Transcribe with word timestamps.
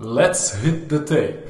Let's 0.00 0.52
hit 0.52 0.88
the 0.88 1.02
tape. 1.02 1.44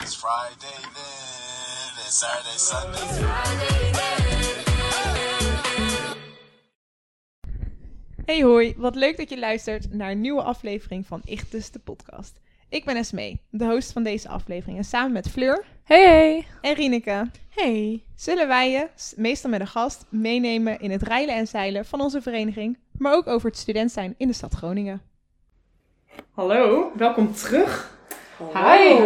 It's 0.00 0.14
Friday 0.14 0.78
then, 0.94 1.92
it's 2.06 2.18
Saturday, 2.18 2.56
Sunday. 2.56 3.26
Hey 8.24 8.40
hoi, 8.42 8.74
wat 8.76 8.94
leuk 8.94 9.16
dat 9.16 9.30
je 9.30 9.38
luistert 9.38 9.92
naar 9.92 10.10
een 10.10 10.20
nieuwe 10.20 10.42
aflevering 10.42 11.06
van 11.06 11.20
Ichtus 11.24 11.70
de 11.70 11.78
podcast. 11.78 12.40
Ik 12.68 12.84
ben 12.84 12.96
Esmee, 12.96 13.40
de 13.50 13.64
host 13.64 13.92
van 13.92 14.02
deze 14.02 14.28
aflevering 14.28 14.78
en 14.78 14.84
samen 14.84 15.12
met 15.12 15.28
Fleur 15.28 15.64
Hey, 15.84 16.04
hey. 16.06 16.46
en 16.60 16.74
Rieneke 16.74 17.30
Hey. 17.48 18.02
zullen 18.14 18.48
wij 18.48 18.70
je, 18.70 18.88
meestal 19.16 19.50
met 19.50 19.60
een 19.60 19.66
gast, 19.66 20.06
meenemen 20.10 20.80
in 20.80 20.90
het 20.90 21.02
rijlen 21.02 21.34
en 21.34 21.46
zeilen 21.46 21.84
van 21.84 22.00
onze 22.00 22.22
vereniging, 22.22 22.78
maar 22.98 23.14
ook 23.14 23.26
over 23.26 23.48
het 23.48 23.58
student 23.58 23.90
zijn 23.92 24.14
in 24.16 24.26
de 24.26 24.34
stad 24.34 24.54
Groningen. 24.54 25.14
Hallo, 26.34 26.92
welkom 26.96 27.34
terug. 27.34 27.90
Hi. 28.54 28.98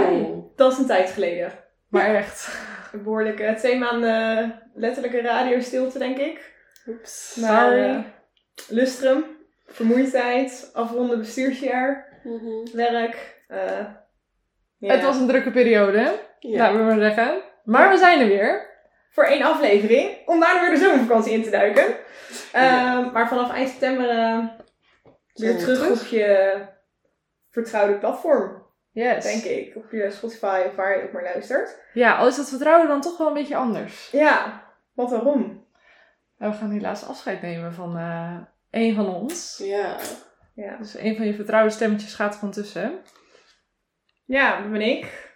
Dat 0.57 0.73
is 0.73 0.79
een 0.79 0.87
tijd 0.87 1.11
geleden. 1.11 1.53
Maar 1.89 2.15
echt, 2.15 2.59
behoorlijk 2.93 3.41
eh, 3.41 3.55
twee 3.55 3.79
maanden 3.79 4.63
letterlijke 4.75 5.21
radiostilte 5.21 5.99
denk 5.99 6.19
ik. 6.19 6.55
Oeps. 6.87 7.37
Eh, 7.43 7.99
Lustrum, 8.69 9.25
vermoeidheid, 9.67 10.71
afronden 10.73 11.19
bestuursjaar, 11.19 12.21
werk. 12.73 13.43
eh. 13.49 13.87
Het 14.81 15.03
was 15.03 15.17
een 15.17 15.27
drukke 15.29 15.51
periode? 15.51 16.19
Ja. 16.39 16.59
laten 16.59 16.79
we 16.79 16.85
maar 16.85 16.99
zeggen. 17.01 17.41
Maar 17.65 17.91
we 17.91 17.99
zijn 17.99 18.21
er 18.21 18.29
weer. 18.29 18.69
voor 19.11 19.25
één 19.25 19.43
aflevering, 19.43 20.17
om 20.27 20.41
daarna 20.41 20.61
weer 20.61 20.71
de 20.71 20.85
zomervakantie 20.85 21.33
in 21.33 21.43
te 21.43 21.51
duiken. 21.51 21.85
Ja. 22.53 23.05
Eh, 23.05 23.13
maar 23.13 23.29
vanaf 23.29 23.53
eind 23.53 23.69
september 23.69 24.09
eh, 24.09 24.39
weer 25.35 25.57
terug, 25.59 25.79
terug? 25.79 26.01
op 26.03 26.07
je 26.07 26.55
vertrouwde 27.51 27.99
platform, 27.99 28.67
Yes. 28.93 29.25
denk 29.25 29.43
ik. 29.45 29.77
Op 29.77 29.91
je 29.91 30.11
Spotify 30.11 30.63
of 30.67 30.75
waar 30.75 30.97
je 30.99 31.05
ook 31.05 31.13
maar 31.13 31.23
luistert. 31.23 31.79
Ja, 31.93 32.17
al 32.17 32.27
is 32.27 32.37
dat 32.37 32.49
vertrouwen 32.49 32.89
dan 32.89 33.01
toch 33.01 33.19
wel 33.19 33.27
een 33.27 33.35
beetje 33.35 33.57
anders. 33.57 34.11
Ja, 34.11 34.63
wat 34.95 35.11
waarom? 35.11 35.67
En 36.39 36.51
we 36.51 36.57
gaan 36.57 36.71
helaas 36.71 37.07
afscheid 37.07 37.43
nemen 37.43 37.75
van 37.75 37.97
eh 37.97 38.37
een 38.71 38.95
van 38.95 39.15
ons. 39.15 39.59
Ja. 39.63 39.97
Ja. 40.55 40.77
Dus 40.77 40.95
een 40.99 41.17
van 41.17 41.27
je 41.27 41.35
vertrouwde 41.35 41.71
stemmetjes 41.71 42.15
gaat 42.15 42.33
er 42.33 42.39
gewoon 42.39 42.55
tussen. 42.55 42.99
ja, 44.25 44.61
dat 44.61 44.71
ben 44.71 44.81
ik. 44.81 45.33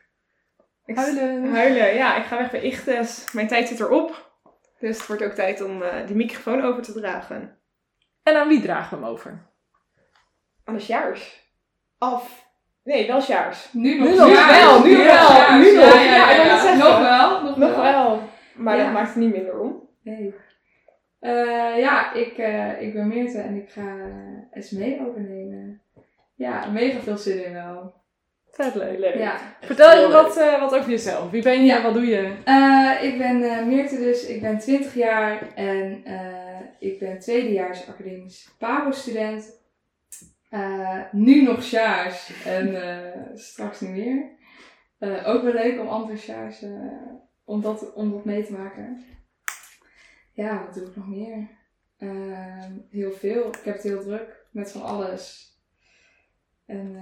ik 0.85 0.97
Huilen. 0.97 1.53
Huilen, 1.55 1.95
ja. 1.95 2.17
Ik 2.17 2.25
ga 2.25 2.37
weg 2.37 2.51
bij 2.51 2.61
Ichtes. 2.61 3.33
Mijn 3.33 3.48
tijd 3.48 3.69
zit 3.69 3.81
erop. 3.81 4.33
Dus 4.79 4.97
het 4.97 5.07
wordt 5.07 5.23
ook 5.25 5.33
tijd 5.33 5.61
om 5.61 5.83
eh 5.83 6.07
die 6.07 6.17
microfoon 6.17 6.62
over 6.65 6.83
te 6.83 6.92
dragen. 6.92 7.59
En 8.23 8.37
aan 8.37 8.48
wie 8.48 8.62
dragen 8.62 8.98
we 8.98 9.05
hem 9.05 9.12
over? 9.12 9.47
Aan 10.65 10.77
de 10.77 10.85
jaars. 10.85 11.42
Af. 11.98 12.42
Nee, 12.84 13.06
wel 13.06 13.23
jaars. 13.27 13.69
Nu 13.73 13.98
Nu 14.00 14.17
nog 14.17 14.28
ja, 14.33 14.48
wel, 14.61 14.83
nu 14.84 14.97
wel, 14.97 15.59
nu 15.59 15.75
nog. 15.77 15.95
ja, 15.95 16.01
Ja, 16.03 16.31
ja. 16.31 16.75
Nog 16.77 16.98
wel, 16.98 17.42
nog, 17.42 17.56
Nog 17.56 17.75
wel. 17.77 17.83
wel. 17.92 18.20
Maar 18.55 18.77
Ja. 18.77 18.84
dat 18.84 18.92
maakt 18.92 19.09
het 19.09 19.17
niet 19.17 19.33
minder 19.33 19.59
om. 19.61 19.89
Nee. 20.03 20.34
Eh, 21.20 21.78
ja, 21.78 22.12
ik, 22.12 22.39
eh, 22.39 22.83
ik 22.83 22.92
ben 22.92 23.09
Meerte 23.09 23.39
en 23.39 23.56
ik 23.56 23.70
ga 23.70 23.97
Esmee 24.51 25.01
overnemen. 25.09 25.81
Ja, 26.34 26.67
mega 26.73 27.01
veel 27.01 27.17
zin 27.17 27.45
in 27.45 27.53
wel. 27.53 27.95
Vet 28.51 28.75
leuk. 28.75 29.14
Ja. 29.14 29.36
Vertel 29.61 30.01
je 30.01 30.12
wat, 30.12 30.36
eh, 30.36 30.61
wat 30.61 30.75
over 30.75 30.91
jezelf. 30.91 31.31
Wie 31.31 31.42
ben 31.42 31.61
je? 31.61 31.64
Ja. 31.64 31.83
Wat 31.83 31.95
doe 31.95 32.06
je? 32.06 32.33
Eh, 32.45 32.91
ik 33.03 33.19
ben 33.19 33.42
eh 33.42 33.64
Meerte 33.67 33.97
dus, 33.97 34.27
ik 34.27 34.41
ben 34.41 34.58
20 34.58 34.95
jaar 34.95 35.53
en 35.55 36.01
eh, 36.05 36.61
ik 36.79 36.98
ben 36.98 37.19
tweedejaars 37.19 37.89
academisch 37.89 38.55
PABO-student. 38.58 39.62
Eh, 40.55 41.01
nu 41.13 41.43
nog 41.43 41.63
sjaars 41.63 42.45
en 42.45 42.83
eh, 42.83 43.21
straks 43.35 43.81
niet 43.81 43.91
meer. 43.91 44.31
Eh, 44.99 45.29
ook 45.29 45.43
wel 45.43 45.53
leuk 45.53 45.81
om 45.81 45.89
andere 45.89 46.19
sjaars, 46.19 46.65
om, 47.45 47.61
dat, 47.61 47.93
om 47.93 48.11
dat 48.11 48.25
mee 48.25 48.45
te 48.45 48.53
maken. 48.53 49.05
Ja, 50.33 50.64
wat 50.64 50.75
doe 50.75 50.87
ik 50.87 50.97
nog 50.97 51.09
meer? 51.09 51.48
Eh, 51.98 52.64
heel 52.91 53.13
veel. 53.13 53.48
Ik 53.48 53.61
heb 53.64 53.75
het 53.75 53.83
heel 53.83 54.03
druk 54.03 54.47
met 54.51 54.73
van 54.73 54.83
alles. 54.83 55.53
En, 56.67 56.97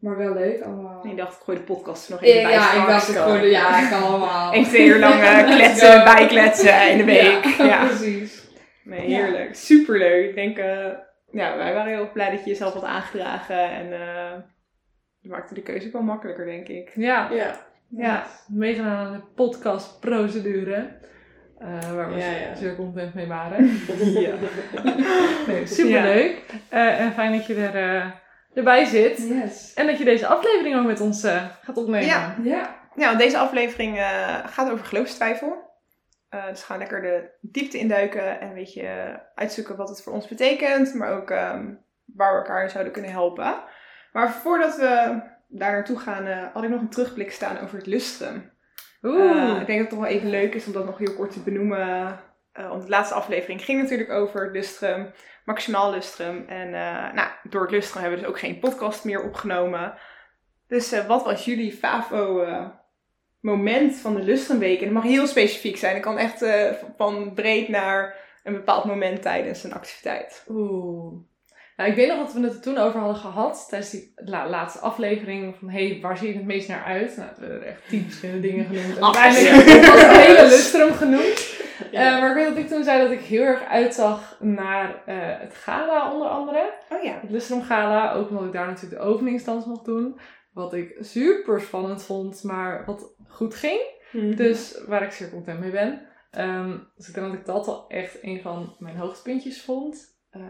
maar 0.00 0.16
wel 0.16 0.34
leuk 0.34 0.62
allemaal. 0.62 1.02
En 1.02 1.10
je 1.10 1.16
dacht, 1.16 1.36
ik 1.36 1.42
gooi 1.42 1.58
de 1.58 1.64
podcast 1.64 2.08
nog 2.08 2.22
even 2.22 2.42
bij. 2.42 2.52
ja, 2.52 2.82
ik 2.82 2.86
dacht 2.86 3.06
het 3.06 3.16
gewoon, 3.16 3.46
ja, 3.46 3.82
ik 3.82 3.90
kan 3.90 4.02
allemaal. 4.02 4.54
Eén, 4.54 4.64
twee 4.64 4.86
uur 4.86 4.98
lang 4.98 5.20
Let's 5.22 5.54
kletsen, 5.54 6.04
bijkletsen 6.04 6.90
in 6.90 6.98
de 6.98 7.04
week. 7.04 7.44
Ja, 7.44 7.64
Ja, 7.64 7.86
precies. 7.86 8.48
Nee, 8.84 9.00
heerlijk. 9.00 9.54
Superleuk. 9.54 10.28
Ik 10.28 10.34
denk, 10.34 10.58
ja, 11.32 11.56
wij 11.56 11.74
waren 11.74 11.92
heel 11.92 12.10
blij 12.12 12.30
dat 12.30 12.44
je 12.44 12.50
jezelf 12.50 12.72
had 12.74 12.84
aangedragen. 12.84 13.70
En 13.70 13.92
eh 13.92 14.30
dat 15.22 15.32
maakte 15.32 15.54
de 15.54 15.62
keuze 15.62 15.86
ook 15.86 15.92
wel 15.92 16.02
makkelijker, 16.02 16.44
denk 16.44 16.68
ik. 16.68 16.92
Ja, 16.94 17.28
Ja. 17.32 17.68
Ja. 17.88 18.26
meegedaan 18.48 19.06
aan 19.06 19.12
de 19.12 19.22
podcastprocedure. 19.34 20.98
eh 21.58 21.94
waar 21.94 22.08
we 22.12 22.16
Ja, 22.18 22.30
ja. 22.30 22.54
zeer 22.54 22.76
content 22.76 23.14
mee 23.14 23.26
waren. 23.26 23.64
ja. 24.20 24.34
Nee, 25.46 25.66
superleuk. 25.66 26.42
Eh, 26.68 27.00
en 27.00 27.12
fijn 27.12 27.32
dat 27.32 27.46
je 27.46 27.54
er, 27.54 27.74
eh, 27.96 28.06
erbij 28.54 28.84
zit. 28.84 29.28
Yes. 29.28 29.74
En 29.74 29.86
dat 29.86 29.98
je 29.98 30.04
deze 30.04 30.26
aflevering 30.26 30.76
ook 30.76 30.86
met 30.86 31.00
ons 31.00 31.22
eh, 31.24 31.44
gaat 31.62 31.76
opnemen. 31.76 32.06
Ja. 32.06 32.34
Ja. 32.42 32.78
Ja, 32.96 33.06
want 33.06 33.18
deze 33.18 33.38
aflevering 33.38 33.98
eh, 33.98 34.38
gaat 34.46 34.70
over 34.70 34.84
geloofstwijfel. 34.84 35.69
Eh, 36.30 36.46
dus 36.48 36.60
we 36.60 36.66
gaan 36.66 36.78
lekker 36.78 37.02
de 37.02 37.30
diepte 37.40 37.78
induiken 37.78 38.40
en 38.40 38.48
een 38.48 38.54
beetje 38.54 38.82
eh, 38.82 39.14
uitzoeken 39.34 39.76
wat 39.76 39.88
het 39.88 40.02
voor 40.02 40.12
ons 40.12 40.28
betekent, 40.28 40.94
maar 40.94 41.12
ook 41.12 41.30
ehm, 41.30 41.74
waar 42.04 42.32
we 42.32 42.38
elkaar 42.38 42.70
zouden 42.70 42.92
kunnen 42.92 43.10
helpen. 43.10 43.62
Maar 44.12 44.32
voordat 44.32 44.76
we 44.76 45.22
daar 45.48 45.72
naartoe 45.72 45.98
gaan, 45.98 46.26
eh, 46.26 46.46
had 46.52 46.62
ik 46.62 46.70
nog 46.70 46.80
een 46.80 46.88
terugblik 46.88 47.32
staan 47.32 47.58
over 47.58 47.76
het 47.76 47.86
lustrum. 47.86 48.52
Oeh. 49.02 49.30
Eh, 49.30 49.60
ik 49.60 49.66
denk 49.66 49.78
dat 49.78 49.78
het 49.78 49.88
toch 49.88 49.98
wel 49.98 50.08
even 50.08 50.30
leuk 50.30 50.54
is 50.54 50.66
om 50.66 50.72
dat 50.72 50.84
nog 50.84 50.98
heel 50.98 51.14
kort 51.14 51.32
te 51.32 51.42
benoemen. 51.42 52.18
Want 52.52 52.82
de 52.82 52.88
laatste 52.88 53.14
aflevering 53.14 53.64
ging 53.64 53.82
natuurlijk 53.82 54.10
over 54.10 54.44
het 54.44 54.52
lustrum, 54.52 55.12
maximaal 55.44 55.90
lustrum. 55.90 56.44
En 56.48 56.70
nou, 57.14 57.28
door 57.42 57.62
het 57.62 57.70
lustrum 57.70 58.02
hebben 58.02 58.20
we 58.20 58.24
dus 58.24 58.34
ook 58.34 58.40
geen 58.40 58.58
podcast 58.58 59.04
meer 59.04 59.22
opgenomen. 59.22 59.94
Dus 60.66 61.06
wat 61.06 61.24
was 61.24 61.44
jullie 61.44 61.72
favo 61.72 62.44
moment 63.40 63.94
van 63.96 64.14
de 64.14 64.22
lustrumweek? 64.22 64.78
En 64.78 64.84
het 64.84 64.94
mag 64.94 65.02
heel 65.02 65.26
specifiek 65.26 65.76
zijn. 65.76 65.94
Het 65.94 66.02
kan 66.02 66.18
echt 66.18 66.42
eh, 66.42 66.64
van 66.96 67.34
breed 67.34 67.68
naar 67.68 68.14
een 68.44 68.52
bepaald 68.52 68.84
moment 68.84 69.22
tijdens 69.22 69.64
een 69.64 69.72
activiteit. 69.72 70.44
Oeh. 70.48 71.12
Nou, 71.76 71.90
ik 71.90 71.96
weet 71.96 72.08
nog 72.08 72.18
dat 72.18 72.32
we 72.32 72.40
het 72.40 72.54
er 72.54 72.60
toen 72.60 72.78
over 72.78 72.98
hadden 72.98 73.16
gehad 73.16 73.66
tijdens 73.68 73.90
die 73.90 74.12
la- 74.16 74.48
laatste 74.48 74.78
aflevering. 74.80 75.56
Van 75.58 75.70
hey, 75.70 75.98
waar 76.02 76.18
zie 76.18 76.28
je 76.28 76.34
het 76.34 76.46
meest 76.46 76.68
naar 76.68 76.84
uit? 76.84 77.16
Nou, 77.16 77.28
we 77.38 77.46
hebben 77.46 77.66
echt 77.68 77.88
tien 77.88 78.02
verschillende 78.04 78.48
dingen 78.48 78.64
genoemd. 78.66 78.96
En 78.96 79.04
uiteindelijk 79.04 79.86
was 79.92 80.00
het 80.02 80.16
hele 80.16 80.42
lustrum 80.48 80.92
genoemd. 80.92 81.58
Ja. 81.90 82.14
Eh, 82.14 82.20
maar 82.20 82.28
ik 82.28 82.34
weet 82.34 82.46
dat 82.46 82.56
ik 82.56 82.68
toen 82.68 82.84
zei 82.84 83.02
dat 83.02 83.10
ik 83.10 83.20
heel 83.20 83.42
erg 83.42 83.64
uitzag 83.64 84.36
naar 84.40 85.02
eh, 85.06 85.16
het 85.18 85.54
gala 85.54 86.12
onder 86.12 86.28
andere. 86.28 86.70
Oh 86.90 87.02
ja. 87.02 87.18
Het 87.20 87.30
Lustrum 87.30 87.62
Gala, 87.62 88.12
ook 88.12 88.28
omdat 88.28 88.44
ik 88.44 88.52
daar 88.52 88.66
natuurlijk 88.66 89.02
de 89.02 89.08
openingsdans 89.08 89.64
mocht 89.64 89.84
doen. 89.84 90.18
Wat 90.52 90.74
ik 90.74 90.96
super 91.00 91.60
spannend 91.60 92.02
vond, 92.02 92.42
maar 92.42 92.84
wat 92.84 93.14
goed 93.28 93.54
ging. 93.54 93.80
Dus 94.36 94.84
waar 94.86 95.02
ik 95.02 95.10
zeer 95.10 95.30
content 95.30 95.60
mee 95.60 95.70
ben. 95.70 96.06
Ehm, 96.30 96.78
dus 96.96 97.08
ik 97.08 97.14
denk 97.14 97.26
dat 97.26 97.36
ik 97.36 97.46
dat 97.46 97.66
wel 97.66 97.88
echt 97.88 98.22
een 98.22 98.40
van 98.40 98.76
mijn 98.78 98.96
hoogtepuntjes 98.96 99.62
vond. 99.62 100.18
Eh, 100.30 100.42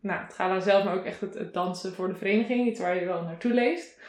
nou, 0.00 0.22
het 0.22 0.34
gala 0.34 0.60
zelf, 0.60 0.84
maar 0.84 0.94
ook 0.94 1.04
echt 1.04 1.20
het, 1.20 1.34
het 1.34 1.54
dansen 1.54 1.92
voor 1.92 2.08
de 2.08 2.16
vereniging. 2.16 2.68
Iets 2.68 2.80
waar 2.80 2.94
je 2.94 3.06
wel 3.06 3.22
naartoe 3.22 3.52
leest. 3.52 4.00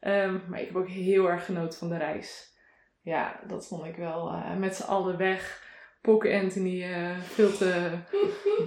Ehm, 0.00 0.38
maar 0.48 0.60
ik 0.60 0.66
heb 0.66 0.76
ook 0.76 0.88
heel 0.88 1.30
erg 1.30 1.44
genoten 1.44 1.78
van 1.78 1.88
de 1.88 1.96
reis. 1.96 2.56
Ja, 3.02 3.40
dat 3.46 3.66
vond 3.66 3.84
ik 3.84 3.96
wel 3.96 4.28
eh, 4.28 4.56
met 4.56 4.76
z'n 4.76 4.86
allen 4.86 5.16
weg. 5.16 5.66
Pokke 6.00 6.40
Anthony, 6.42 6.82
eh, 6.82 7.18
veel 7.22 7.52
te 7.56 7.90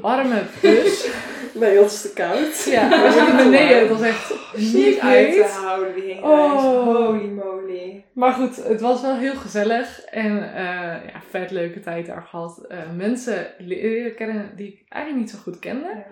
warme 0.01 0.43
bus. 0.61 1.09
Bij 1.59 1.79
ons 1.79 2.01
te 2.01 2.13
koud. 2.13 2.63
Ja, 2.65 2.89
we 2.89 3.11
zitten 3.11 3.37
beneden. 3.37 3.79
Het 3.79 3.89
was 3.89 4.01
echt 4.01 4.33
niet 4.55 4.99
uit 4.99 5.33
te 5.33 5.59
houden, 5.63 5.95
die 5.95 6.23
Oh. 6.23 6.83
Holy 6.83 7.27
moly. 7.27 8.05
Maar 8.13 8.33
goed, 8.33 8.63
het 8.63 8.81
was 8.81 9.01
wel 9.01 9.15
heel 9.15 9.35
gezellig. 9.35 10.01
En 10.01 10.53
eh, 10.53 10.63
ja, 11.11 11.21
vet 11.29 11.51
leuke 11.51 11.79
tijd 11.79 12.05
daar 12.05 12.21
gehad. 12.21 12.65
Eh, 12.67 12.77
mensen 12.95 13.47
leren 13.57 14.15
kennen 14.15 14.55
die 14.55 14.67
ik 14.67 14.85
eigenlijk 14.89 15.25
niet 15.25 15.35
zo 15.35 15.41
goed 15.43 15.59
kende. 15.59 16.05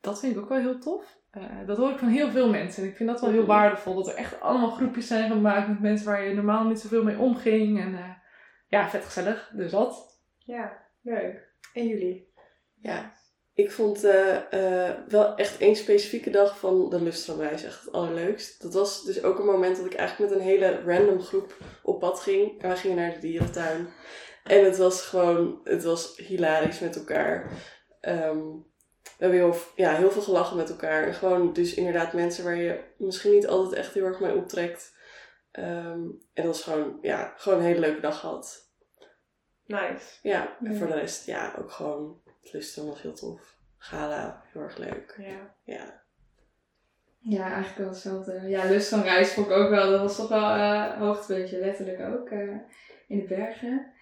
Dat 0.00 0.20
vind 0.20 0.36
ik 0.36 0.42
ook 0.42 0.48
wel 0.48 0.58
heel 0.58 0.78
tof. 0.78 1.04
Dat 1.66 1.76
hoor 1.76 1.90
ik 1.90 1.98
van 1.98 2.08
heel 2.08 2.30
veel 2.30 2.48
mensen. 2.48 2.82
En 2.82 2.88
ik 2.88 2.96
vind 2.96 3.08
dat 3.08 3.20
wel 3.20 3.30
heel 3.30 3.46
waardevol. 3.46 3.94
Dat 3.94 4.08
er 4.08 4.14
echt 4.14 4.40
allemaal 4.40 4.70
groepjes 4.70 5.06
zijn 5.06 5.30
gemaakt 5.30 5.68
met 5.68 5.80
mensen 5.80 6.06
waar 6.06 6.28
je 6.28 6.34
normaal 6.34 6.64
niet 6.64 6.80
zoveel 6.80 7.04
mee 7.04 7.18
omging. 7.18 7.80
En 7.80 7.98
ja, 8.68 8.90
vet 8.90 9.04
gezellig. 9.04 9.50
Dus 9.52 9.70
dat. 9.70 10.20
Ja, 10.38 10.82
leuk. 11.02 11.54
En 11.74 11.86
jullie? 11.86 12.32
Ja. 12.74 13.14
Ik 13.54 13.70
vond 13.70 14.04
eh, 14.04 14.36
eh, 14.52 14.96
wel 15.08 15.36
echt 15.36 15.58
één 15.58 15.76
specifieke 15.76 16.30
dag 16.30 16.58
van 16.58 16.90
de 16.90 17.02
Lustramreis 17.02 17.64
echt 17.64 17.84
het 17.84 17.92
allerleukst. 17.92 18.62
Dat 18.62 18.74
was 18.74 19.04
dus 19.04 19.22
ook 19.22 19.38
een 19.38 19.46
moment 19.46 19.76
dat 19.76 19.86
ik 19.86 19.94
eigenlijk 19.94 20.30
met 20.30 20.40
een 20.40 20.46
hele 20.46 20.82
random 20.86 21.20
groep 21.20 21.56
op 21.82 22.00
pad 22.00 22.20
ging. 22.20 22.62
En 22.62 22.68
wij 22.68 22.76
gingen 22.76 22.96
naar 22.96 23.12
de 23.12 23.18
dierentuin. 23.18 23.88
En 24.44 24.64
het 24.64 24.76
was 24.76 25.02
gewoon, 25.02 25.60
het 25.64 25.84
was 25.84 26.16
hilarisch 26.16 26.80
met 26.80 26.96
elkaar. 26.96 27.50
Ehm, 28.00 28.38
we 29.02 29.24
hebben 29.24 29.38
heel, 29.38 29.54
ja, 29.76 29.94
heel 29.94 30.10
veel 30.10 30.22
gelachen 30.22 30.56
met 30.56 30.70
elkaar. 30.70 31.06
En 31.06 31.14
gewoon 31.14 31.52
dus 31.52 31.74
inderdaad 31.74 32.12
mensen 32.12 32.44
waar 32.44 32.56
je 32.56 32.80
misschien 32.98 33.32
niet 33.32 33.46
altijd 33.46 33.74
echt 33.74 33.94
heel 33.94 34.04
erg 34.04 34.20
mee 34.20 34.34
optrekt. 34.34 34.94
Ehm, 35.56 36.00
en 36.34 36.44
dat 36.44 36.54
is 36.54 36.62
gewoon, 36.62 36.98
ja, 37.02 37.32
gewoon 37.36 37.58
een 37.58 37.64
hele 37.64 37.80
leuke 37.80 38.00
dag 38.00 38.20
gehad. 38.20 38.70
Nice. 39.66 40.18
Ja, 40.22 40.56
en 40.62 40.72
Ja. 40.72 40.78
voor 40.78 40.86
de 40.86 40.94
rest, 40.94 41.26
ja, 41.26 41.54
ook 41.58 41.70
gewoon 41.70 42.20
het 42.42 42.52
lustrum 42.52 42.86
was 42.86 43.02
heel 43.02 43.14
tof. 43.14 43.56
Gala, 43.78 44.42
heel 44.52 44.62
erg 44.62 44.76
leuk. 44.76 45.14
Ja. 45.18 45.54
Ja. 45.64 46.04
Ja, 47.18 47.42
eigenlijk 47.44 47.76
wel 47.78 47.88
hetzelfde. 47.88 48.40
Ja, 48.48 48.64
lust 48.64 48.88
van 48.88 49.02
reis 49.02 49.32
vond 49.32 49.46
ik 49.46 49.52
ook 49.52 49.70
wel. 49.70 49.90
Dat 49.90 50.00
was 50.00 50.16
toch 50.16 50.28
wel 50.28 50.50
eh 50.54 50.98
hoogtepuntje, 50.98 51.58
letterlijk 51.58 52.00
ook. 52.00 52.28
eh, 52.28 52.56
in 53.08 53.18
de 53.18 53.24
bergen. 53.28 53.92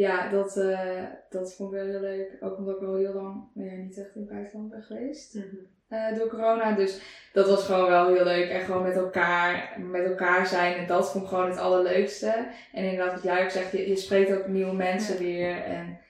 Ja, 0.00 0.28
dat, 0.28 0.56
eh, 0.56 1.04
dat 1.30 1.54
vond 1.54 1.72
ik 1.72 1.78
wel 1.78 1.88
heel 1.88 2.00
leuk. 2.00 2.36
Ook 2.40 2.58
omdat 2.58 2.74
ik 2.74 2.80
wel 2.80 2.96
heel 2.96 3.14
lang 3.14 3.44
nou 3.54 3.70
ja, 3.70 3.76
niet 3.76 3.98
echt 3.98 4.14
in 4.14 4.20
het 4.20 4.30
buitenland 4.30 4.70
ben 4.70 4.82
geweest. 4.82 5.38
eh, 5.88 6.14
door 6.16 6.28
corona. 6.28 6.72
Dus 6.72 7.00
dat 7.32 7.48
was 7.48 7.64
gewoon 7.64 7.88
wel 7.88 8.14
heel 8.14 8.24
leuk. 8.24 8.50
En 8.50 8.60
gewoon 8.60 8.82
met 8.82 8.96
elkaar, 8.96 9.80
met 9.80 10.04
elkaar 10.04 10.46
zijn. 10.46 10.76
En 10.76 10.86
dat 10.86 11.10
vond 11.10 11.24
ik 11.24 11.30
gewoon 11.30 11.48
het 11.50 11.58
allerleukste. 11.58 12.48
En 12.72 12.84
inderdaad, 12.84 13.12
wat 13.14 13.22
jij 13.22 13.44
ook 13.44 13.50
zegt, 13.50 13.72
je, 13.72 13.88
je 13.88 13.96
spreekt 13.96 14.32
ook 14.32 14.46
nieuwe 14.46 14.74
mensen 14.74 15.18
weer. 15.18 15.62
En, 15.62 16.00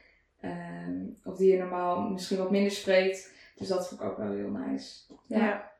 ehm, 0.40 0.98
of 1.24 1.36
die 1.36 1.52
je 1.52 1.58
normaal 1.58 2.00
misschien 2.00 2.38
wat 2.38 2.50
minder 2.50 2.72
spreekt. 2.72 3.32
Dus 3.56 3.68
dat 3.68 3.88
vond 3.88 4.00
ik 4.00 4.06
ook 4.06 4.16
wel 4.16 4.32
heel 4.32 4.50
nice. 4.50 5.00
Ja. 5.26 5.38
Ja. 5.38 5.70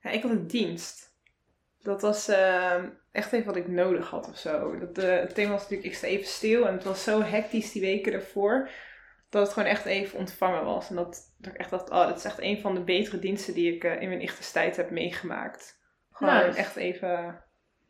ja. 0.00 0.10
ik 0.10 0.22
had 0.22 0.30
een 0.30 0.46
dienst. 0.46 1.14
Dat 1.82 2.00
was 2.00 2.28
ehm, 2.28 2.88
echt 3.16 3.32
even 3.32 3.46
wat 3.46 3.56
ik 3.56 3.68
nodig 3.68 4.10
had 4.10 4.28
of 4.28 4.38
zo. 4.38 4.78
Dat, 4.78 5.04
eh, 5.04 5.18
het 5.20 5.34
thema 5.34 5.50
was 5.50 5.60
natuurlijk, 5.60 5.88
ik 5.88 5.94
sta 5.94 6.06
even 6.06 6.26
stil. 6.26 6.66
En 6.66 6.72
het 6.72 6.84
was 6.84 7.02
zo 7.02 7.22
hectisch 7.22 7.72
die 7.72 7.82
weken 7.82 8.12
ervoor. 8.12 8.70
Dat 9.30 9.42
het 9.42 9.52
gewoon 9.52 9.68
echt 9.68 9.84
even 9.84 10.18
ontvangen 10.18 10.64
was. 10.64 10.88
En 10.88 10.96
dat, 10.96 11.20
dat 11.38 11.52
ik 11.52 11.58
echt 11.58 11.70
dacht, 11.70 11.90
oh, 11.90 12.06
dat 12.06 12.16
is 12.16 12.24
echt 12.24 12.40
een 12.40 12.60
van 12.60 12.74
de 12.74 12.80
betere 12.80 13.18
diensten 13.18 13.54
die 13.54 13.74
ik 13.74 13.84
eh, 13.84 14.00
in 14.00 14.08
mijn 14.08 14.30
tijd 14.52 14.76
heb 14.76 14.90
meegemaakt. 14.90 15.78
Gewoon 16.12 16.34
Nice. 16.34 16.58
echt 16.58 16.76
even 16.76 17.42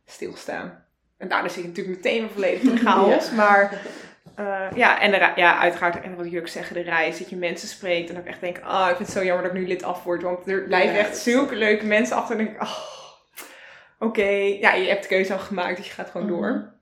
stilstaan. 0.04 0.84
En 1.18 1.28
daarna 1.28 1.48
zit 1.48 1.64
ik 1.64 1.68
natuurlijk 1.68 1.96
meteen 1.96 2.30
volledig 2.30 2.62
in 2.62 2.74
de 2.74 2.80
chaos. 2.86 3.30
Maar 3.30 3.80
eh, 4.36 4.66
ja, 4.74 5.00
en 5.00 5.10
de 5.10 5.32
ja, 5.36 5.58
uiteraard, 5.58 6.00
en 6.00 6.16
wat 6.16 6.24
jullie 6.24 6.40
ook 6.40 6.48
zeggen, 6.48 6.74
de 6.74 6.82
reis, 6.82 7.18
dat 7.18 7.30
je 7.30 7.36
mensen 7.36 7.68
spreekt. 7.68 8.08
En 8.08 8.14
dat 8.14 8.24
ik 8.24 8.30
echt 8.30 8.40
denk, 8.40 8.60
ah, 8.60 8.90
ik 8.90 8.96
vind 8.96 9.08
het 9.08 9.18
zo 9.18 9.24
jammer 9.24 9.44
dat 9.44 9.54
ik 9.54 9.60
nu 9.60 9.66
lid 9.66 9.82
af 9.82 10.04
word. 10.04 10.22
Want 10.22 10.46
er 10.48 10.62
blijven 10.62 10.94
Ja, 10.94 11.00
echt 11.00 11.16
zulke 11.16 11.56
leuke 11.56 11.86
mensen 11.86 12.16
achter. 12.16 12.38
En 12.38 12.48
ik, 12.48 12.62
oh, 12.62 13.05
oké. 13.98 14.28
Ja, 14.60 14.74
je 14.74 14.88
hebt 14.88 15.02
de 15.02 15.08
keuze 15.08 15.32
al 15.32 15.38
gemaakt, 15.38 15.76
dus 15.76 15.86
je 15.86 15.92
gaat 15.92 16.10
gewoon 16.10 16.26
door. 16.26 16.74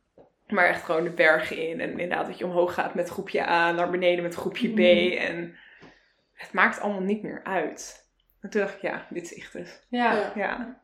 Maar 0.49 0.67
echt 0.67 0.83
gewoon 0.83 1.05
de 1.05 1.11
bergen 1.11 1.69
in. 1.69 1.81
En 1.81 1.91
inderdaad 1.91 2.27
dat 2.27 2.39
je 2.39 2.45
omhoog 2.45 2.75
gaat 2.75 2.95
met 2.95 3.09
groepje 3.09 3.49
A, 3.49 3.73
naar 3.73 3.91
beneden 3.91 4.23
met 4.23 4.35
groepje 4.35 4.69
B. 4.69 4.79
Mhm. 4.79 5.19
En 5.19 5.57
het 6.33 6.53
maakt 6.53 6.81
allemaal 6.81 7.03
niet 7.03 7.23
meer 7.23 7.41
uit. 7.45 8.09
En 8.41 8.51
toen 8.51 8.61
dacht 8.61 8.75
ik, 8.75 8.81
ja, 8.81 9.07
dit 9.11 9.25
is 9.25 9.35
echt 9.35 9.53
dus. 9.53 9.83
Ja. 9.89 10.33
Ja. 10.35 10.83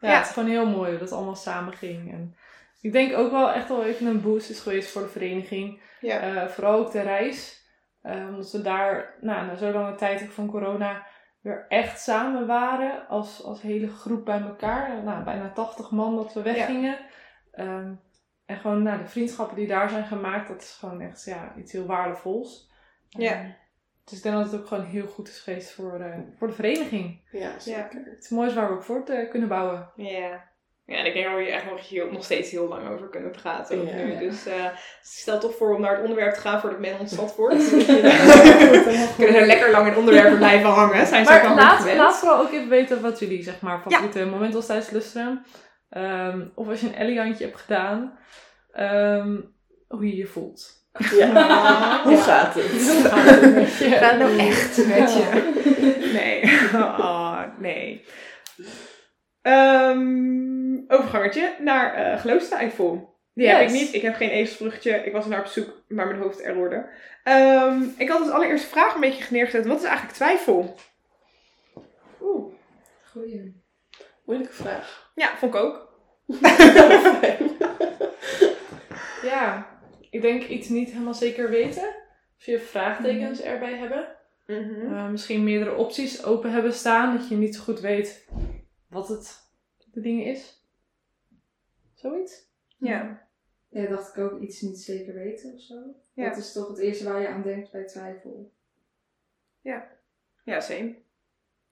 Ja. 0.00 0.16
Het 0.16 0.26
is 0.26 0.32
gewoon 0.32 0.48
heel 0.48 0.66
mooi 0.66 0.98
dat 0.98 1.12
allemaal 1.12 1.36
samen 1.36 1.72
ging. 1.72 2.12
En 2.12 2.36
ik 2.80 2.92
denk 2.92 3.16
ook 3.16 3.30
wel 3.30 3.52
echt 3.52 3.68
wel 3.68 3.84
even 3.84 4.06
een 4.06 4.22
boost 4.22 4.50
is 4.50 4.60
geweest 4.60 4.90
voor 4.90 5.02
de 5.02 5.08
vereniging. 5.08 5.80
Ja. 6.00 6.20
Eh, 6.20 6.48
vooral 6.48 6.78
ook 6.78 6.92
de 6.92 7.00
reis. 7.00 7.62
Eh, 8.02 8.26
omdat 8.28 8.50
we 8.50 8.62
daar 8.62 9.14
nou, 9.20 9.46
na 9.46 9.56
zo'n 9.56 9.72
lange 9.72 9.94
tijd 9.94 10.22
van 10.22 10.50
corona 10.50 11.06
weer 11.44 11.66
echt 11.68 12.00
samen 12.00 12.46
waren. 12.46 13.08
Als, 13.08 13.42
als 13.42 13.62
hele 13.62 13.88
groep 13.88 14.24
bij 14.24 14.40
elkaar. 14.40 15.02
Nou, 15.02 15.24
bijna 15.24 15.52
80 15.52 15.90
man 15.90 16.16
dat 16.16 16.32
we 16.32 16.42
weggingen. 16.42 16.98
Ehm, 17.52 17.92
en 18.46 18.56
gewoon 18.56 18.82
nou, 18.82 18.98
de 18.98 19.08
vriendschappen 19.08 19.56
die 19.56 19.66
daar 19.66 19.88
zijn 19.88 20.04
gemaakt. 20.04 20.48
Dat 20.48 20.62
is 20.62 20.72
gewoon 20.72 21.00
echt 21.00 21.24
ja, 21.24 21.54
iets 21.56 21.72
heel 21.72 21.86
waardevols. 21.86 22.72
Ja. 23.08 23.32
Ehm, 23.32 23.50
dus 24.04 24.16
ik 24.16 24.22
denk 24.22 24.34
dat 24.34 24.50
het 24.50 24.60
ook 24.60 24.66
gewoon 24.66 24.84
heel 24.84 25.06
goed 25.06 25.28
is 25.28 25.40
geweest 25.40 25.70
voor, 25.70 26.00
eh, 26.00 26.18
voor 26.38 26.48
de 26.48 26.54
vereniging. 26.54 27.20
Ja, 27.30 27.58
zeker. 27.58 28.04
Het 28.04 28.24
is 28.24 28.28
moois 28.28 28.54
waar 28.54 28.68
we 28.68 28.74
ook 28.74 28.82
voor 28.82 29.04
te 29.04 29.28
kunnen 29.30 29.48
bouwen. 29.48 29.90
Ja. 29.96 30.52
Ja, 30.86 30.96
en 30.96 31.06
ik 31.06 31.12
denk 31.12 31.26
dat 31.26 31.34
we 31.34 31.42
hier 31.42 31.52
echt 31.52 31.70
nog, 31.70 31.88
heel, 31.88 32.10
nog 32.10 32.24
steeds 32.24 32.50
heel 32.50 32.68
lang 32.68 32.88
over 32.88 33.08
kunnen 33.08 33.30
praten. 33.30 33.80
ook 33.80 33.88
Ja. 33.88 33.94
nu. 33.94 34.18
Dus 34.18 34.46
eh, 34.46 34.64
stel 35.02 35.40
toch 35.40 35.56
voor 35.56 35.74
om 35.74 35.80
naar 35.80 35.92
het 35.94 36.02
onderwerp 36.02 36.34
te 36.34 36.40
gaan 36.40 36.60
voordat 36.60 36.78
men 36.78 36.98
ontzat 36.98 37.36
wordt. 37.36 37.70
We 37.70 39.12
kunnen 39.16 39.40
er 39.40 39.46
lekker 39.46 39.70
lang 39.70 39.86
in 39.86 39.96
onderwerpen 39.96 40.36
blijven 40.36 40.70
hangen. 40.70 41.06
Zijn 41.06 41.26
ze 41.26 41.32
ook 41.32 41.42
Maar 41.42 41.54
laat, 41.54 41.94
laat 41.96 42.16
vooral 42.18 42.40
ook 42.40 42.52
even 42.52 42.68
weten 42.68 43.02
wat 43.02 43.18
jullie 43.18 43.42
zeg 43.42 43.60
maar, 43.60 43.80
favoriete 43.80 44.24
moment 44.24 44.54
was 44.54 44.66
tijdens 44.66 44.90
Lustrum. 44.90 45.42
Ehm, 45.90 46.46
of 46.54 46.68
als 46.68 46.80
je 46.80 46.86
een 46.86 46.94
Elliantje 46.94 47.44
hebt 47.44 47.60
gedaan, 47.60 48.18
ehm, 48.72 49.36
hoe 49.88 50.06
je 50.08 50.16
je 50.16 50.26
voelt. 50.26 50.82
Ja. 51.16 52.02
Hoe 52.08 52.16
gaat 52.16 52.54
het? 52.54 52.64
Gaat 53.92 54.10
het 54.10 54.18
nou 54.18 54.38
echt 54.38 54.86
met 54.86 55.12
je? 55.14 55.52
Nee. 56.12 56.42
Oh, 56.74 57.40
nee. 57.58 58.04
Ehm, 59.44 60.76
overgangertje 60.88 61.54
naar 61.58 61.94
eh 61.94 62.20
geloofstwijfel. 62.20 63.14
Die 63.34 63.48
heb 63.48 63.60
ik 63.68 63.70
niet. 63.74 63.94
Ik 63.94 64.02
heb 64.02 64.14
geen 64.14 64.28
ezelsvruchtje. 64.30 64.90
Ik 64.92 65.12
was 65.12 65.26
naar 65.26 65.40
op 65.40 65.46
zoek, 65.46 65.82
maar 65.88 66.06
mijn 66.06 66.20
hoofd 66.20 66.40
errorde. 66.40 66.86
Ehm 67.24 67.82
ik 67.96 68.08
had 68.08 68.20
als 68.20 68.30
allereerste 68.30 68.66
vraag 68.68 68.94
een 68.94 69.00
beetje 69.00 69.24
neergezet. 69.30 69.66
Wat 69.66 69.78
is 69.78 69.84
eigenlijk 69.84 70.16
twijfel? 70.16 70.74
Oeh, 72.22 72.52
Goeie. 73.10 73.62
moeilijke 74.24 74.54
vraag. 74.54 75.10
Ja, 75.14 75.36
vond 75.36 75.54
ik 75.54 75.60
ook. 75.60 75.88
Ja, 79.22 79.66
ik 80.10 80.22
denk 80.22 80.42
iets 80.44 80.68
niet 80.68 80.90
helemaal 80.90 81.14
zeker 81.14 81.50
weten. 81.50 81.82
Of 82.38 82.44
je 82.44 82.58
vraagtekens 82.58 83.42
erbij 83.42 83.74
hebben. 83.74 84.06
Eh, 84.46 85.08
misschien 85.08 85.44
meerdere 85.44 85.74
opties 85.74 86.24
open 86.24 86.50
hebben 86.52 86.72
staan. 86.72 87.16
Dat 87.16 87.28
je 87.28 87.34
niet 87.36 87.54
zo 87.54 87.62
goed 87.62 87.80
weet 87.80 88.26
wat 88.94 89.08
het 89.08 89.48
de 89.92 90.00
dingen 90.00 90.24
is. 90.24 90.64
Zoiets? 91.94 92.48
Ja. 92.76 93.28
Ja, 93.68 93.86
dacht 93.86 94.16
ik 94.16 94.22
ook 94.22 94.40
iets 94.40 94.60
niet 94.60 94.78
zeker 94.78 95.14
weten 95.14 95.54
of 95.54 95.60
zo. 95.60 95.94
Ja. 96.12 96.28
Dat 96.28 96.38
is 96.38 96.52
toch 96.52 96.68
het 96.68 96.78
eerste 96.78 97.04
waar 97.04 97.20
je 97.20 97.28
aan 97.28 97.42
denkt 97.42 97.70
bij 97.70 97.84
twijfel. 97.84 98.52
Ja, 100.44 100.60
same. 100.60 100.94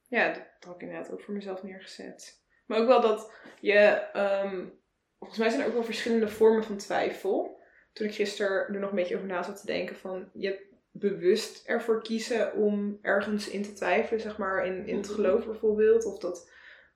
Ja, 0.09 0.33
dat 0.33 0.45
had 0.61 0.75
ik 0.75 0.81
inderdaad 0.81 1.13
ook 1.13 1.21
voor 1.21 1.35
mezelf 1.35 1.63
neergezet. 1.63 2.43
Maar 2.67 2.79
ook 2.79 2.87
wel 2.87 3.01
dat 3.01 3.33
je... 3.61 3.79
ehm, 4.13 4.67
volgens 5.19 5.39
mij 5.39 5.49
zijn 5.49 5.61
er 5.63 5.67
ook 5.69 5.75
wel 5.75 5.85
verschillende 5.85 6.29
vormen 6.29 6.65
van 6.65 6.77
twijfel. 6.77 7.61
Toen 7.93 8.07
ik 8.07 8.15
gisteren 8.15 8.75
er 8.75 8.81
nog 8.81 8.91
een 8.91 8.97
beetje 8.97 9.17
over 9.17 9.29
na 9.29 9.43
zat 9.43 9.61
te 9.61 9.67
denken 9.67 9.97
van... 9.97 10.31
Je 10.33 10.47
hebt 10.47 10.63
bewust 10.91 11.67
ervoor 11.67 12.03
kiezen 12.03 12.55
om 12.55 12.99
ergens 13.03 13.49
in 13.49 13.63
te 13.63 13.73
twijfelen, 13.73 14.21
zeg 14.21 14.39
maar 14.39 14.67
in, 14.67 14.87
in 14.87 14.97
het 14.97 15.09
geloof 15.09 15.45
bijvoorbeeld. 15.45 16.05
Of 16.05 16.19
dat 16.19 16.51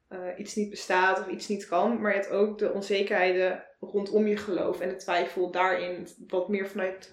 eh, 0.09 0.19
iets 0.37 0.55
niet 0.55 0.71
bestaat 0.71 1.19
of 1.19 1.29
iets 1.29 1.49
niet 1.49 1.67
kan. 1.69 2.01
Maar 2.01 2.15
je 2.15 2.19
hebt 2.21 2.31
ook 2.33 2.59
de 2.59 2.73
onzekerheden 2.73 3.65
rondom 3.81 4.27
je 4.27 4.37
geloof 4.37 4.81
en 4.81 4.89
de 4.89 4.97
twijfel 4.97 5.51
daarin 5.51 6.09
wat 6.27 6.49
meer 6.49 6.69
vanuit 6.69 7.11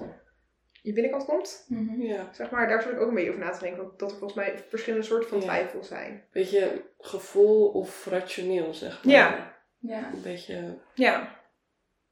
je 0.82 0.94
binnenkant 0.94 1.26
komt. 1.26 1.66
Ja, 1.98 2.34
Zeg 2.34 2.50
maar, 2.52 2.68
daar 2.68 2.82
zat 2.82 2.92
ik 2.92 3.00
ook 3.00 3.08
een 3.08 3.14
beetje 3.14 3.30
over 3.30 3.44
na 3.44 3.52
te 3.52 3.60
denken. 3.60 3.84
Want 3.84 4.00
dat 4.00 4.12
er 4.12 4.18
volgens 4.18 4.40
mij 4.46 4.58
verschillende 4.68 5.06
soorten 5.06 5.30
van 5.30 5.38
Ja. 5.38 5.44
twijfel 5.44 5.84
zijn. 5.84 6.28
beetje 6.32 6.92
gevoel 6.98 7.68
of 7.72 8.06
rationeel, 8.06 8.74
zeg 8.74 9.04
maar. 9.04 9.14
Ja. 9.14 9.54
Ja. 9.80 10.14
Een 10.14 10.22
beetje, 10.22 10.80
Ja. 10.94 11.42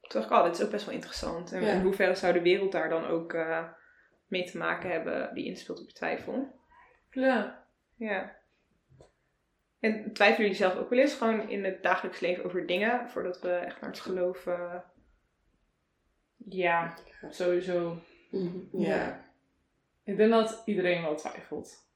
Toen 0.00 0.20
dacht 0.20 0.30
ik, 0.32 0.36
oh, 0.38 0.44
dit 0.44 0.58
is 0.58 0.64
ook 0.64 0.70
best 0.70 0.84
wel 0.84 0.94
interessant. 0.94 1.52
En 1.52 1.62
Ja. 1.62 1.72
in 1.72 1.80
hoeverre 1.80 2.14
zou 2.14 2.32
de 2.32 2.42
wereld 2.42 2.72
daar 2.72 2.88
dan 2.88 3.06
ook 3.06 3.32
eh, 3.32 3.64
mee 4.26 4.44
te 4.44 4.58
maken 4.58 4.90
hebben 4.90 5.34
die 5.34 5.44
inspeelt 5.44 5.80
op 5.80 5.86
je 5.86 5.92
twijfel? 5.92 6.60
Ja. 7.10 7.64
Ja. 7.96 8.36
En 9.82 10.12
twijfelen 10.12 10.40
jullie 10.50 10.62
zelf 10.62 10.76
ook 10.76 10.90
wel 10.90 10.98
eens 10.98 11.14
gewoon 11.14 11.48
in 11.48 11.64
het 11.64 11.82
dagelijks 11.82 12.20
leven 12.20 12.44
over 12.44 12.66
dingen, 12.66 13.08
voordat 13.10 13.40
we 13.40 13.50
echt 13.50 13.80
naar 13.80 13.90
het 13.90 14.00
geloof... 14.00 14.46
eh, 14.46 14.74
Ja, 16.36 16.94
sowieso. 17.30 17.98
ja. 18.72 19.24
Ik 20.04 20.16
denk 20.16 20.30
dat 20.30 20.62
iedereen 20.64 21.02
wel 21.02 21.14
twijfelt. 21.16 21.86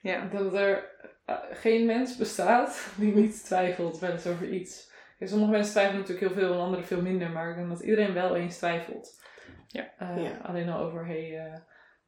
ja. 0.00 0.22
Ik 0.22 0.30
denk 0.30 0.44
dat 0.44 0.54
er 0.54 0.90
eh, 1.24 1.36
geen 1.50 1.86
mens 1.86 2.16
bestaat 2.16 2.86
die 2.98 3.14
niet 3.14 3.44
twijfelt 3.44 3.98
wel 3.98 4.10
eens 4.10 4.26
over 4.26 4.48
iets. 4.48 4.92
Ja, 5.18 5.26
sommige 5.26 5.50
mensen 5.50 5.72
twijfelen 5.72 6.00
natuurlijk 6.00 6.26
heel 6.26 6.36
veel 6.42 6.52
en 6.52 6.60
anderen 6.60 6.84
veel 6.84 7.02
minder, 7.02 7.30
maar 7.30 7.50
ik 7.50 7.56
denk 7.56 7.68
dat 7.68 7.80
iedereen 7.80 8.12
wel 8.14 8.36
eens 8.36 8.56
twijfelt. 8.58 9.22
Ja. 9.66 9.92
Eh, 9.98 10.22
Ja. 10.22 10.36
Alleen 10.42 10.68
al 10.68 10.80
over, 10.80 11.06
hé, 11.06 11.28
hey, 11.30 11.46
eh, 11.52 11.60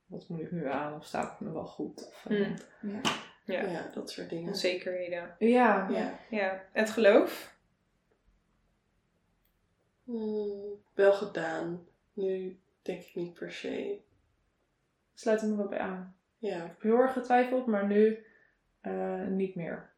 wat 0.06 0.28
moet 0.28 0.40
ik 0.40 0.50
nu 0.50 0.68
aan? 0.68 0.94
Of 0.94 1.04
staat 1.04 1.30
het 1.30 1.40
me 1.40 1.52
wel 1.52 1.66
goed? 1.66 2.06
Of, 2.08 2.26
eh, 2.28 2.36
Hmm. 2.36 2.54
Ja. 2.92 3.00
Ja. 3.44 3.62
Ja, 3.62 3.90
dat 3.94 4.10
soort 4.10 4.28
dingen. 4.30 4.48
Onzekerheden. 4.48 5.34
ja. 5.38 5.88
Ja. 5.90 6.18
Ja. 6.30 6.50
En 6.50 6.82
het 6.82 6.90
geloof? 6.90 7.56
Hmm, 10.04 10.82
wel 10.94 11.12
gedaan. 11.12 11.86
Nu 12.12 12.58
denk 12.82 13.02
ik 13.02 13.14
niet 13.14 13.34
per 13.34 13.52
se. 13.52 14.00
sluit 15.14 15.42
er 15.42 15.48
me 15.48 15.56
wel 15.56 15.68
bij 15.68 15.78
aan. 15.78 16.16
Ja, 16.38 16.56
Ik 16.56 16.62
heb 16.62 16.82
heel 16.82 16.98
erg 16.98 17.12
getwijfeld, 17.12 17.66
maar 17.66 17.86
nu 17.86 18.26
eh, 18.80 19.26
niet 19.26 19.54
meer. 19.54 19.91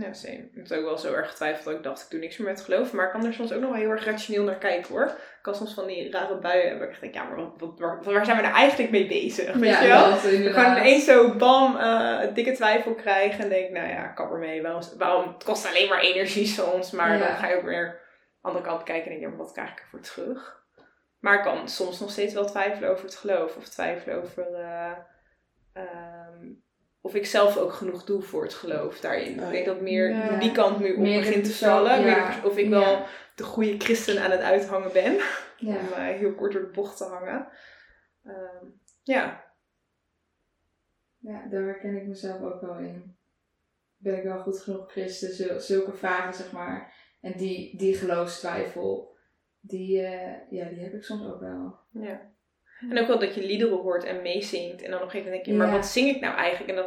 Ja, 0.00 0.12
same. 0.12 0.34
Ik 0.54 0.68
heb 0.68 0.78
ook 0.78 0.84
wel 0.84 0.98
zo 0.98 1.12
erg 1.14 1.28
getwijfeld 1.30 1.64
dat 1.64 1.74
ik 1.74 1.82
dacht, 1.82 2.02
ik 2.04 2.10
doe 2.10 2.20
niks 2.20 2.36
meer 2.36 2.48
met 2.48 2.60
geloof. 2.60 2.92
Maar 2.92 3.06
ik 3.06 3.12
kan 3.12 3.24
er 3.26 3.32
soms 3.32 3.52
ook 3.52 3.60
nog 3.60 3.70
wel 3.70 3.80
heel 3.80 3.90
erg 3.90 4.04
rationeel 4.04 4.44
naar 4.44 4.58
kijken 4.58 4.92
hoor. 4.94 5.04
Ik 5.06 5.38
kan 5.42 5.54
soms 5.54 5.74
van 5.74 5.86
die 5.86 6.10
rare 6.10 6.38
buien 6.38 6.68
hebben. 6.68 6.88
Ik 6.90 7.00
denk, 7.00 7.14
ja, 7.14 7.24
maar 7.24 7.36
wat, 7.36 7.52
wat, 7.58 7.78
waar, 7.78 8.02
waar 8.02 8.24
zijn 8.24 8.36
we 8.36 8.42
nou 8.42 8.54
eigenlijk 8.54 8.90
mee 8.90 9.06
bezig? 9.06 9.52
Weet 9.54 9.70
ja, 9.70 9.82
je 9.82 9.88
wel? 9.88 10.10
dat 10.10 10.18
Gewoon 10.18 10.34
inderdaad. 10.36 10.78
ineens 10.78 11.04
zo 11.04 11.34
bam, 11.36 11.76
eh, 11.76 12.34
dikke 12.34 12.52
twijfel 12.52 12.94
krijgen. 12.94 13.42
En 13.44 13.48
denk, 13.48 13.70
nou 13.70 13.88
ja, 13.88 14.06
kap 14.06 14.30
ermee. 14.30 14.62
Waarom, 14.62 14.82
waarom, 14.98 15.32
het 15.32 15.44
kost 15.44 15.66
alleen 15.68 15.88
maar 15.88 16.00
energie 16.00 16.46
soms. 16.46 16.90
Maar 16.90 17.12
Ja. 17.12 17.26
dan 17.26 17.36
ga 17.36 17.48
je 17.48 17.56
ook 17.56 17.64
weer 17.64 17.86
aan 17.86 17.94
de 18.42 18.48
andere 18.48 18.64
kant 18.64 18.82
kijken 18.82 19.04
en 19.04 19.10
denk 19.10 19.22
ja, 19.22 19.28
maar 19.28 19.38
wat 19.38 19.52
krijg 19.52 19.70
ik 19.72 19.78
ervoor 19.80 20.00
terug? 20.00 20.56
Maar 21.18 21.34
ik 21.34 21.42
kan 21.42 21.68
soms 21.68 22.00
nog 22.00 22.10
steeds 22.10 22.34
wel 22.34 22.46
twijfelen 22.46 22.90
over 22.90 23.04
het 23.04 23.14
geloof. 23.16 23.56
Of 23.56 23.68
twijfelen 23.68 24.16
over 24.22 24.46
ehm, 25.72 26.46
of 27.00 27.14
ik 27.14 27.26
zelf 27.26 27.56
ook 27.56 27.72
genoeg 27.72 28.04
doe 28.04 28.22
voor 28.22 28.42
het 28.42 28.54
geloof 28.54 29.00
daarin. 29.00 29.40
Ik 29.42 29.50
denk 29.50 29.66
dat 29.66 29.80
meer 29.80 30.08
Ja. 30.10 30.38
die 30.38 30.52
kant 30.52 30.78
nu 30.78 30.92
op 30.92 30.98
Meer 30.98 31.20
begint 31.20 31.44
te 31.44 31.52
vallen. 31.54 32.00
Ja. 32.06 32.40
Of 32.44 32.56
ik 32.58 32.68
wel 32.68 32.80
Ja. 32.80 33.06
de 33.34 33.42
goede 33.44 33.78
christen 33.78 34.22
aan 34.22 34.30
het 34.30 34.40
uithangen 34.40 34.92
ben. 34.92 35.14
Om 35.60 35.76
eh, 35.76 35.94
heel 36.06 36.34
kort 36.34 36.52
door 36.52 36.60
de 36.62 36.70
bocht 36.70 36.96
te 36.96 37.04
hangen. 37.04 37.48
Ehm, 38.24 38.64
ja, 39.02 39.46
Ja, 41.20 41.46
daar 41.50 41.62
herken 41.62 41.96
ik 41.96 42.06
mezelf 42.06 42.40
ook 42.42 42.60
wel 42.60 42.78
in. 42.78 43.16
Ben 43.96 44.16
ik 44.16 44.22
wel 44.22 44.38
goed 44.42 44.60
genoeg 44.60 44.90
christen? 44.92 45.34
Zul- 45.34 45.60
Zulke 45.60 45.92
vragen, 45.92 46.34
zeg 46.34 46.52
maar. 46.52 46.94
En 47.20 47.32
die, 47.36 47.76
die 47.78 47.94
geloofstwijfel, 47.94 49.16
die, 49.60 50.00
eh, 50.02 50.50
ja, 50.50 50.68
die 50.68 50.82
heb 50.82 50.92
ik 50.94 51.02
soms 51.04 51.26
ook 51.26 51.40
wel. 51.40 51.78
Ja. 51.90 52.20
En 52.90 52.98
ook 52.98 53.06
wel 53.06 53.18
dat 53.18 53.34
je 53.34 53.42
liederen 53.42 53.78
hoort 53.78 54.04
en 54.04 54.22
meezingt. 54.22 54.82
En 54.82 54.90
dan 54.90 54.98
op 55.00 55.04
een 55.04 55.10
gegeven 55.10 55.24
moment 55.30 55.44
denk 55.44 55.56
je, 55.56 55.62
maar 55.62 55.66
Ja. 55.72 55.72
wat 55.80 55.86
zing 55.86 56.08
ik 56.08 56.20
nou 56.20 56.36
eigenlijk? 56.36 56.78
En 56.78 56.84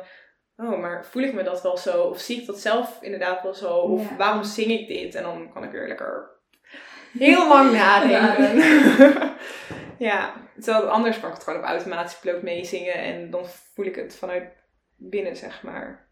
dan, 0.55 0.71
oh, 0.73 0.79
maar 0.79 1.05
voel 1.05 1.23
ik 1.23 1.33
me 1.33 1.43
dat 1.43 1.61
wel 1.61 1.77
zo? 1.77 2.01
Of 2.03 2.19
zie 2.19 2.39
ik 2.41 2.45
dat 2.45 2.59
zelf 2.59 2.97
inderdaad 3.01 3.43
wel 3.43 3.53
zo? 3.53 3.73
Of 3.77 4.09
Ja. 4.09 4.15
waarom 4.15 4.43
zing 4.43 4.71
ik 4.71 4.87
dit? 4.87 5.15
En 5.15 5.23
dan 5.23 5.51
kan 5.53 5.63
ik 5.63 5.71
weer 5.71 5.87
lekker 5.87 6.29
heel 7.19 7.47
lang 7.47 7.71
nadenken. 7.81 8.63
ja, 10.09 10.33
terwijl 10.59 10.89
anders 10.89 11.19
kan 11.19 11.29
ik 11.29 11.35
het 11.35 11.43
gewoon 11.43 11.59
op 11.59 11.65
automatische 11.65 12.19
piloot 12.19 12.41
meezingen. 12.41 12.93
En 12.93 13.29
dan 13.29 13.45
voel 13.45 13.85
ik 13.85 13.95
het 13.95 14.15
vanuit 14.15 14.43
binnen, 14.95 15.35
zeg 15.37 15.63
maar. 15.63 16.09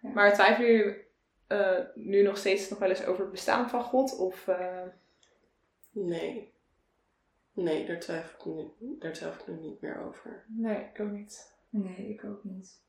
Ja. 0.00 0.10
Maar 0.10 0.34
twijfelen 0.34 0.70
jullie 0.72 1.06
eh, 1.46 1.78
nu 1.94 2.22
nog 2.22 2.36
steeds 2.36 2.68
nog 2.68 2.78
wel 2.78 2.88
eens 2.88 3.04
over 3.06 3.20
het 3.22 3.30
bestaan 3.30 3.68
van 3.70 3.82
God? 3.82 4.18
Of... 4.18 4.48
eh, 4.48 4.82
Nee. 5.92 6.52
Nee, 7.62 7.86
daar 7.86 7.98
twijfel 7.98 8.58
ik 8.58 8.70
nu, 8.78 8.96
daar 8.98 9.12
twijfel 9.12 9.40
ik 9.40 9.60
nu 9.60 9.68
niet 9.68 9.80
meer 9.80 10.06
over. 10.06 10.44
Nee, 10.48 10.88
ik 10.94 11.00
ook 11.00 11.10
niet. 11.10 11.56
Nee, 11.70 12.08
ik 12.08 12.24
ook 12.24 12.44
niet. 12.44 12.82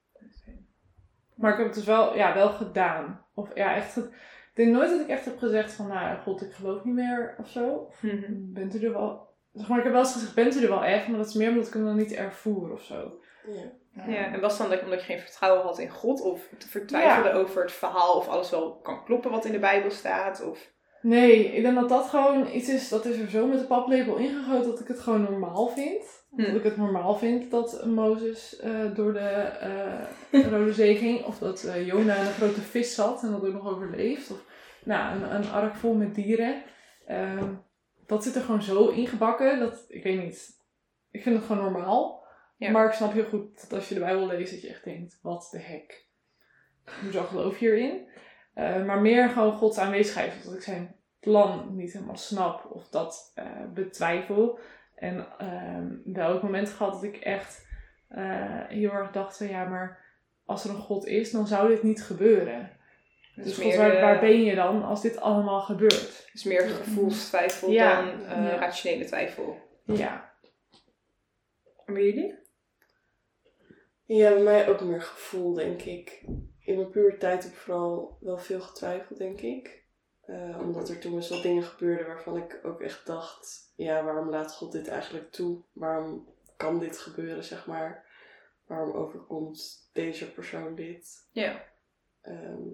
Maar 1.35 1.51
ik 1.51 1.57
heb 1.57 1.65
het 1.65 1.75
dus 1.75 1.85
wel, 1.85 2.15
ja, 2.15 2.33
wel 2.33 2.49
gedaan. 2.49 3.25
Of 3.33 3.55
ja, 3.55 3.75
echt. 3.75 3.97
Ik 3.97 4.65
denk 4.65 4.71
nooit 4.71 4.89
dat 4.89 4.99
ik 4.99 5.07
echt 5.07 5.25
heb 5.25 5.37
gezegd 5.37 5.73
van, 5.73 5.87
nou 5.87 6.17
god, 6.17 6.41
ik 6.41 6.53
geloof 6.53 6.83
niet 6.83 6.93
meer 6.93 7.35
of 7.37 7.49
zo. 7.49 7.75
Of 7.75 8.03
bent 8.31 8.75
u 8.75 8.85
er 8.85 8.91
wel. 8.91 9.27
Zeg 9.53 9.67
maar, 9.67 9.77
ik 9.77 9.83
heb 9.83 9.93
wel 9.93 10.01
eens 10.01 10.13
gezegd, 10.13 10.35
bent 10.35 10.55
u 10.55 10.63
er 10.63 10.69
wel 10.69 10.83
echt? 10.83 11.07
Maar 11.07 11.17
dat 11.17 11.27
is 11.27 11.33
meer 11.33 11.49
omdat 11.49 11.67
ik 11.67 11.73
hem 11.73 11.85
dan 11.85 11.95
niet 11.95 12.13
ervoer 12.13 12.71
of 12.71 12.83
zo. 12.83 13.21
Ja. 13.45 13.77
Ja, 14.07 14.33
en 14.33 14.41
was 14.41 14.57
dan 14.57 14.69
dat 14.69 14.83
omdat 14.83 14.99
je 14.99 15.05
geen 15.05 15.19
vertrouwen 15.19 15.63
had 15.63 15.79
in 15.79 15.89
God? 15.89 16.21
Of 16.21 16.53
te 16.57 16.67
vertwijfelde 16.67 17.31
over 17.31 17.61
het 17.61 17.71
verhaal 17.71 18.13
of 18.13 18.27
alles 18.27 18.49
wel 18.49 18.79
kan 18.79 19.03
kloppen 19.05 19.31
wat 19.31 19.45
in 19.45 19.51
de 19.51 19.59
Bijbel 19.59 19.91
staat? 19.91 20.43
Of... 20.43 20.71
Nee, 21.01 21.55
ik 21.55 21.61
denk 21.61 21.75
dat 21.75 21.89
dat 21.89 22.09
gewoon 22.09 22.47
iets 22.53 22.69
is, 22.69 22.89
dat 22.89 23.05
is 23.05 23.19
er 23.19 23.29
zo 23.29 23.47
met 23.47 23.59
de 23.59 23.65
paplepel 23.65 24.15
ingegoten 24.15 24.71
dat 24.71 24.79
ik 24.79 24.87
het 24.87 24.99
gewoon 24.99 25.21
normaal 25.21 25.67
vind. 25.67 26.23
Hm. 26.29 26.43
Dat 26.43 26.55
ik 26.55 26.63
het 26.63 26.77
normaal 26.77 27.15
vind 27.15 27.51
dat 27.51 27.85
Mozes 27.85 28.59
eh, 28.59 28.95
door 28.95 29.13
de 29.13 29.19
eh, 29.19 30.45
Rode 30.51 30.73
Zee 30.73 30.95
ging. 30.95 31.25
Of 31.25 31.37
dat 31.37 31.63
eh, 31.63 31.87
Jona 31.87 32.15
in 32.15 32.25
een 32.25 32.33
grote 32.33 32.61
vis 32.61 32.95
zat 32.95 33.23
en 33.23 33.31
dat 33.31 33.45
ook 33.45 33.53
nog 33.53 33.67
overleeft. 33.67 34.31
Of 34.31 34.45
nou, 34.83 35.15
een, 35.15 35.35
een 35.35 35.49
ark 35.49 35.75
vol 35.75 35.93
met 35.93 36.15
dieren. 36.15 36.63
Ehm, 37.05 37.53
dat 38.05 38.23
zit 38.23 38.35
er 38.35 38.41
gewoon 38.41 38.61
zo 38.61 38.87
ingebakken 38.87 39.59
dat, 39.59 39.85
ik 39.87 40.03
weet 40.03 40.23
niet, 40.23 40.63
ik 41.11 41.21
vind 41.21 41.35
het 41.35 41.45
gewoon 41.45 41.63
normaal. 41.63 42.27
Ja. 42.57 42.71
Maar 42.71 42.85
ik 42.85 42.93
snap 42.93 43.13
heel 43.13 43.25
goed 43.25 43.61
dat 43.61 43.73
als 43.73 43.87
je 43.87 43.93
de 43.93 43.99
Bijbel 43.99 44.27
leest 44.27 44.51
dat 44.51 44.61
je 44.61 44.69
echt 44.69 44.83
denkt, 44.83 45.19
wat 45.21 45.47
de 45.51 45.59
hek. 45.59 46.07
Hoezo 47.01 47.23
geloof 47.23 47.59
je 47.59 47.65
hierin? 47.65 48.07
Eh, 48.53 48.85
maar 48.85 49.01
meer 49.01 49.29
gewoon 49.29 49.53
Gods 49.53 49.77
aanwezigheid. 49.77 50.43
Dat 50.43 50.53
ik 50.53 50.61
zijn 50.61 50.95
plan 51.19 51.75
niet 51.75 51.93
helemaal 51.93 52.17
snap 52.17 52.65
of 52.71 52.87
dat 52.89 53.31
eh, 53.35 53.45
betwijfel. 53.73 54.59
En 54.95 55.27
ehm 55.37 55.87
wel 56.03 56.29
ook 56.33 56.41
momenten 56.43 56.73
gehad 56.73 56.93
dat 56.93 57.03
ik 57.03 57.15
echt 57.17 57.67
eh, 58.07 58.65
heel 58.67 58.91
erg 58.91 59.11
dacht 59.11 59.37
van 59.37 59.47
ja, 59.47 59.65
maar 59.65 60.05
als 60.45 60.63
er 60.63 60.69
een 60.69 60.75
God 60.75 61.05
is, 61.05 61.31
dan 61.31 61.47
zou 61.47 61.67
dit 61.67 61.83
niet 61.83 62.03
gebeuren. 62.03 62.71
Dus, 63.35 63.45
Dus 63.45 63.57
God, 63.65 63.75
waar, 63.75 64.01
waar 64.01 64.19
ben 64.19 64.43
je 64.43 64.55
dan 64.55 64.83
als 64.83 65.01
dit 65.01 65.19
allemaal 65.19 65.61
gebeurt? 65.61 66.29
dus 66.31 66.43
meer 66.43 66.61
gevoelstwijfel 66.61 67.69
Ja. 67.71 68.01
dan 68.01 68.25
eh, 68.25 68.43
Ja. 68.45 68.55
rationele 68.55 69.05
twijfel. 69.05 69.57
Ja. 69.85 70.33
En 71.85 71.93
bij 71.93 72.03
jullie? 72.03 72.35
Ja, 74.05 74.29
bij 74.33 74.43
mij 74.43 74.69
ook 74.69 74.81
meer 74.81 75.01
gevoel, 75.01 75.53
denk 75.53 75.81
ik. 75.81 76.23
In 76.69 76.75
mijn 76.75 76.89
puberteit 76.89 77.43
heb 77.43 77.51
ik 77.51 77.57
vooral 77.57 78.17
wel 78.19 78.37
veel 78.37 78.61
getwijfeld, 78.61 79.17
denk 79.17 79.41
ik. 79.41 79.83
Eh, 80.21 80.59
omdat 80.61 80.89
er 80.89 80.99
toen 80.99 81.13
eens 81.13 81.29
wat 81.29 81.41
dingen 81.41 81.63
gebeurden 81.63 82.07
waarvan 82.07 82.37
ik 82.37 82.59
ook 82.63 82.81
echt 82.81 83.05
dacht... 83.05 83.73
Ja, 83.75 84.03
waarom 84.03 84.29
laat 84.29 84.53
God 84.53 84.71
dit 84.71 84.87
eigenlijk 84.87 85.31
toe? 85.31 85.61
Waarom 85.73 86.33
kan 86.57 86.79
dit 86.79 86.97
gebeuren, 86.97 87.43
zeg 87.43 87.67
maar? 87.67 88.05
Waarom 88.65 88.91
overkomt 88.91 89.89
deze 89.93 90.31
persoon 90.31 90.75
dit? 90.75 91.27
Ja. 91.31 91.65
Ehm, 92.21 92.67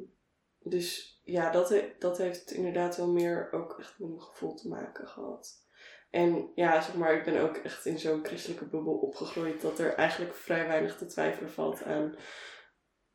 dus 0.59 1.19
ja, 1.23 1.51
dat, 1.51 1.69
he- 1.69 1.93
dat 1.99 2.17
heeft 2.17 2.51
inderdaad 2.51 2.97
wel 2.97 3.11
meer 3.11 3.47
ook 3.51 3.79
echt 3.79 3.99
met 3.99 4.09
mijn 4.09 4.21
gevoel 4.21 4.53
te 4.53 4.67
maken 4.67 5.07
gehad. 5.07 5.63
En 6.09 6.51
ja, 6.55 6.81
zeg 6.81 6.95
maar, 6.95 7.13
ik 7.13 7.23
ben 7.23 7.41
ook 7.41 7.55
echt 7.57 7.85
in 7.85 7.99
zo'n 7.99 8.25
christelijke 8.25 8.65
bubbel 8.65 8.93
opgegroeid 8.93 9.61
dat 9.61 9.79
er 9.79 9.93
eigenlijk 9.93 10.33
vrij 10.33 10.67
weinig 10.67 10.97
te 10.97 11.05
twijfelen 11.05 11.51
valt 11.51 11.83
aan, 11.83 12.15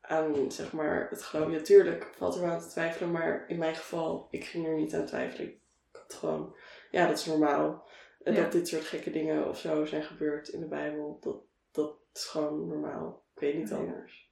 aan 0.01 0.51
zeg 0.51 0.73
maar, 0.73 1.07
het 1.09 1.23
geloof. 1.23 1.51
Ja, 1.51 1.59
tuurlijk 1.61 2.11
valt 2.17 2.35
er 2.35 2.41
wel 2.41 2.49
aan 2.51 2.59
te 2.61 2.67
twijfelen, 2.67 3.11
maar 3.11 3.45
in 3.47 3.57
mijn 3.57 3.75
geval, 3.75 4.27
ik 4.29 4.43
ging 4.45 4.67
er 4.67 4.75
niet 4.75 4.93
aan 4.95 5.05
twijfelen. 5.05 5.47
Ik 5.47 5.59
had 5.91 6.13
gewoon, 6.13 6.55
ja, 6.91 7.07
dat 7.07 7.17
is 7.17 7.25
normaal. 7.25 7.89
En 8.23 8.33
Ja. 8.33 8.41
Dat 8.41 8.51
dit 8.51 8.67
soort 8.67 8.83
gekke 8.83 9.11
dingen 9.11 9.47
of 9.47 9.57
zo 9.59 9.85
zijn 9.85 10.03
gebeurd 10.03 10.47
in 10.47 10.59
de 10.59 10.67
Bijbel, 10.67 11.17
dat, 11.21 11.37
dat 11.71 11.95
is 12.13 12.25
gewoon 12.25 12.67
normaal. 12.67 13.23
Ik 13.33 13.39
weet 13.41 13.55
niet 13.55 13.69
Ja. 13.69 13.75
anders. 13.75 14.29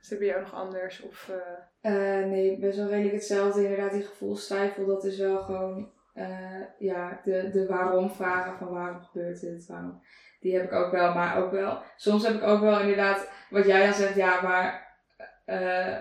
Is 0.00 0.10
het 0.10 0.18
bij 0.18 0.28
jou 0.28 0.40
nog 0.40 0.54
anders? 0.54 1.00
Of, 1.00 1.28
eh, 1.28 1.36
Eh, 1.80 2.26
nee, 2.26 2.58
best 2.58 2.76
wel 2.78 2.88
redelijk 2.88 3.14
hetzelfde. 3.14 3.62
Inderdaad, 3.62 3.92
die 3.92 4.02
gevoelstwijfel, 4.02 4.86
dat 4.86 5.04
is 5.04 5.18
wel 5.18 5.42
gewoon 5.42 5.92
eh, 6.14 6.62
ja, 6.78 7.20
de, 7.24 7.50
de 7.50 7.66
waarom 7.66 8.10
vragen 8.10 8.58
van 8.58 8.68
waarom 8.68 9.00
gebeurt 9.02 9.40
dit, 9.40 9.66
waarom. 9.66 10.02
Die 10.40 10.54
heb 10.54 10.64
ik 10.64 10.72
ook 10.72 10.90
wel, 10.92 11.14
maar 11.14 11.36
ook 11.36 11.50
wel. 11.50 11.82
Soms 11.96 12.26
heb 12.26 12.34
ik 12.34 12.42
ook 12.42 12.60
wel 12.60 12.80
inderdaad, 12.80 13.30
wat 13.50 13.66
jij 13.66 13.84
dan 13.84 13.94
zegt, 13.94 14.14
ja, 14.14 14.42
maar 14.42 14.96
eh, 15.44 15.96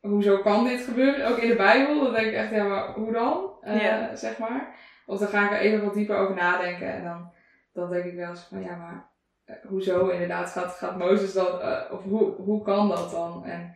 hoezo 0.00 0.42
kan 0.42 0.64
dit 0.64 0.80
gebeuren? 0.80 1.26
Ook 1.28 1.36
in 1.38 1.48
de 1.48 1.56
Bijbel, 1.56 2.04
dan 2.04 2.12
denk 2.12 2.26
ik 2.26 2.34
echt, 2.34 2.50
ja, 2.50 2.64
maar 2.64 2.92
hoe 2.92 3.12
dan? 3.12 3.50
Eh, 3.60 3.82
Ja. 3.82 4.14
Zeg 4.16 4.38
maar. 4.38 4.74
Of 5.06 5.18
dan 5.18 5.28
ga 5.28 5.44
ik 5.44 5.50
er 5.50 5.58
even 5.58 5.84
wat 5.84 5.94
dieper 5.94 6.16
over 6.16 6.34
nadenken 6.34 6.92
en 6.92 7.04
dan, 7.04 7.32
dan 7.72 7.90
denk 7.90 8.04
ik 8.04 8.14
wel 8.14 8.28
eens 8.30 8.40
van, 8.44 8.62
ja, 8.62 8.76
maar 8.76 9.08
eh, 9.44 9.56
hoezo 9.68 10.08
inderdaad 10.08 10.50
gaat, 10.50 10.72
gaat 10.72 10.96
Mozes 10.98 11.32
dan, 11.32 11.60
eh, 11.60 11.92
of 11.92 12.02
hoe, 12.02 12.34
hoe 12.34 12.62
kan 12.62 12.88
dat 12.88 13.10
dan? 13.10 13.44
En 13.44 13.74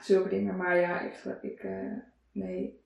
zulke 0.00 0.28
dingen. 0.28 0.56
Maar 0.56 0.76
ja, 0.76 1.00
ik, 1.00 1.24
ik, 1.42 1.58
eh, 1.62 1.92
nee, 2.32 2.84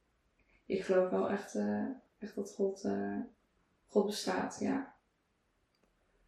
ik 0.67 0.85
geloof 0.85 1.11
wel 1.11 1.31
echt, 1.31 1.55
eh, 1.55 1.85
echt 2.19 2.35
dat 2.35 2.53
God, 2.57 2.85
eh, 2.85 3.17
God 3.87 4.07
bestaat, 4.07 4.57
ja. 4.61 4.95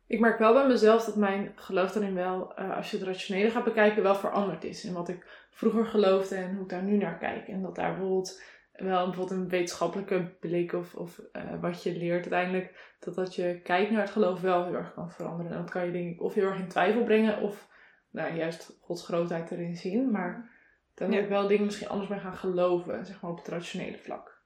Ik 0.09 0.21
merk 0.21 0.39
wel 0.39 0.53
bij 0.53 0.67
mezelf 0.67 1.05
dat 1.05 1.17
mijn 1.17 1.53
geloof 1.55 1.93
daarin 1.93 2.15
wel, 2.15 2.55
eh, 2.57 2.77
als 2.77 2.91
je 2.91 2.97
het 2.97 3.07
rationele 3.07 3.51
gaat 3.51 3.65
bekijken, 3.65 4.03
wel 4.03 4.15
veranderd 4.15 4.65
is. 4.65 4.85
In 4.85 4.93
wat 4.93 5.09
ik 5.09 5.47
vroeger 5.51 5.87
geloofde 5.87 6.37
en 6.37 6.55
hoe 6.55 6.63
ik 6.63 6.69
daar 6.69 6.83
nu 6.83 6.97
naar 6.97 7.19
kijk. 7.19 7.49
En 7.49 7.63
dat 7.63 7.75
daar 7.75 7.91
bijvoorbeeld 7.91 8.43
wel 8.73 9.05
bijvoorbeeld 9.05 9.41
een 9.41 9.49
wetenschappelijke 9.49 10.37
blik 10.41 10.73
of, 10.73 10.95
of 10.95 11.19
eh, 11.19 11.61
wat 11.61 11.83
je 11.83 11.97
leert 11.97 12.21
uiteindelijk, 12.21 12.97
dat 13.01 13.15
dat 13.15 13.35
je 13.35 13.61
kijk 13.63 13.91
naar 13.91 14.01
het 14.01 14.11
geloof 14.11 14.41
wel 14.41 14.65
heel 14.65 14.75
erg 14.75 14.95
kan 14.95 15.11
veranderen. 15.11 15.53
En 15.53 15.59
dat 15.59 15.71
kan 15.71 15.87
je 15.87 15.93
denk 15.93 16.15
ik 16.15 16.23
of 16.23 16.35
heel 16.35 16.47
erg 16.47 16.59
in 16.59 16.69
twijfel 16.69 17.05
brengen 17.05 17.41
of 17.41 17.69
nou, 18.11 18.35
juist 18.35 18.79
Gods 18.81 19.05
grootheid 19.05 19.51
erin 19.51 19.77
zien. 19.77 20.11
Maar 20.11 20.51
dan 20.95 21.13
heb 21.13 21.23
ik 21.23 21.29
wel 21.29 21.47
dingen 21.47 21.65
misschien 21.65 21.89
anders 21.89 22.09
bij 22.09 22.19
gaan 22.19 22.37
geloven, 22.37 23.07
zeg 23.07 23.21
maar 23.21 23.31
op 23.31 23.39
het 23.39 23.49
rationele 23.49 23.99
vlak. 23.99 24.43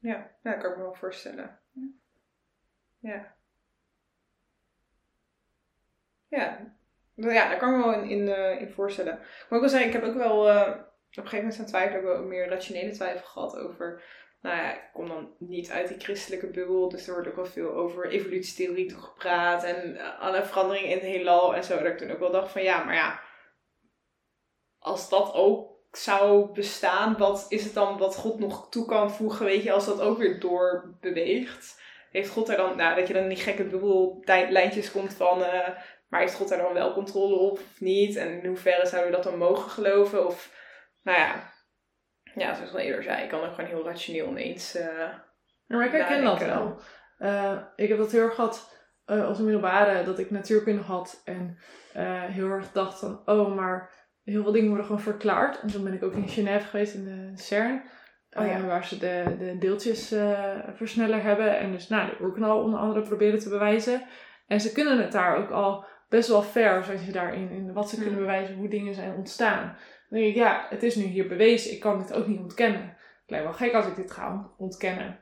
ja, 0.00 0.30
ja, 0.42 0.50
dat 0.50 0.62
kan 0.62 0.70
ik 0.70 0.76
me 0.76 0.82
wel 0.82 0.94
voorstellen. 0.94 1.58
Ja. 1.72 1.88
Ja. 2.98 3.38
Nou 7.20 7.34
ja, 7.34 7.48
daar 7.48 7.58
kan 7.58 7.70
ik 7.70 7.76
me 7.76 7.84
wel 7.84 8.02
in, 8.02 8.08
in, 8.08 8.28
eh, 8.28 8.60
in 8.60 8.70
voorstellen. 8.70 9.18
Maar 9.18 9.58
ik 9.58 9.60
wel 9.60 9.68
zeggen, 9.68 9.88
ik 9.88 9.94
heb 9.94 10.04
ook 10.04 10.16
wel 10.16 10.48
eh, 10.48 10.68
op 11.10 11.24
een 11.24 11.28
gegeven 11.28 11.36
moment 11.36 11.54
zijn 11.54 11.66
twijfel 11.66 11.96
ook 11.96 12.04
wel 12.04 12.22
meer 12.22 12.48
rationele 12.48 12.90
twijfel 12.90 13.26
gehad 13.26 13.56
over. 13.56 14.02
Nou 14.40 14.56
ja, 14.56 14.74
ik 14.74 14.90
kom 14.92 15.08
dan 15.08 15.34
niet 15.38 15.70
uit 15.70 15.88
die 15.88 16.00
christelijke 16.00 16.46
bubbel, 16.46 16.88
dus 16.88 17.06
er 17.06 17.12
wordt 17.12 17.28
ook 17.28 17.36
wel 17.36 17.46
veel 17.46 17.72
over 17.72 18.08
evolutietheorie 18.08 18.88
toe 18.88 19.00
gepraat 19.00 19.64
en 19.64 19.96
eh, 19.96 20.20
alle 20.20 20.44
veranderingen 20.44 20.88
in 20.88 20.96
het 20.96 21.06
heelal 21.06 21.54
en 21.54 21.64
zo. 21.64 21.76
Dat 21.76 21.86
ik 21.86 21.98
toen 21.98 22.10
ook 22.10 22.18
wel 22.18 22.30
dacht 22.30 22.52
van 22.52 22.62
ja, 22.62 22.84
maar 22.84 22.94
ja, 22.94 23.20
als 24.78 25.08
dat 25.08 25.34
ook 25.34 25.70
zou 25.92 26.52
bestaan, 26.52 27.16
wat 27.16 27.46
is 27.48 27.64
het 27.64 27.74
dan 27.74 27.98
wat 27.98 28.16
God 28.16 28.38
nog 28.38 28.68
toe 28.68 28.86
kan 28.86 29.10
voegen, 29.10 29.46
weet 29.46 29.62
je, 29.62 29.72
als 29.72 29.86
dat 29.86 30.00
ook 30.00 30.18
weer 30.18 30.40
doorbeweegt? 30.40 31.80
Heeft 32.10 32.30
God 32.30 32.48
er 32.48 32.56
dan, 32.56 32.76
nou, 32.76 32.96
dat 32.96 33.08
je 33.08 33.14
dan 33.14 33.22
in 33.22 33.28
die 33.28 33.38
gekke 33.38 33.64
bubbellijntjes 33.64 34.90
komt 34.90 35.14
van, 35.14 35.42
maar 36.10 36.20
heeft 36.20 36.34
God 36.34 36.50
er 36.50 36.58
dan 36.58 36.72
wel 36.72 36.92
controle 36.92 37.34
op 37.34 37.52
of 37.52 37.80
niet? 37.80 38.16
En 38.16 38.28
in 38.42 38.46
hoeverre 38.46 38.86
zouden 38.86 39.10
we 39.10 39.16
dat 39.16 39.24
dan 39.24 39.38
mogen 39.38 39.70
geloven? 39.70 40.26
Of, 40.26 40.54
nou 41.02 41.18
ja, 41.18 41.52
ja, 42.34 42.54
zoals 42.54 42.70
ik 42.70 42.76
al 42.76 42.82
eerder 42.82 43.02
zei, 43.02 43.22
ik 43.22 43.28
kan 43.28 43.40
ook 43.44 43.54
gewoon 43.54 43.70
heel 43.70 43.84
rationeel 43.84 44.28
ineens... 44.28 44.74
eh, 44.74 44.98
Ja, 45.66 45.76
maar 45.76 45.86
ik 45.86 45.92
herken 45.92 46.24
dat 46.24 46.38
wel. 46.38 46.80
Eh, 47.18 47.56
ik 47.76 47.88
heb 47.88 47.98
dat 47.98 48.12
heel 48.12 48.22
erg 48.22 48.34
gehad 48.34 48.78
eh, 49.04 49.26
als 49.26 49.38
een 49.38 49.44
middelbare, 49.44 50.04
dat 50.04 50.18
ik 50.18 50.30
natuurkunde 50.30 50.82
had. 50.82 51.22
En 51.24 51.58
eh, 51.92 52.24
heel 52.24 52.48
erg 52.48 52.72
dacht 52.72 52.98
van, 52.98 53.22
oh, 53.24 53.54
maar 53.54 53.90
heel 54.24 54.42
veel 54.42 54.52
dingen 54.52 54.68
worden 54.68 54.86
gewoon 54.86 55.00
verklaard. 55.00 55.60
En 55.60 55.68
toen 55.68 55.84
ben 55.84 55.92
ik 55.92 56.02
ook 56.02 56.14
in 56.14 56.28
Genève 56.28 56.66
geweest, 56.66 56.94
in 56.94 57.04
de 57.04 57.42
CERN. 57.42 57.82
Oh 58.30 58.46
ja. 58.46 58.52
eh, 58.52 58.66
waar 58.66 58.84
ze 58.84 58.98
de, 58.98 59.36
de 59.38 59.58
deeltjesversneller 59.58 61.22
hebben. 61.22 61.58
En 61.58 61.72
dus 61.72 61.88
nou, 61.88 62.08
de 62.10 62.16
oerknal 62.24 62.62
onder 62.62 62.80
andere 62.80 63.02
proberen 63.02 63.38
te 63.38 63.48
bewijzen. 63.48 64.02
En 64.46 64.60
ze 64.60 64.72
kunnen 64.72 65.02
het 65.02 65.12
daar 65.12 65.36
ook 65.36 65.50
al 65.50 65.84
best 66.10 66.28
wel 66.28 66.42
ver, 66.42 66.84
zijn 66.84 66.98
ze 66.98 67.12
daarin. 67.12 67.50
In 67.50 67.72
wat 67.72 67.90
ze 67.90 67.96
kunnen 67.96 68.18
bewijzen, 68.18 68.56
hoe 68.56 68.68
dingen 68.68 68.94
zijn 68.94 69.14
ontstaan. 69.14 69.76
Dan 70.08 70.18
denk 70.18 70.30
ik, 70.30 70.34
ja, 70.34 70.66
het 70.68 70.82
is 70.82 70.94
nu 70.94 71.04
hier 71.04 71.28
bewezen. 71.28 71.72
Ik 71.72 71.80
kan 71.80 71.98
dit 71.98 72.12
ook 72.12 72.26
niet 72.26 72.40
ontkennen. 72.40 72.82
Het 72.82 73.30
lijkt 73.30 73.44
wel 73.44 73.54
gek 73.54 73.72
als 73.74 73.86
ik 73.86 73.96
dit 73.96 74.10
ga 74.10 74.50
ontkennen. 74.58 75.18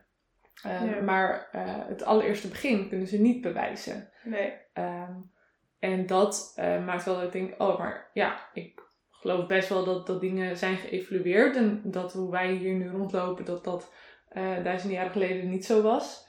Uh, 0.67 0.93
Ja. 0.95 1.01
Maar 1.01 1.49
uh, 1.55 1.63
het 1.89 2.05
allereerste 2.05 2.49
begin 2.49 2.89
kunnen 2.89 3.07
ze 3.07 3.21
niet 3.21 3.41
bewijzen. 3.41 4.11
nee. 4.25 4.53
Um, 4.75 5.31
en 5.79 6.07
dat 6.07 6.55
uh, 6.59 6.85
maakt 6.85 7.05
wel 7.05 7.15
dat 7.15 7.25
ik 7.25 7.33
denk, 7.33 7.63
oh, 7.63 7.79
maar 7.79 8.11
ja, 8.13 8.49
ik 8.53 8.83
geloof 9.11 9.47
best 9.47 9.69
wel 9.69 9.85
dat, 9.85 10.07
dat 10.07 10.21
dingen 10.21 10.57
zijn 10.57 10.77
geëvalueerd. 10.77 11.57
En 11.57 11.81
dat 11.85 12.13
hoe 12.13 12.31
wij 12.31 12.53
hier 12.53 12.75
nu 12.75 12.89
rondlopen, 12.89 13.45
dat 13.45 13.65
dat 13.65 13.93
uh, 14.33 14.65
duizenden 14.65 14.97
jaren 14.97 15.13
geleden 15.13 15.51
niet 15.51 15.65
zo 15.65 15.83
was. 15.83 16.28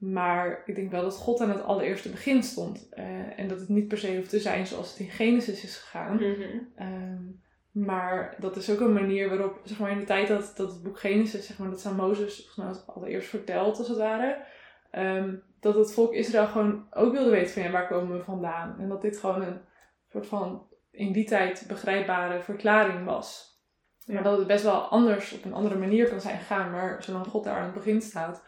Maar 0.00 0.62
ik 0.66 0.74
denk 0.74 0.90
wel 0.90 1.02
dat 1.02 1.16
God 1.16 1.40
aan 1.40 1.50
het 1.50 1.62
allereerste 1.62 2.10
begin 2.10 2.42
stond. 2.42 2.88
Uh, 2.92 3.38
en 3.38 3.48
dat 3.48 3.60
het 3.60 3.68
niet 3.68 3.88
per 3.88 3.98
se 3.98 4.16
hoeft 4.16 4.30
te 4.30 4.38
zijn 4.38 4.66
zoals 4.66 4.90
het 4.90 4.98
in 4.98 5.10
Genesis 5.10 5.64
is 5.64 5.76
gegaan. 5.76 6.12
Mm-hmm. 6.12 6.68
Um, 6.80 7.42
maar 7.70 8.36
dat 8.38 8.56
is 8.56 8.70
ook 8.70 8.80
een 8.80 8.92
manier 8.92 9.28
waarop, 9.28 9.60
zeg 9.64 9.78
maar, 9.78 9.90
in 9.90 9.98
de 9.98 10.04
tijd 10.04 10.28
dat, 10.28 10.52
dat 10.56 10.72
het 10.72 10.82
boek 10.82 11.00
Genesis, 11.00 11.46
zeg 11.46 11.58
maar, 11.58 11.70
dat 11.70 11.86
aan 11.86 11.96
Mozes 11.96 12.34
volgens 12.34 12.56
mij 12.56 12.66
als 12.66 12.86
allereerst 12.86 13.28
verteld, 13.28 13.78
als 13.78 13.88
het 13.88 13.98
ware. 13.98 14.44
Um, 14.92 15.42
dat 15.60 15.74
het 15.74 15.92
volk 15.92 16.12
Israël 16.12 16.46
gewoon 16.46 16.86
ook 16.90 17.12
wilde 17.12 17.30
weten 17.30 17.52
van 17.52 17.62
ja, 17.62 17.70
waar 17.70 17.88
komen 17.88 18.16
we 18.16 18.24
vandaan? 18.24 18.76
En 18.78 18.88
dat 18.88 19.02
dit 19.02 19.18
gewoon 19.18 19.42
een 19.42 19.60
soort 20.08 20.26
van 20.26 20.66
in 20.90 21.12
die 21.12 21.24
tijd 21.24 21.64
begrijpbare 21.68 22.40
verklaring 22.40 23.04
was. 23.04 23.58
Ja. 24.04 24.14
Maar 24.14 24.22
dat 24.22 24.38
het 24.38 24.46
best 24.46 24.64
wel 24.64 24.80
anders, 24.80 25.32
op 25.32 25.44
een 25.44 25.52
andere 25.52 25.78
manier 25.78 26.08
kan 26.08 26.20
zijn 26.20 26.38
gegaan. 26.38 26.70
Maar 26.70 27.02
zolang 27.02 27.26
God 27.26 27.44
daar 27.44 27.56
aan 27.56 27.64
het 27.64 27.74
begin 27.74 28.00
staat, 28.00 28.44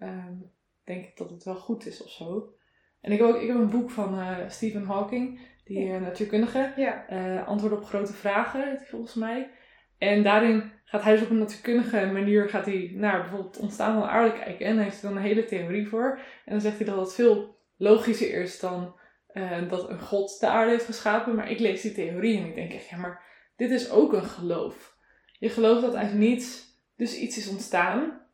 um, 0.00 0.54
denk 0.86 1.04
ik 1.04 1.16
dat 1.16 1.30
het 1.30 1.44
wel 1.44 1.56
goed 1.56 1.86
is 1.86 2.02
of 2.02 2.10
zo. 2.10 2.54
En 3.00 3.12
ik 3.12 3.18
heb 3.18 3.28
ook 3.28 3.40
ik 3.40 3.48
heb 3.48 3.56
een 3.56 3.70
boek 3.70 3.90
van 3.90 4.18
uh, 4.18 4.38
Stephen 4.48 4.84
Hawking, 4.84 5.40
die 5.64 5.84
ja. 5.84 5.94
uh, 5.94 6.00
natuurkundige. 6.00 6.72
Ja. 6.76 7.10
Uh, 7.10 7.46
antwoord 7.46 7.72
op 7.72 7.84
grote 7.84 8.12
vragen, 8.12 8.80
volgens 8.84 9.14
mij. 9.14 9.50
En 9.98 10.22
daarin 10.22 10.72
gaat 10.84 11.02
hij 11.02 11.12
dus 11.12 11.22
op 11.22 11.30
een 11.30 11.38
natuurkundige 11.38 12.06
manier 12.06 12.48
gaat 12.48 12.66
hij 12.66 12.90
naar 12.94 13.20
bijvoorbeeld 13.20 13.54
het 13.54 13.62
ontstaan 13.62 13.92
van 13.92 14.02
de 14.02 14.08
aarde 14.08 14.38
kijken. 14.38 14.66
En 14.66 14.74
daar 14.74 14.84
heeft 14.84 15.00
hij 15.00 15.10
dan 15.10 15.18
een 15.18 15.26
hele 15.26 15.44
theorie 15.44 15.88
voor. 15.88 16.18
En 16.44 16.52
dan 16.52 16.60
zegt 16.60 16.76
hij 16.76 16.86
dat 16.86 16.98
het 16.98 17.14
veel 17.14 17.58
logischer 17.76 18.40
is 18.40 18.60
dan 18.60 18.94
uh, 19.32 19.68
dat 19.68 19.90
een 19.90 20.00
god 20.00 20.40
de 20.40 20.46
aarde 20.46 20.70
heeft 20.70 20.84
geschapen. 20.84 21.34
Maar 21.34 21.50
ik 21.50 21.58
lees 21.58 21.80
die 21.80 21.92
theorie 21.92 22.38
en 22.38 22.46
ik 22.46 22.54
denk 22.54 22.72
echt, 22.72 22.88
ja, 22.88 22.96
maar 22.96 23.22
dit 23.56 23.70
is 23.70 23.90
ook 23.90 24.12
een 24.12 24.24
geloof. 24.24 24.96
Je 25.38 25.48
gelooft 25.48 25.80
dat 25.80 25.94
uit 25.94 26.14
niets 26.14 26.64
dus 26.96 27.18
iets 27.18 27.38
is 27.38 27.48
ontstaan. 27.48 28.25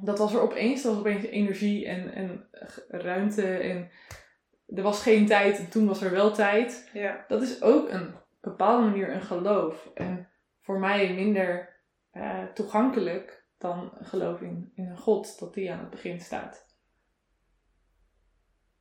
Dat 0.00 0.18
was 0.18 0.34
er 0.34 0.40
opeens, 0.40 0.82
dat 0.82 0.92
was 0.92 1.00
opeens 1.00 1.24
energie 1.24 1.86
en, 1.86 2.12
en 2.12 2.48
ruimte 2.88 3.56
en 3.56 3.90
er 4.66 4.82
was 4.82 5.02
geen 5.02 5.26
tijd 5.26 5.58
en 5.58 5.70
toen 5.70 5.86
was 5.86 6.02
er 6.02 6.10
wel 6.10 6.32
tijd. 6.32 6.90
Ja. 6.92 7.24
Dat 7.28 7.42
is 7.42 7.62
ook 7.62 7.90
een 7.90 8.14
bepaalde 8.40 8.86
manier 8.86 9.14
een 9.14 9.22
geloof. 9.22 9.90
En 9.94 10.28
voor 10.60 10.78
mij 10.78 11.14
minder 11.14 11.80
uh, 12.12 12.44
toegankelijk 12.44 13.46
dan 13.58 13.92
een 13.98 14.06
geloof 14.06 14.40
in, 14.40 14.72
in 14.74 14.88
een 14.88 14.98
God, 14.98 15.38
dat 15.38 15.54
die 15.54 15.72
aan 15.72 15.78
het 15.78 15.90
begin 15.90 16.20
staat. 16.20 16.66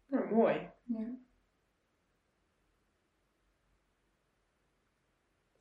Oh, 0.10 0.32
mooi. 0.32 0.69
Ja. 0.84 1.17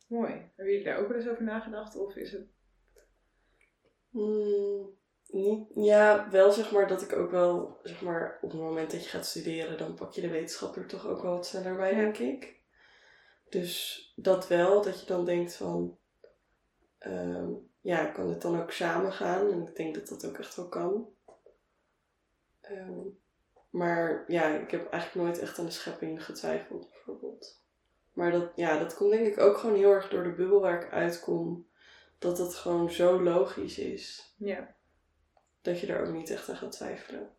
Mooi. 0.08 0.32
Hebben 0.32 0.74
jullie 0.74 0.84
daar 0.84 0.98
ook 0.98 1.08
wel 1.08 1.16
eens 1.16 1.28
over 1.28 1.44
nagedacht? 1.44 1.96
Of 1.96 2.16
is 2.16 2.32
het... 2.32 2.48
Mm, 4.10 5.02
niet, 5.34 5.68
ja, 5.74 6.28
wel 6.30 6.52
zeg 6.52 6.72
maar 6.72 6.88
dat 6.88 7.02
ik 7.02 7.12
ook 7.12 7.30
wel, 7.30 7.78
zeg 7.82 8.02
maar, 8.02 8.38
op 8.40 8.50
het 8.50 8.60
moment 8.60 8.90
dat 8.90 9.02
je 9.02 9.08
gaat 9.08 9.26
studeren, 9.26 9.78
dan 9.78 9.94
pak 9.94 10.12
je 10.12 10.20
de 10.20 10.28
wetenschap 10.28 10.76
er 10.76 10.86
toch 10.86 11.06
ook 11.06 11.22
wel 11.22 11.32
wat 11.32 11.46
sneller 11.46 11.76
bij, 11.76 11.90
Ja. 11.94 11.96
denk 12.00 12.18
ik. 12.18 12.54
Dus 13.48 14.12
dat 14.16 14.48
wel, 14.48 14.82
dat 14.82 15.00
je 15.00 15.06
dan 15.06 15.24
denkt 15.24 15.54
van, 15.54 15.98
ehm, 16.98 17.50
ja, 17.80 18.06
kan 18.06 18.28
het 18.28 18.42
dan 18.42 18.60
ook 18.60 18.70
samen 18.70 19.12
gaan? 19.12 19.50
En 19.52 19.66
ik 19.66 19.76
denk 19.76 19.94
dat 19.94 20.08
dat 20.08 20.26
ook 20.26 20.38
echt 20.38 20.56
wel 20.56 20.68
kan. 20.68 21.08
Ehm, 22.60 23.00
maar 23.70 24.24
ja, 24.26 24.46
ik 24.46 24.70
heb 24.70 24.90
eigenlijk 24.90 25.26
nooit 25.26 25.38
echt 25.38 25.58
aan 25.58 25.64
de 25.64 25.70
schepping 25.70 26.24
getwijfeld, 26.24 26.90
bijvoorbeeld. 26.90 27.62
Maar 28.12 28.30
dat, 28.30 28.52
ja, 28.54 28.78
dat 28.78 28.94
komt 28.94 29.10
denk 29.10 29.26
ik 29.26 29.40
ook 29.40 29.56
gewoon 29.56 29.76
heel 29.76 29.90
erg 29.90 30.08
door 30.08 30.22
de 30.22 30.32
bubbel 30.32 30.60
waar 30.60 30.82
ik 30.84 30.92
uitkom. 30.92 31.66
Dat 32.18 32.38
het 32.38 32.54
gewoon 32.54 32.90
zo 32.90 33.22
logisch 33.22 33.78
is. 33.78 34.34
Ja. 34.36 34.74
Dat 35.64 35.80
je 35.80 35.86
er 35.86 36.06
ook 36.06 36.12
niet 36.12 36.30
echt 36.30 36.48
aan 36.48 36.56
gaat 36.56 36.72
twijfelen. 36.72 37.30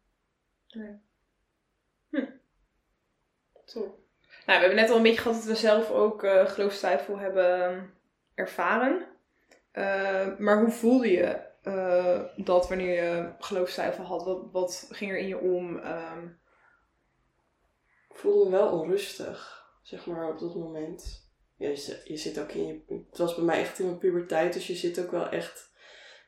Nee. 0.70 1.00
Hm. 2.10 2.26
Top. 3.66 4.00
Nou, 4.46 4.60
we 4.60 4.66
hebben 4.66 4.76
net 4.76 4.90
al 4.90 4.96
een 4.98 5.04
beetje 5.04 5.22
gehad 5.22 5.38
dat 5.38 5.46
we 5.46 5.56
zelf 5.56 5.92
ook 5.92 6.24
uh, 6.24 6.46
geloofstwijfel 6.46 7.18
hebben 7.18 7.94
ervaren. 8.34 9.08
Uh, 9.74 10.38
maar 10.38 10.60
hoe 10.60 10.72
voelde 10.72 11.12
je 11.12 11.42
uh, 11.64 12.46
dat 12.46 12.68
wanneer 12.68 13.04
je 13.04 13.34
geloofstwijfel 13.40 14.04
had? 14.04 14.24
Wat, 14.24 14.52
wat 14.52 14.88
ging 14.92 15.12
er 15.12 15.18
in 15.18 15.28
je 15.28 15.40
om? 15.40 15.78
Um... 15.78 16.40
Ik 18.10 18.16
voelde 18.22 18.50
me 18.50 18.58
wel 18.58 18.80
onrustig, 18.80 19.68
zeg 19.82 20.06
maar, 20.06 20.30
op 20.30 20.40
dat 20.40 20.56
moment. 20.56 21.30
Ja, 21.56 21.70
je, 21.70 22.02
je 22.04 22.18
zit 22.18 22.40
ook 22.40 22.52
in 22.52 22.68
je... 22.68 23.06
Het 23.10 23.18
was 23.18 23.36
bij 23.36 23.44
mij 23.44 23.60
echt 23.60 23.80
in 23.80 23.86
mijn 23.86 23.98
puberteit, 23.98 24.54
dus 24.54 24.68
je 24.68 24.76
zit 24.76 25.00
ook 25.00 25.12
wel 25.12 25.30
echt, 25.30 25.72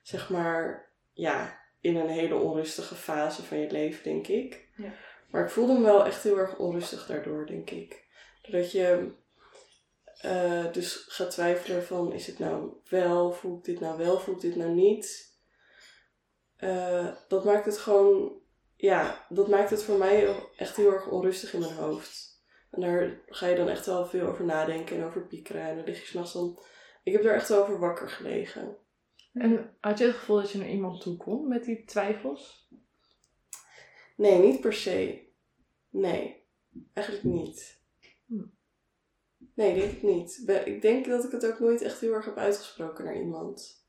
zeg 0.01 0.29
maar, 0.29 0.91
ja, 1.13 1.65
in 1.88 1.95
een 1.95 2.10
hele 2.10 2.36
onrustige 2.36 2.95
fase 2.95 3.43
van 3.43 3.58
je 3.60 3.71
leven, 3.71 4.04
denk 4.04 4.28
ik. 4.28 4.67
Ja. 4.76 4.93
Maar 5.32 5.43
ik 5.43 5.50
voelde 5.50 5.73
me 5.73 5.82
wel 5.82 6.06
echt 6.06 6.23
heel 6.23 6.38
erg 6.38 6.58
onrustig 6.58 7.06
daardoor, 7.06 7.45
denk 7.45 7.69
ik. 7.69 8.06
Doordat 8.41 8.71
je 8.71 9.12
uh, 10.26 10.71
dus 10.71 11.06
gaat 11.08 11.32
twijfelen 11.32 11.84
van, 11.84 12.13
is 12.13 12.28
het 12.28 12.39
nou 12.39 12.71
wel, 12.89 13.32
voel 13.32 13.58
ik 13.58 13.63
dit 13.63 13.80
nou 13.80 13.97
wel, 13.97 14.19
voel 14.19 14.36
ik 14.36 14.41
dit 14.41 14.56
nou 14.56 14.71
niet? 14.71 15.36
Uh, 16.60 17.08
dat 17.28 17.45
maakt 17.45 17.65
het 17.65 17.78
gewoon, 17.78 18.41
ja, 18.76 19.26
dat 19.30 19.47
maakt 19.47 19.69
het 19.69 19.84
voor 19.84 19.97
mij 19.97 20.36
echt 20.56 20.76
heel 20.76 20.93
erg 20.93 21.08
onrustig 21.08 21.54
in 21.54 21.60
mijn 21.60 21.73
hoofd. 21.73 22.41
En 22.71 22.82
daar 22.82 23.19
ga 23.28 23.47
je 23.47 23.56
dan 23.56 23.69
echt 23.69 23.86
wel 23.86 24.06
veel 24.06 24.28
over 24.28 24.45
nadenken 24.45 24.97
en 24.97 25.04
over 25.04 25.28
piekeren. 25.28 25.62
En 25.62 25.76
dan 25.76 25.86
lig 25.86 26.00
je 26.00 26.06
s'nachts 26.06 26.34
dan... 26.34 26.60
Ik 27.04 27.13
heb 27.13 27.23
er 27.26 27.34
echt 27.34 27.50
wel 27.50 27.62
over 27.62 27.80
wakker 27.80 28.10
gelegen. 28.10 28.78
En 29.39 29.76
had 29.80 29.97
je 29.97 30.06
het 30.06 30.15
gevoel 30.15 30.36
dat 30.36 30.52
je 30.52 30.58
naar 30.58 30.69
iemand 30.69 31.02
toe 31.02 31.17
kon 31.17 31.47
met 31.47 31.63
die 31.63 31.84
twijfels? 31.84 32.69
Nee, 34.15 34.39
niet 34.39 34.62
per 34.62 34.73
se. 34.73 35.28
Nee, 35.89 36.45
eigenlijk 36.93 37.26
niet. 37.26 37.82
Hm. 38.26 38.45
Nee, 39.54 39.80
denk 39.80 39.91
ik 39.91 40.04
niet. 40.04 40.50
Ik 40.65 40.82
denk 40.82 41.06
dat 41.06 41.23
ik 41.23 41.32
het 41.32 41.45
ook 41.45 41.60
nooit 41.60 41.82
echt 41.82 42.00
heel 42.00 42.13
erg 42.13 42.26
heb 42.26 42.38
uitgesproken 42.38 43.06
naar 43.06 43.17
iemand. 43.17 43.86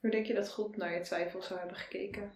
Hoe 0.00 0.10
denk 0.10 0.26
je 0.26 0.34
dat 0.34 0.50
God 0.50 0.76
naar 0.76 0.94
je 0.94 1.00
twijfels 1.00 1.46
zou 1.46 1.58
hebben 1.58 1.76
gekeken? 1.76 2.32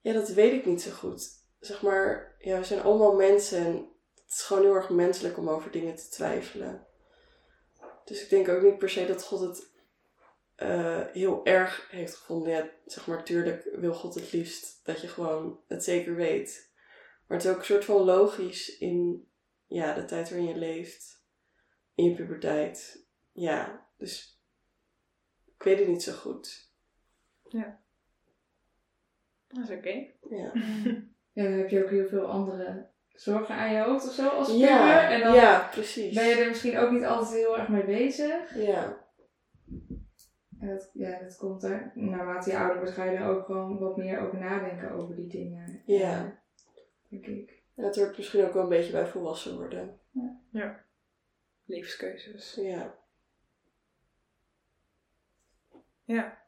Ja, 0.00 0.12
dat 0.12 0.28
weet 0.28 0.52
ik 0.52 0.66
niet 0.66 0.82
zo 0.82 0.90
goed. 0.90 1.28
Zeg 1.58 1.82
maar, 1.82 2.36
ja, 2.38 2.58
we 2.58 2.64
zijn 2.64 2.82
allemaal 2.82 3.14
mensen 3.14 3.58
en 3.58 3.74
het 4.14 4.34
is 4.34 4.40
gewoon 4.40 4.62
heel 4.62 4.74
erg 4.74 4.90
menselijk 4.90 5.38
om 5.38 5.48
over 5.48 5.70
dingen 5.70 5.96
te 5.96 6.08
twijfelen. 6.08 6.86
Dus 8.06 8.22
ik 8.22 8.30
denk 8.30 8.48
ook 8.48 8.62
niet 8.62 8.78
per 8.78 8.90
se 8.90 9.06
dat 9.06 9.24
God 9.24 9.40
het 9.40 9.70
uh, 10.56 11.06
heel 11.06 11.44
erg 11.44 11.90
heeft 11.90 12.14
gevonden. 12.14 12.52
Ja, 12.52 12.70
zeg 12.86 13.06
maar, 13.06 13.24
tuurlijk 13.24 13.68
wil 13.72 13.94
God 13.94 14.14
het 14.14 14.32
liefst 14.32 14.84
dat 14.84 15.00
je 15.00 15.08
gewoon 15.08 15.60
het 15.66 15.84
zeker 15.84 16.14
weet. 16.14 16.72
Maar 17.26 17.36
het 17.36 17.46
is 17.46 17.52
ook 17.52 17.58
een 17.58 17.64
soort 17.64 17.84
van 17.84 18.02
logisch 18.02 18.78
in 18.78 19.28
ja, 19.66 19.94
de 19.94 20.04
tijd 20.04 20.30
waarin 20.30 20.48
je 20.48 20.56
leeft. 20.56 21.24
In 21.94 22.04
je 22.04 22.14
puberteit. 22.14 23.06
Ja, 23.32 23.88
dus 23.98 24.42
ik 25.56 25.62
weet 25.62 25.78
het 25.78 25.88
niet 25.88 26.02
zo 26.02 26.12
goed. 26.12 26.72
Ja. 27.48 27.82
Dat 29.48 29.68
is 29.68 29.70
oké. 29.70 29.78
Okay. 29.78 30.18
Ja. 30.30 30.52
Ja, 31.32 31.42
dan 31.42 31.52
heb 31.52 31.68
je 31.68 31.84
ook 31.84 31.90
heel 31.90 32.08
veel 32.08 32.26
andere 32.26 32.90
zorgen 33.16 33.54
aan 33.54 33.72
je 33.72 33.80
hoofd 33.80 34.08
of 34.08 34.12
zo 34.12 34.28
als 34.28 34.46
puber. 34.50 34.68
Ja, 34.68 35.10
en 35.10 35.20
dan 35.20 35.34
ja, 35.34 35.68
precies. 35.70 36.14
ben 36.14 36.26
je 36.26 36.34
er 36.34 36.48
misschien 36.48 36.78
ook 36.78 36.90
niet 36.90 37.04
altijd 37.04 37.30
heel 37.30 37.58
erg 37.58 37.68
mee 37.68 37.84
bezig. 37.84 38.56
Ja, 38.56 39.04
En 40.60 40.68
dat, 40.68 40.90
ja, 40.92 41.18
dat 41.18 41.36
komt 41.36 41.62
er. 41.62 41.92
Naarmate 41.94 42.50
je 42.50 42.58
ouder 42.58 42.76
wordt, 42.76 42.92
ga 42.92 43.04
je 43.04 43.16
er 43.16 43.28
ook 43.28 43.44
gewoon 43.44 43.78
wat 43.78 43.96
meer 43.96 44.20
over 44.20 44.38
nadenken 44.38 44.90
over 44.90 45.16
die 45.16 45.26
dingen. 45.26 45.82
Ja. 45.84 46.38
Denk 47.08 47.26
ik. 47.26 47.62
En 47.74 47.84
het 47.84 47.96
hoort 47.96 48.16
misschien 48.16 48.44
ook 48.44 48.52
wel 48.52 48.62
een 48.62 48.68
beetje 48.68 48.92
bij 48.92 49.06
volwassen 49.06 49.56
worden. 49.56 50.00
Levenskeuzes. 51.64 52.54
Ja. 52.54 52.94
Ja. 56.04 56.44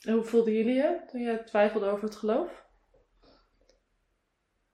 En 0.00 0.12
hoe 0.12 0.24
voelden 0.24 0.52
jullie 0.52 0.74
je 0.74 1.00
toen 1.10 1.20
je 1.20 1.44
twijfelde 1.44 1.86
over 1.86 2.04
het 2.04 2.16
geloof? 2.16 2.65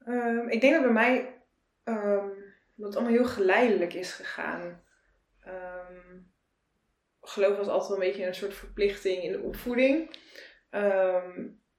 Ehm, 0.05 0.49
ik 0.49 0.61
denk 0.61 0.73
dat 0.73 0.83
bij 0.83 0.93
mij 0.93 1.43
ehm, 1.85 2.29
dat 2.75 2.87
het 2.87 2.97
allemaal 2.97 3.13
heel 3.13 3.25
geleidelijk 3.25 3.95
is 3.95 4.13
gegaan. 4.13 4.83
Ehm, 5.45 6.19
geloof 7.21 7.57
was 7.57 7.69
altijd 7.69 7.93
een 7.93 8.07
beetje 8.07 8.27
een 8.27 8.35
soort 8.35 8.55
verplichting 8.55 9.23
in 9.23 9.33
de 9.33 9.41
opvoeding. 9.41 10.11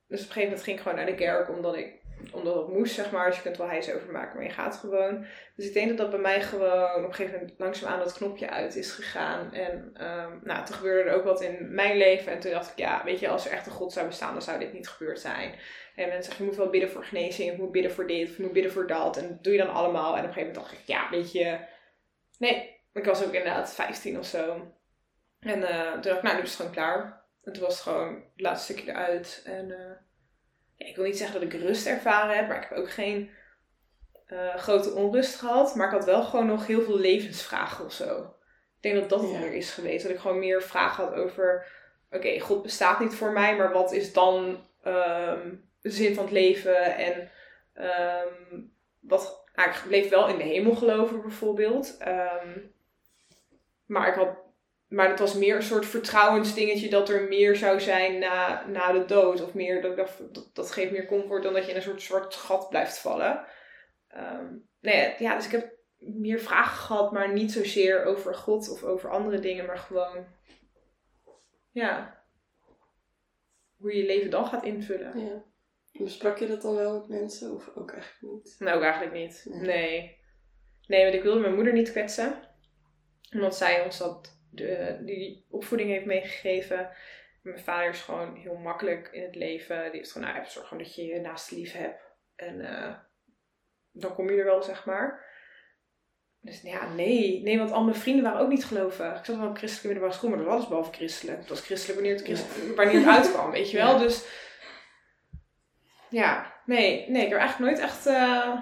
Dus 0.08 0.22
op 0.22 0.28
een 0.28 0.34
gegeven 0.34 0.44
moment 0.44 0.64
ging 0.64 0.78
ik 0.78 0.84
gewoon 0.84 0.98
naar 0.98 1.06
de 1.06 1.16
kerk 1.16 1.50
omdat 1.50 1.76
ik 1.76 2.03
omdat 2.32 2.56
het 2.56 2.68
moest, 2.68 2.94
zeg 2.94 3.12
maar. 3.12 3.26
Dus 3.26 3.36
je 3.36 3.42
kunt 3.42 3.58
wel 3.58 3.68
hijs 3.68 3.94
over 3.94 4.12
maken, 4.12 4.36
maar 4.36 4.46
je 4.46 4.52
gaat 4.52 4.76
gewoon. 4.76 5.26
Dus 5.56 5.66
ik 5.66 5.74
denk 5.74 5.88
dat 5.88 5.98
dat 5.98 6.10
bij 6.10 6.20
mij 6.20 6.42
gewoon 6.42 6.96
op 6.96 7.04
een 7.04 7.14
gegeven 7.14 7.40
moment 7.40 7.60
langzaamaan 7.60 8.00
dat 8.00 8.14
knopje 8.14 8.50
uit 8.50 8.76
is 8.76 8.92
gegaan. 8.92 9.54
En 9.54 9.92
ehm, 9.94 10.32
nou, 10.44 10.66
toen 10.66 10.76
gebeurde 10.76 11.10
er 11.10 11.16
ook 11.16 11.24
wat 11.24 11.42
in 11.42 11.74
mijn 11.74 11.98
leven. 11.98 12.32
En 12.32 12.40
toen 12.40 12.52
dacht 12.52 12.72
ik, 12.72 12.78
ja, 12.78 13.02
weet 13.04 13.20
je, 13.20 13.28
als 13.28 13.46
er 13.46 13.52
echt 13.52 13.66
een 13.66 13.72
God 13.72 13.94
zou 13.94 14.08
bestaan, 14.08 14.34
dan 14.34 14.42
zou 14.42 14.60
dit 14.60 14.74
niet 14.74 14.90
gebeurd 14.90 15.20
zijn. 15.20 15.52
En 15.96 16.08
mensen 16.08 16.24
zeggen, 16.24 16.44
je 16.44 16.50
moet 16.50 16.60
wel 16.60 16.70
bidden 16.70 16.90
voor 16.90 17.04
genezing, 17.04 17.52
je 17.52 17.58
moet 17.58 17.72
bidden 17.72 17.92
voor 17.92 18.08
dit, 18.08 18.30
of 18.30 18.38
je 18.38 18.44
moet 18.44 18.54
bidden 18.54 18.72
voor 18.72 18.88
dat. 18.88 19.18
En 19.18 19.28
dat 19.28 19.44
doe 19.44 19.54
je 19.54 19.60
dan 19.60 19.74
allemaal. 19.74 20.14
En 20.14 20.22
op 20.22 20.28
een 20.28 20.34
gegeven 20.34 20.54
moment 20.54 20.56
dacht 20.56 20.72
ik, 20.72 20.88
ja, 20.88 21.10
weet 21.10 21.32
je, 21.32 21.58
nee. 22.38 22.72
Ik 22.94 23.06
was 23.06 23.24
ook 23.24 23.34
inderdaad 23.34 23.74
15 23.74 24.20
of 24.20 24.26
zo. 24.26 24.72
En 25.40 25.64
eh, 25.64 25.92
toen 25.92 26.02
dacht 26.02 26.18
ik, 26.18 26.24
nou, 26.24 26.36
nu 26.36 26.42
is 26.42 26.48
het 26.48 26.58
gewoon 26.58 26.72
klaar. 26.72 27.24
Toen 27.44 27.60
was 27.60 27.74
het 27.74 27.82
gewoon 27.82 28.14
het 28.14 28.42
laatste 28.42 28.74
stukje 28.74 28.92
eruit. 28.92 29.42
En 29.46 29.72
eh, 29.72 29.92
ja, 30.84 30.90
ik 30.90 30.96
wil 30.96 31.06
niet 31.06 31.18
zeggen 31.18 31.42
dat 31.42 31.54
ik 31.54 31.62
rust 31.62 31.88
ervaren 31.88 32.36
heb, 32.36 32.48
maar 32.48 32.64
ik 32.64 32.70
heb 32.70 32.78
ook 32.78 32.92
geen 32.92 33.30
eh, 34.26 34.56
grote 34.56 34.92
onrust 34.92 35.36
gehad. 35.36 35.76
Maar 35.76 35.88
ik 35.88 35.94
had 35.94 36.06
wel 36.06 36.24
gewoon 36.24 36.46
nog 36.46 36.68
heel 36.68 36.82
veel 36.82 36.98
levensvragen 37.00 37.86
of 37.86 37.94
zo. 37.94 38.36
Ik 38.82 38.92
denk 38.92 38.96
dat 38.96 39.10
dat 39.10 39.32
Ja. 39.32 39.40
meer 39.40 39.54
is 39.54 39.72
geweest. 39.72 40.04
Dat 40.04 40.12
ik 40.12 40.20
gewoon 40.20 40.40
meer 40.40 40.62
vragen 40.62 41.04
had 41.04 41.14
over, 41.14 41.68
oké, 42.12 42.40
God 42.40 42.62
bestaat 42.62 43.00
niet 43.00 43.16
voor 43.16 43.32
mij, 43.32 43.56
maar 43.56 43.72
wat 43.72 43.92
is 43.92 44.14
dan 44.14 44.68
ehm, 44.84 45.56
de 45.82 45.90
zin 45.90 46.16
van 46.16 46.24
het 46.24 46.34
leven? 46.34 46.96
En 46.96 47.32
ehm, 47.74 48.62
wat, 49.00 49.44
nou, 49.56 49.70
ik 49.70 49.84
bleef 49.88 50.10
wel 50.10 50.28
in 50.28 50.38
de 50.38 50.44
hemel 50.44 50.76
geloven 50.76 51.22
bijvoorbeeld. 51.22 51.98
Ehm, 51.98 52.60
maar 53.86 54.08
ik 54.08 54.14
had 54.14 54.38
maar 54.94 55.10
het 55.10 55.20
was 55.20 55.34
meer 55.34 55.56
een 55.56 55.64
soort 55.64 55.86
vertrouwensdingetje 55.86 56.90
dat 56.90 57.10
er 57.10 57.28
meer 57.28 57.56
zou 57.56 57.80
zijn 57.80 58.20
na, 58.20 58.66
na 58.68 58.92
de 58.92 59.06
dood. 59.06 59.42
Of 59.42 59.54
meer, 59.54 59.82
dat, 59.82 59.98
dat, 60.32 60.50
dat 60.54 60.72
geeft 60.72 60.92
meer 60.92 61.06
comfort 61.06 61.44
dan 61.44 61.54
dat 61.54 61.64
je 61.64 61.70
in 61.70 61.76
een 61.76 61.82
soort 61.82 62.02
zwart 62.02 62.36
gat 62.36 62.70
blijft 62.70 63.00
vallen. 63.00 63.46
Ehm, 64.08 64.46
nee, 64.80 65.16
ja, 65.18 65.36
dus 65.36 65.46
ik 65.46 65.52
heb 65.52 65.76
meer 65.98 66.40
vragen 66.40 66.78
gehad, 66.78 67.12
maar 67.12 67.34
niet 67.34 67.52
zozeer 67.52 68.06
over 68.06 68.36
God 68.36 68.70
of 68.70 68.84
over 68.84 69.10
andere 69.10 69.40
dingen, 69.40 69.66
maar 69.66 69.78
gewoon, 69.78 70.26
ja, 71.72 72.24
hoe 73.76 73.94
je 73.94 73.98
je 73.98 74.06
leven 74.06 74.30
dan 74.30 74.46
gaat 74.46 74.64
invullen. 74.64 75.20
ja. 75.20 75.52
Besprak 75.92 76.38
je 76.38 76.48
dat 76.48 76.62
dan 76.62 76.76
wel 76.76 77.00
met 77.00 77.08
mensen 77.08 77.54
of 77.54 77.72
ook 77.76 77.92
eigenlijk 77.92 78.34
niet? 78.34 78.56
Nou, 78.60 78.78
ook 78.78 78.84
eigenlijk 78.84 79.14
niet. 79.14 79.46
Nee. 79.50 79.62
Nee. 79.62 80.22
Nee, 80.88 81.04
want 81.04 81.16
ik 81.16 81.24
wilde 81.24 81.40
mijn 81.40 81.56
moeder 81.56 81.74
niet 81.74 81.92
kwetsen. 81.92 82.42
Omdat 83.32 83.56
zij 83.58 83.84
ons 83.84 83.98
dat, 83.98 84.43
de, 84.54 84.98
die 85.02 85.46
opvoeding 85.50 85.90
heeft 85.90 86.06
meegegeven. 86.06 86.90
Mijn 87.42 87.60
vader 87.60 87.90
is 87.90 88.02
gewoon 88.02 88.36
heel 88.36 88.56
makkelijk 88.56 89.10
in 89.12 89.24
het 89.24 89.36
leven. 89.36 89.84
Die 89.84 90.00
heeft 90.00 90.12
gewoon, 90.12 90.28
nou, 90.28 90.46
zorg 90.46 90.68
gewoon 90.68 90.84
dat 90.84 90.96
je 90.96 91.06
je 91.06 91.20
naaste 91.20 91.56
lief 91.56 91.74
hebt. 91.74 92.02
En 92.36 92.62
eh, 92.62 92.94
dan 93.92 94.14
kom 94.14 94.30
je 94.30 94.38
er 94.38 94.46
wel, 94.46 94.64
zeg 94.64 94.86
maar. 94.86 95.32
Dus 96.42 96.62
ja, 96.62 96.94
nee. 96.94 97.42
Nee, 97.42 97.58
want 97.58 97.72
al 97.72 97.84
mijn 97.84 97.96
vrienden 97.96 98.24
waren 98.24 98.40
ook 98.40 98.50
niet 98.50 98.66
gelovig. 98.66 99.20
Ik 99.20 99.26
zat 99.26 99.38
wel 99.38 99.48
op 99.48 99.58
christelijke 99.58 99.88
middelbare 99.88 100.18
school, 100.18 100.30
maar 100.30 100.38
dat 100.40 100.48
was 100.48 100.56
alles 100.56 100.68
behalve 100.68 100.92
christelijk. 100.92 101.38
Het 101.38 101.50
was 101.50 101.62
christelijk 101.62 102.00
wanneer 102.00 102.38
het, 102.38 102.76
wanneer 102.76 103.00
het 103.00 103.08
uitkwam, 103.08 103.52
weet 103.52 103.72
je 103.72 103.78
wel. 103.78 103.94
Ja. 103.94 103.98
Dus 103.98 104.26
ja, 106.10 106.54
nee, 106.66 107.10
nee, 107.10 107.24
ik 107.24 107.30
heb 107.30 107.32
er 107.32 107.46
eigenlijk 107.46 107.72
nooit 107.72 107.90
echt 107.90 108.06
eh, 108.06 108.58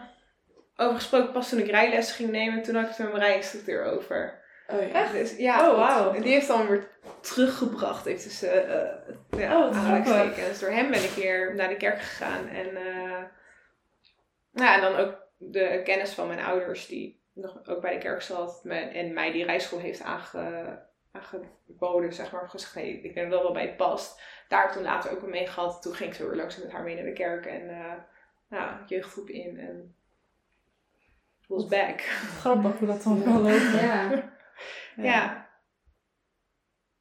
over 0.76 0.96
gesproken. 0.96 1.32
Pas 1.32 1.50
toen 1.50 1.60
ik 1.60 1.70
rijles 1.70 2.12
ging 2.12 2.32
nemen, 2.32 2.64
toen 2.64 2.76
had 2.76 2.84
ik 2.84 2.90
het 2.90 2.98
met 2.98 3.12
mijn 3.12 3.24
rijinstructeur 3.24 3.84
over. 3.84 4.41
Oh 4.68 4.88
ja. 4.92 5.12
Dus, 5.12 5.38
ja, 5.38 5.70
Oh, 5.70 5.78
wauw. 5.78 6.14
En 6.14 6.22
die 6.22 6.32
heeft 6.32 6.48
dan 6.48 6.68
weer 6.68 6.88
teruggebracht, 7.22 8.06
heeft 8.06 8.24
dus 8.24 8.44
uh, 8.44 8.52
ja, 9.38 9.58
Oh, 9.58 9.64
aanhalingstekens. 9.66 10.48
Dus 10.48 10.60
door 10.60 10.70
hem 10.70 10.92
ben 10.92 11.04
ik 11.04 11.10
weer 11.10 11.56
naar 11.56 11.70
de 11.70 11.78
kerk 11.78 12.00
gegaan. 12.02 12.48
En, 12.48 12.76
eh, 12.76 13.24
ja, 14.52 14.76
en 14.76 14.82
dan 14.82 14.96
ook 14.96 15.18
de 15.38 15.82
kennis 15.84 16.14
van 16.14 16.28
mijn 16.28 16.44
ouders, 16.44 16.88
die 16.88 17.20
nog 17.34 17.68
ook 17.68 17.82
bij 17.82 17.94
de 17.94 18.00
kerk 18.00 18.22
zat. 18.22 18.62
En 18.94 19.14
mij 19.14 19.32
die 19.32 19.46
rijschool 19.46 19.80
heeft 19.80 20.02
aange, 20.02 20.80
aangeboden, 21.12 22.14
zeg 22.14 22.32
maar. 22.32 22.52
Nee, 22.76 23.02
ik 23.02 23.14
denk 23.14 23.16
dat 23.16 23.30
dat 23.30 23.42
wel 23.42 23.54
bij 23.54 23.66
het 23.66 23.78
past. 23.78 24.22
Daar 24.48 24.60
heb 24.60 24.70
ik 24.70 24.76
toen 24.76 24.84
later 24.84 25.12
ook 25.12 25.28
mee 25.28 25.48
gehad. 25.48 25.82
Toen 25.82 25.94
ging 25.94 26.10
ik 26.10 26.16
zo 26.16 26.28
weer 26.28 26.38
langzaam 26.38 26.64
met 26.64 26.72
haar 26.72 26.84
mee 26.84 26.96
naar 26.96 27.06
de 27.06 27.14
kerk. 27.14 27.46
En 27.46 27.70
eh 27.70 27.94
ja, 28.50 28.84
jeugdgroep 28.86 29.30
in. 29.30 29.60
En 29.60 29.96
was 31.48 31.68
back. 31.68 32.02
Grappig 32.40 32.78
hoe 32.78 32.88
dat 32.88 33.04
dan 33.04 33.24
kan 33.24 33.42
lopen. 33.42 33.76
Ja. 33.76 34.30
Ja. 34.96 35.50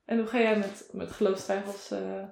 En 0.05 0.19
hoe 0.19 0.27
ga 0.27 0.39
jij 0.39 0.57
met, 0.59 0.89
met 0.93 1.11
geloofstwijfels 1.11 1.91
eh, 1.91 2.23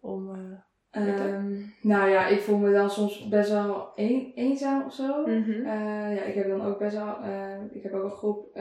om? 0.00 0.34
eh? 0.34 0.58
Ehm, 0.90 1.60
nou 1.80 2.08
ja, 2.10 2.26
ik 2.26 2.40
voel 2.40 2.58
me 2.58 2.72
dan 2.72 2.90
soms 2.90 3.28
best 3.28 3.50
wel 3.50 3.92
een, 3.94 4.32
eenzaam 4.34 4.82
of 4.82 4.94
zo. 4.94 5.20
Mhm. 5.26 5.50
Eh, 5.66 6.16
ja, 6.16 6.22
ik 6.22 6.34
heb 6.34 6.48
dan 6.48 6.64
ook 6.64 6.78
best 6.78 6.96
wel, 6.96 7.16
ik 7.70 7.82
heb 7.82 7.92
ook 7.92 8.04
een 8.04 8.10
groep 8.10 8.58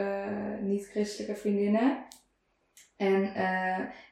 niet-christelijke 0.61 1.35
vriendinnen. 1.35 2.05
En 2.97 3.21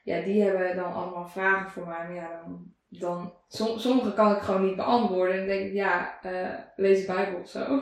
ja, 0.04 0.20
die 0.20 0.42
hebben 0.42 0.76
dan 0.76 0.92
allemaal 0.92 1.28
vragen 1.28 1.70
voor 1.70 1.86
mij. 1.86 1.96
Maar 2.06 2.14
ja, 2.14 2.28
dan, 2.44 2.72
dan 2.88 3.32
som- 3.48 3.78
sommige 3.78 4.14
kan 4.14 4.32
ik 4.36 4.42
gewoon 4.42 4.64
niet 4.66 4.76
beantwoorden. 4.76 5.32
En 5.34 5.38
dan 5.38 5.48
denk 5.56 5.66
ik, 5.66 5.72
ja, 5.72 6.18
lees 6.76 7.06
de 7.06 7.12
Bijbel 7.12 7.40
of 7.40 7.48
zo. 7.48 7.60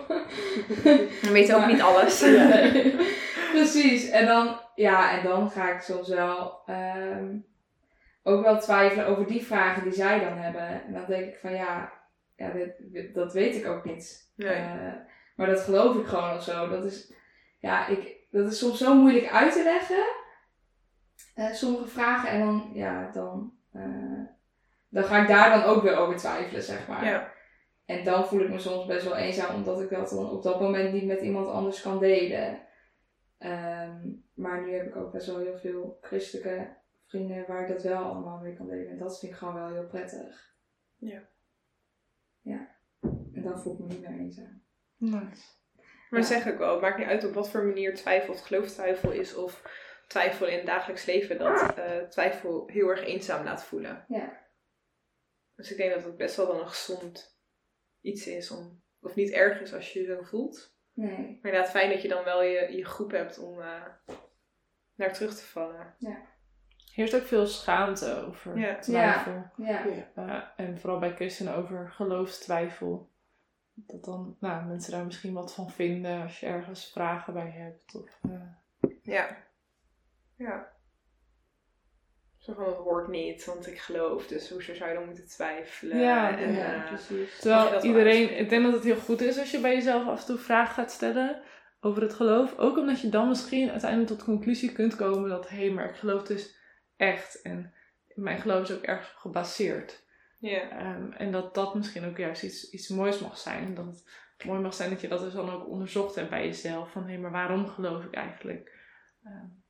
We 1.22 1.28
weten 1.32 1.54
ook 1.54 1.61
Maar- 1.61 1.72
niet 1.72 1.82
alles. 1.82 2.20
Precies. 3.52 4.08
En 4.10 4.26
dan, 4.26 4.60
ja, 4.74 5.18
en 5.18 5.24
dan 5.24 5.50
ga 5.50 5.72
ik 5.74 5.80
soms 5.80 6.08
wel 6.08 6.60
ehm, 6.66 7.36
ook 8.22 8.42
wel 8.44 8.58
twijfelen 8.60 9.06
over 9.06 9.26
die 9.26 9.42
vragen 9.46 9.82
die 9.82 9.92
zij 9.92 10.20
dan 10.20 10.38
hebben. 10.38 10.84
En 10.86 10.92
dan 10.92 11.04
denk 11.06 11.26
ik 11.26 11.36
van 11.36 11.52
ja, 11.54 11.92
ja 12.36 12.50
dit, 12.78 13.14
dat 13.14 13.32
weet 13.32 13.54
ik 13.56 13.66
ook 13.66 13.84
niet. 13.84 14.32
Nee. 14.36 14.54
Eh, 14.54 14.92
maar 15.36 15.46
dat 15.46 15.60
geloof 15.60 15.96
ik 15.96 16.06
gewoon 16.06 16.36
of 16.36 16.42
zo. 16.42 16.68
Dat 16.68 16.84
is, 16.84 17.12
ja, 17.60 17.86
ik, 17.86 18.16
dat 18.30 18.52
is 18.52 18.58
soms 18.58 18.78
zo 18.78 18.94
moeilijk 18.94 19.32
uit 19.32 19.52
te 19.52 19.62
leggen. 19.62 20.04
eh, 21.34 21.52
sommige 21.52 21.86
vragen. 21.88 22.28
En 22.30 22.40
dan, 22.40 22.70
ja, 22.74 23.10
dan, 23.12 23.52
eh, 23.72 24.20
dan 24.88 25.04
ga 25.04 25.22
ik 25.22 25.28
daar 25.28 25.50
dan 25.50 25.62
ook 25.62 25.82
weer 25.82 25.96
over 25.96 26.16
twijfelen, 26.16 26.62
zeg 26.62 26.86
maar. 26.88 27.04
Ja. 27.04 27.32
En 27.86 28.04
dan 28.04 28.26
voel 28.26 28.40
ik 28.40 28.48
me 28.48 28.58
soms 28.58 28.86
best 28.86 29.04
wel 29.04 29.16
eenzaam, 29.16 29.54
omdat 29.54 29.80
ik 29.80 29.90
dat 29.90 30.08
dan 30.10 30.30
op 30.30 30.42
dat 30.42 30.60
moment 30.60 30.92
niet 30.92 31.06
met 31.06 31.20
iemand 31.20 31.48
anders 31.48 31.82
kan 31.82 31.98
delen. 31.98 32.60
Ehm, 33.42 34.11
maar 34.35 34.62
nu 34.64 34.72
heb 34.72 34.87
ik 34.87 34.96
ook 34.96 35.12
best 35.12 35.26
wel 35.26 35.38
heel 35.38 35.59
veel 35.59 35.98
christelijke 36.00 36.76
vrienden 37.07 37.44
waar 37.46 37.62
ik 37.62 37.68
dat 37.68 37.83
wel 37.83 38.02
allemaal 38.02 38.40
mee 38.40 38.55
kan 38.57 38.66
delen. 38.68 38.88
En 38.88 38.98
dat 38.98 39.18
vind 39.18 39.33
ik 39.33 39.38
gewoon 39.38 39.55
wel 39.55 39.68
heel 39.68 39.87
prettig. 39.87 40.55
Ja. 40.96 41.28
Ja. 42.40 42.76
En 43.33 43.42
dan 43.42 43.61
voel 43.61 43.72
ik 43.72 43.78
me 43.78 43.87
niet 43.87 44.00
meer 44.00 44.18
eenzaam. 44.18 44.62
Nice. 44.96 45.42
Maar 46.11 46.20
Ja. 46.20 46.26
zeg 46.26 46.46
ik 46.46 46.59
wel, 46.59 46.72
het 46.72 46.81
maakt 46.81 46.98
niet 46.98 47.07
uit 47.07 47.24
op 47.24 47.35
wat 47.35 47.50
voor 47.50 47.64
manier 47.64 47.94
twijfel 47.94 48.35
of 48.35 48.40
gelooftwijfel 48.40 49.11
is 49.11 49.35
of 49.35 49.62
twijfel 50.07 50.46
in 50.46 50.57
het 50.57 50.66
dagelijks 50.66 51.05
leven, 51.05 51.38
dat 51.38 51.78
eh, 51.78 51.98
twijfel 52.09 52.66
heel 52.66 52.88
erg 52.88 53.05
eenzaam 53.05 53.44
laat 53.44 53.64
voelen. 53.64 54.05
Ja. 54.09 54.40
Dus 55.55 55.70
ik 55.70 55.76
denk 55.76 55.94
dat 55.94 56.05
het 56.05 56.16
best 56.16 56.37
wel 56.37 56.46
dan 56.46 56.61
een 56.61 56.68
gezond 56.68 57.40
iets 58.00 58.26
is 58.26 58.50
om, 58.50 58.83
of 59.00 59.14
niet 59.14 59.31
erg 59.31 59.61
is 59.61 59.74
als 59.74 59.92
je 59.92 60.00
je 60.00 60.07
zo 60.07 60.22
voelt. 60.22 60.76
Nee. 60.94 61.16
Maar 61.16 61.52
inderdaad 61.52 61.70
fijn 61.70 61.90
dat 61.90 62.02
je 62.02 62.09
dan 62.09 62.24
wel 62.24 62.42
je, 62.42 62.76
je 62.76 62.85
groep 62.85 63.11
hebt 63.11 63.38
om 63.38 63.61
eh, 63.61 63.83
naar 64.94 65.12
terug 65.12 65.35
te 65.35 65.44
vallen. 65.44 65.94
Heerst 66.94 67.14
ook 67.14 67.22
veel 67.22 67.46
schaamte 67.46 68.24
over 68.26 68.59
Ja. 68.59 68.78
twijfel. 68.78 69.44
Ja. 69.57 69.87
Eh, 70.14 70.42
en 70.66 70.78
vooral 70.81 70.98
bij 70.98 71.14
christenen 71.14 71.55
over 71.55 71.90
geloofstwijfel. 71.90 73.11
Dat 73.74 74.05
dan 74.05 74.37
nou, 74.40 74.64
mensen 74.66 74.92
daar 74.92 75.05
misschien 75.05 75.33
wat 75.35 75.55
van 75.55 75.70
vinden 75.70 76.22
als 76.22 76.40
je 76.40 76.46
ergens 76.46 76.90
vragen 76.92 77.33
bij 77.33 77.50
hebt. 77.50 77.94
Of, 77.94 78.18
eh, 78.31 78.90
Ja. 79.02 79.37
Ja. 80.37 80.72
Zo 82.42 82.52
van, 82.52 82.64
het 82.64 82.76
hoort 82.76 83.09
niet, 83.09 83.44
want 83.44 83.66
ik 83.66 83.78
geloof, 83.78 84.26
dus 84.26 84.50
hoezo 84.50 84.74
zou 84.74 84.88
je 84.88 84.96
dan 84.96 85.05
moeten 85.05 85.28
twijfelen? 85.28 85.98
Ja, 85.98 86.38
en, 86.38 86.52
ja, 86.52 86.74
eh, 86.74 86.88
precies. 86.88 87.38
Terwijl 87.38 87.83
iedereen, 87.83 88.38
ik 88.38 88.48
denk 88.48 88.64
dat 88.64 88.72
het 88.72 88.85
heel 88.85 88.96
goed 88.96 89.20
is 89.20 89.38
als 89.38 89.50
je 89.50 89.61
bij 89.61 89.74
jezelf 89.74 90.07
af 90.07 90.20
en 90.20 90.26
toe 90.26 90.38
vragen 90.38 90.74
gaat 90.74 90.92
stellen 90.92 91.42
over 91.81 92.02
het 92.02 92.14
geloof. 92.14 92.59
Ook 92.59 92.78
omdat 92.78 93.00
je 93.00 93.09
dan 93.09 93.28
misschien 93.28 93.70
uiteindelijk 93.70 94.11
tot 94.11 94.18
de 94.18 94.24
conclusie 94.24 94.72
kunt 94.72 94.96
komen 94.96 95.28
dat, 95.28 95.48
hé, 95.48 95.70
maar 95.70 95.88
ik 95.88 95.96
geloof 95.96 96.22
dus 96.22 96.57
echt. 96.96 97.42
En 97.42 97.74
mijn 98.14 98.40
geloof 98.40 98.62
is 98.62 98.76
ook 98.76 98.83
ergens 98.83 99.11
op 99.11 99.16
gebaseerd. 99.16 100.05
ja. 100.38 100.70
Ehm, 100.70 101.12
en 101.12 101.33
dat 101.33 101.55
dat 101.55 101.74
misschien 101.74 102.05
ook 102.05 102.16
juist 102.16 102.42
iets, 102.42 102.70
iets 102.70 102.88
moois 102.88 103.18
mag 103.18 103.38
zijn. 103.38 103.74
Dat 103.74 103.87
het 103.87 104.05
mooi 104.44 104.61
mag 104.61 104.74
zijn 104.74 104.90
dat 104.90 105.00
je 105.00 105.09
dat 105.09 105.20
dus 105.20 105.33
dan 105.33 105.50
ook 105.50 105.68
onderzocht 105.68 106.14
hebt 106.14 106.31
bij 106.31 106.44
jezelf. 106.44 106.90
Van, 106.90 107.07
hé, 107.07 107.18
maar 107.18 107.31
waarom 107.31 107.66
geloof 107.66 108.05
ik 108.05 108.14
eigenlijk? 108.14 108.81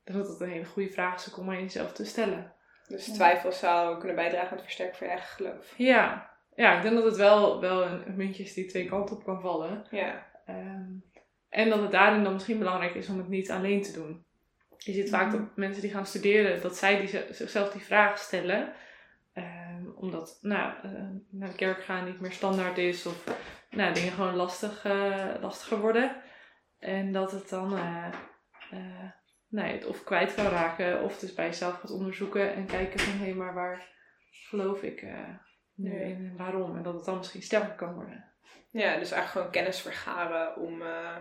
Ik 0.03 0.13
denk 0.13 0.17
dat 0.17 0.27
het 0.27 0.39
een 0.39 0.49
hele 0.49 0.65
goede 0.65 0.89
vraag 0.89 1.25
is 1.25 1.33
om 1.33 1.49
aan 1.49 1.61
jezelf 1.61 1.93
te 1.93 2.05
stellen. 2.05 2.52
Dus 2.87 3.05
twijfel 3.05 3.51
zou 3.51 3.97
kunnen 3.97 4.15
bijdragen 4.15 4.47
aan 4.49 4.55
het 4.55 4.63
versterken 4.63 4.97
van 4.97 5.07
je 5.07 5.13
eigen 5.13 5.35
geloof. 5.35 5.73
Ja, 5.77 6.29
ja 6.55 6.75
ik 6.75 6.81
denk 6.81 6.95
dat 6.95 7.03
het 7.03 7.15
wel, 7.15 7.61
wel 7.61 7.85
een, 7.85 8.15
muntje 8.15 8.43
is 8.43 8.53
die 8.53 8.65
twee 8.65 8.85
kanten 8.85 9.15
op 9.15 9.23
kan 9.23 9.41
vallen. 9.41 9.85
Ja. 9.91 10.25
Ehm, 10.45 10.91
en 11.49 11.69
dat 11.69 11.81
het 11.81 11.91
daarin 11.91 12.23
dan 12.23 12.33
misschien 12.33 12.59
belangrijk 12.59 12.95
is 12.95 13.09
om 13.09 13.17
het 13.17 13.27
niet 13.29 13.51
alleen 13.51 13.81
te 13.81 13.91
doen. 13.91 14.25
Je 14.77 14.93
ziet 14.93 15.09
vaak 15.09 15.27
Mhm. 15.27 15.37
dat 15.37 15.55
mensen 15.55 15.81
die 15.81 15.91
gaan 15.91 16.05
studeren, 16.05 16.61
dat 16.61 16.77
zij 16.77 16.99
die, 16.99 17.07
zichzelf 17.31 17.71
die 17.71 17.81
vraag 17.81 18.17
stellen. 18.17 18.73
Ehm, 19.33 19.85
omdat 19.95 20.37
nou, 20.41 20.73
eh, 20.83 20.91
naar 21.29 21.49
de 21.49 21.55
kerk 21.55 21.83
gaan 21.83 22.05
niet 22.05 22.19
meer 22.19 22.31
standaard 22.31 22.77
is 22.77 23.05
of 23.05 23.23
nou, 23.69 23.93
dingen 23.93 24.11
gewoon 24.11 24.35
lastig, 24.35 24.85
eh, 24.85 25.25
lastiger 25.41 25.79
worden. 25.79 26.15
En 26.79 27.11
dat 27.11 27.31
het 27.31 27.49
dan 27.49 27.77
eh, 27.77 28.07
nou, 29.53 29.67
ja, 29.67 29.73
het 29.73 29.85
of 29.85 30.03
kwijt 30.03 30.33
kan 30.33 30.45
raken 30.47 31.01
of 31.01 31.19
dus 31.19 31.33
bij 31.33 31.45
jezelf 31.45 31.79
gaat 31.79 31.91
onderzoeken 31.91 32.53
en 32.53 32.65
kijken 32.65 32.99
van 32.99 33.17
hé, 33.25 33.33
maar 33.33 33.53
waar 33.53 33.87
geloof 34.49 34.81
ik 34.81 35.01
eh, 35.01 35.09
nu 35.73 35.93
Ja. 35.99 36.05
in 36.05 36.15
en 36.15 36.33
waarom? 36.37 36.77
En 36.77 36.83
dat 36.83 36.93
het 36.93 37.05
dan 37.05 37.17
misschien 37.17 37.41
sterker 37.41 37.75
kan 37.75 37.93
worden. 37.93 38.25
ja, 38.71 38.97
dus 38.97 39.11
eigenlijk 39.11 39.27
gewoon 39.31 39.49
kennis 39.51 39.81
vergaren 39.81 40.55
om 40.57 40.81
eh, 40.81 41.15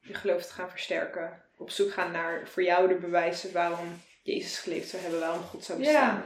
je 0.00 0.14
geloof 0.14 0.46
te 0.46 0.52
gaan 0.52 0.70
versterken. 0.70 1.42
Op 1.56 1.70
zoek 1.70 1.92
gaan 1.92 2.12
naar 2.12 2.48
voor 2.48 2.62
jou 2.62 2.88
de 2.88 2.94
bewijzen 2.94 3.52
waarom 3.52 3.86
Jezus 4.22 4.58
geleefd 4.58 4.88
zou 4.88 5.02
hebben, 5.02 5.20
waarom 5.20 5.42
God 5.42 5.64
zou 5.64 5.78
bestaan. 5.78 6.22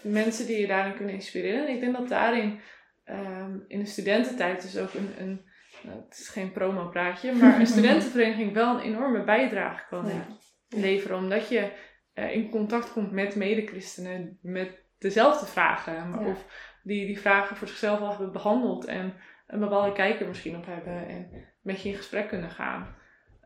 mensen 0.00 0.46
die 0.46 0.60
je 0.60 0.66
daarin 0.66 0.96
kunnen 0.96 1.14
inspireren. 1.14 1.66
En 1.66 1.74
ik 1.74 1.80
denk 1.80 1.96
dat 1.96 2.08
daarin 2.08 2.60
ehm, 3.04 3.56
in 3.68 3.78
de 3.78 3.86
studententijd 3.86 4.62
dus 4.62 4.78
ook 4.78 4.94
een, 4.94 5.14
een 5.18 5.46
nou, 5.82 6.00
het 6.08 6.18
is 6.18 6.28
geen 6.28 6.52
promo-praatje, 6.52 7.32
maar 7.32 7.60
een 7.60 7.66
studentenvereniging 7.76 8.52
wel 8.52 8.74
een 8.74 8.82
enorme 8.82 9.24
bijdrage 9.24 9.84
kan 9.88 10.06
Ja. 10.08 10.26
Leveren. 10.68 11.16
Omdat 11.16 11.48
je 11.48 11.72
eh, 12.12 12.34
in 12.34 12.50
contact 12.50 12.92
komt 12.92 13.12
met 13.12 13.34
medechristenen 13.36 14.38
met 14.42 14.82
dezelfde 14.98 15.46
vragen. 15.46 16.10
Maar 16.10 16.24
Ja. 16.24 16.30
Of 16.30 16.46
die 16.82 17.06
die 17.06 17.20
vragen 17.20 17.56
voor 17.56 17.68
zichzelf 17.68 18.00
al 18.00 18.08
hebben 18.08 18.32
behandeld 18.32 18.84
en 18.84 19.14
een 19.46 19.60
bepaalde 19.60 19.92
kijk 19.92 20.20
er 20.20 20.28
misschien 20.28 20.56
op 20.56 20.66
hebben 20.66 21.08
en 21.08 21.30
met 21.62 21.82
je 21.82 21.88
in 21.88 21.94
gesprek 21.94 22.28
kunnen 22.28 22.50
gaan. 22.50 22.96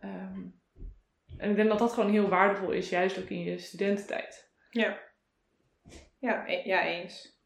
Ehm, 0.00 0.40
en 1.38 1.50
ik 1.50 1.56
denk 1.56 1.68
dat 1.68 1.78
dat 1.78 1.92
gewoon 1.92 2.10
heel 2.10 2.28
waardevol 2.28 2.70
is, 2.70 2.88
juist 2.88 3.18
ook 3.18 3.28
in 3.28 3.42
je 3.42 3.58
studententijd. 3.58 4.50
Ja, 4.70 4.98
ja, 6.18 6.48
e- 6.48 6.62
ja 6.68 6.84
eens. 6.86 7.40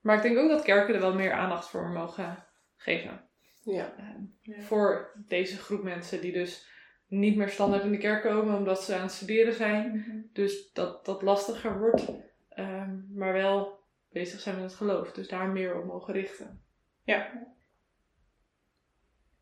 Maar 0.00 0.16
ik 0.16 0.22
denk 0.22 0.38
ook 0.38 0.48
dat 0.48 0.62
kerken 0.62 0.94
er 0.94 1.00
wel 1.00 1.14
meer 1.14 1.32
aandacht 1.32 1.68
voor 1.68 1.88
mogen 1.88 2.46
geven. 2.76 3.28
Ja. 3.62 3.94
Ehm, 3.96 4.22
Ja. 4.42 4.62
Voor 4.62 5.12
deze 5.26 5.56
groep 5.58 5.82
mensen 5.82 6.20
die 6.20 6.32
dus 6.32 6.68
niet 7.08 7.36
meer 7.36 7.48
standaard 7.48 7.82
in 7.84 7.90
de 7.90 7.98
kerk 7.98 8.22
komen 8.22 8.56
omdat 8.56 8.82
ze 8.82 8.94
aan 8.94 9.02
het 9.02 9.10
studeren 9.10 9.54
zijn. 9.54 9.96
Mhm. 9.96 10.20
Dus 10.32 10.72
dat 10.72 11.04
dat 11.04 11.22
lastiger 11.22 11.78
wordt. 11.78 12.04
ehm, 12.48 12.96
maar 13.14 13.32
wel 13.32 13.80
bezig 14.08 14.40
zijn 14.40 14.54
met 14.54 14.64
het 14.64 14.74
geloof. 14.74 15.12
Dus 15.12 15.28
daar 15.28 15.48
meer 15.48 15.78
op 15.78 15.84
mogen 15.84 16.14
richten. 16.14 16.62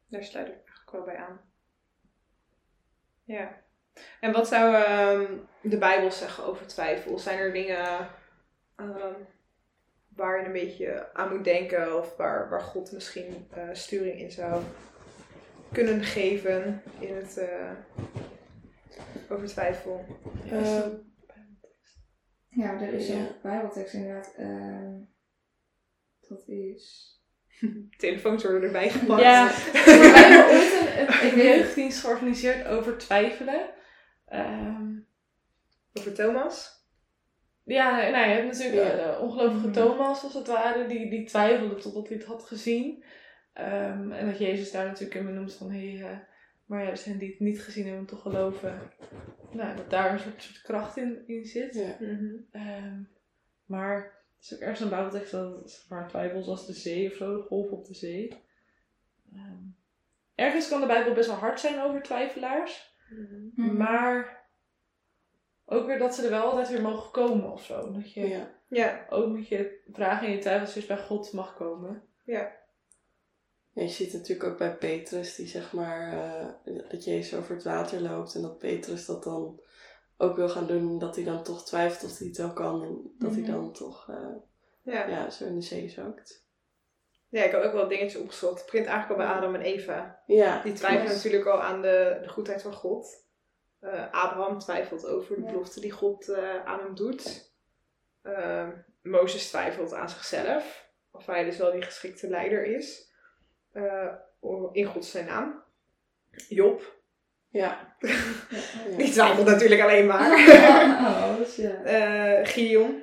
Daar 0.08 0.24
sluit 0.24 0.46
ik 0.46 0.54
eigenlijk 0.54 0.90
wel 0.90 1.04
bij 1.04 1.16
aan. 1.16 1.40
Ja. 3.24 3.62
En 4.20 4.32
wat 4.32 4.48
zou 4.48 4.74
ehm, 4.74 5.36
de 5.62 5.78
Bijbel 5.78 6.10
zeggen 6.10 6.44
over 6.44 6.66
twijfel? 6.66 7.18
Zijn 7.18 7.38
er 7.38 7.52
dingen 7.52 8.08
ehm, 8.76 9.14
waar 10.08 10.40
je 10.40 10.46
een 10.46 10.52
beetje 10.52 11.12
aan 11.12 11.34
moet 11.36 11.44
denken 11.44 11.98
of 11.98 12.16
waar, 12.16 12.48
waar 12.50 12.60
God 12.60 12.92
misschien 12.92 13.48
eh, 13.50 13.68
sturing 13.72 14.20
in 14.20 14.30
zou 14.30 14.62
kunnen 15.72 16.02
geven 16.04 16.82
in 16.98 17.14
het 17.16 17.36
eh, 17.38 17.70
over 19.28 19.46
twijfel? 19.46 20.04
Eh, 20.50 20.86
Ja, 22.48 22.80
er 22.80 22.92
is 22.92 23.06
Ja. 23.08 23.14
een 23.14 23.28
bijbeltekst 23.42 23.94
inderdaad. 23.94 24.34
ehm, 24.36 24.94
dat 26.28 26.48
is... 26.48 27.14
Telefoons 27.98 28.42
worden 28.42 28.62
erbij 28.62 28.90
gepakt. 28.90 29.20
Ja, 29.22 29.46
we 29.72 30.12
hebben 30.14 30.56
ooit 30.56 31.32
een, 31.32 31.38
jeugddienst 31.38 32.00
georganiseerd 32.00 32.66
over 32.66 32.98
twijfelen. 32.98 33.70
Ehm, 34.26 34.84
Over 35.98 36.14
Thomas? 36.14 36.74
Ja, 37.64 37.96
nou, 38.10 38.28
je 38.28 38.34
hebt 38.34 38.46
natuurlijk 38.58 38.82
Ja. 38.82 38.98
eh, 38.98 39.12
de 39.12 39.18
ongelovige 39.20 39.66
Mhm. 39.66 39.72
Thomas, 39.72 40.22
als 40.22 40.34
het 40.34 40.46
ware, 40.46 40.86
die, 40.86 41.10
die 41.10 41.24
twijfelde 41.26 41.74
totdat 41.74 42.08
hij 42.08 42.16
het 42.16 42.26
had 42.26 42.42
gezien. 42.42 43.04
Ehm, 43.56 44.12
en 44.12 44.26
dat 44.26 44.38
Jezus 44.38 44.70
daar 44.70 44.86
natuurlijk 44.86 45.14
in 45.14 45.26
benoemt 45.26 45.54
van, 45.54 45.70
hé, 45.70 45.96
hey, 45.96 46.10
eh, 46.10 46.18
maar 46.66 46.82
ja, 46.82 46.90
er 46.90 46.96
zijn 46.96 47.18
die 47.18 47.30
het 47.30 47.40
niet 47.40 47.62
gezien 47.62 47.86
hebben, 47.86 48.06
toch 48.06 48.22
geloven. 48.22 48.80
Nou, 49.50 49.76
dat 49.76 49.90
daar 49.90 50.12
een 50.12 50.18
soort, 50.18 50.42
soort 50.42 50.62
kracht 50.62 50.96
in, 50.96 51.22
in 51.26 51.44
zit. 51.44 51.74
ja. 51.74 51.96
Ehm, 52.50 53.02
maar 53.66 54.02
het 54.36 54.44
is 54.44 54.54
ook 54.54 54.60
ergens 54.60 54.80
een 54.80 54.88
bijbeltekst 54.88 55.30
dat 55.30 55.56
het 55.56 55.70
zeg 55.70 55.88
maar 55.88 56.08
twijfel 56.08 56.42
zoals 56.42 56.66
de 56.66 56.72
zee 56.72 57.10
of 57.10 57.16
zo, 57.16 57.36
de 57.36 57.42
golf 57.42 57.70
op 57.70 57.84
de 57.84 57.94
zee. 57.94 58.42
Ehm, 59.32 59.62
ergens 60.34 60.68
kan 60.68 60.80
de 60.80 60.86
Bijbel 60.86 61.14
best 61.14 61.28
wel 61.28 61.36
hard 61.36 61.60
zijn 61.60 61.80
over 61.80 62.02
twijfelaars. 62.02 62.94
Mhm. 63.54 63.76
Maar 63.76 64.44
ook 65.64 65.86
weer 65.86 65.98
dat 65.98 66.14
ze 66.14 66.24
er 66.24 66.30
wel 66.30 66.44
altijd 66.44 66.68
weer 66.68 66.82
mogen 66.82 67.10
komen 67.10 67.52
of 67.52 67.64
zo. 67.64 67.92
Dat 67.92 68.12
je 68.12 68.28
ja. 68.28 68.54
Ja, 68.68 69.06
ook 69.08 69.32
met 69.32 69.48
je 69.48 69.80
vragen 69.92 70.26
en 70.26 70.32
je 70.32 70.38
twijfels 70.38 70.74
dus 70.74 70.86
bij 70.86 70.98
God 70.98 71.32
mag 71.32 71.54
komen. 71.54 72.02
Ja, 72.24 72.52
je 73.84 73.88
ziet 73.88 74.12
natuurlijk 74.12 74.48
ook 74.50 74.58
bij 74.58 74.76
Petrus, 74.76 75.34
die 75.34 75.46
zeg 75.46 75.72
maar, 75.72 76.12
eh, 76.12 76.78
dat 76.90 77.04
Jezus 77.04 77.38
over 77.38 77.54
het 77.54 77.64
water 77.64 78.00
loopt 78.00 78.34
en 78.34 78.42
dat 78.42 78.58
Petrus 78.58 79.06
dat 79.06 79.22
dan 79.24 79.60
ook 80.16 80.36
wil 80.36 80.48
gaan 80.48 80.66
doen, 80.66 80.98
dat 80.98 81.16
hij 81.16 81.24
dan 81.24 81.42
toch 81.42 81.64
twijfelt 81.64 82.10
of 82.10 82.18
hij 82.18 82.26
het 82.26 82.36
wel 82.36 82.52
kan 82.52 82.82
en 82.82 83.14
dat 83.18 83.30
Mhm. 83.30 83.42
hij 83.42 83.52
dan 83.52 83.72
toch 83.72 84.08
eh, 84.10 84.34
ja. 84.82 85.06
ja, 85.06 85.30
zo 85.30 85.44
in 85.44 85.54
de 85.54 85.60
zee 85.62 85.88
zakt. 85.88 86.44
ja, 87.28 87.42
ik 87.44 87.50
heb 87.50 87.62
ook 87.62 87.72
wel 87.72 87.88
dingetjes 87.88 88.20
opgezocht. 88.22 88.56
Het 88.56 88.64
begint 88.70 88.86
eigenlijk 88.86 89.20
al 89.20 89.26
bij 89.26 89.36
Adam 89.36 89.54
en 89.54 89.60
Eva. 89.60 90.22
Ja, 90.26 90.62
Die 90.62 90.72
twijfelen 90.72 91.14
natuurlijk 91.14 91.46
al 91.46 91.62
aan 91.62 91.82
de, 91.82 92.18
de 92.22 92.28
goedheid 92.28 92.62
van 92.62 92.72
God. 92.72 93.24
Eh, 93.80 94.04
Abraham 94.12 94.58
twijfelt 94.58 95.06
over 95.06 95.34
de 95.36 95.42
belofte 95.42 95.80
die 95.80 95.90
God 95.90 96.34
aan 96.64 96.78
hem 96.80 96.94
doet. 96.94 97.50
Uh, 98.22 98.68
Mozes 99.02 99.48
twijfelt 99.48 99.92
aan 99.92 100.08
zichzelf. 100.10 100.88
Of 101.10 101.26
hij 101.26 101.44
dus 101.44 101.56
wel 101.56 101.72
die 101.72 101.82
geschikte 101.82 102.28
leider 102.28 102.64
is. 102.64 103.05
Eh, 103.76 104.12
in 104.72 104.84
Gods 104.84 105.10
zijn 105.10 105.26
naam. 105.26 105.62
Job. 106.48 106.94
Ja. 107.48 107.96
Die 108.96 109.10
twijfelt 109.10 109.46
natuurlijk 109.46 109.80
alleen 109.80 110.06
maar. 110.06 110.30
Oh, 111.06 111.36
dus 111.36 111.56
ja. 111.56 111.82
Eh, 111.82 112.46
Gideon. 112.46 113.02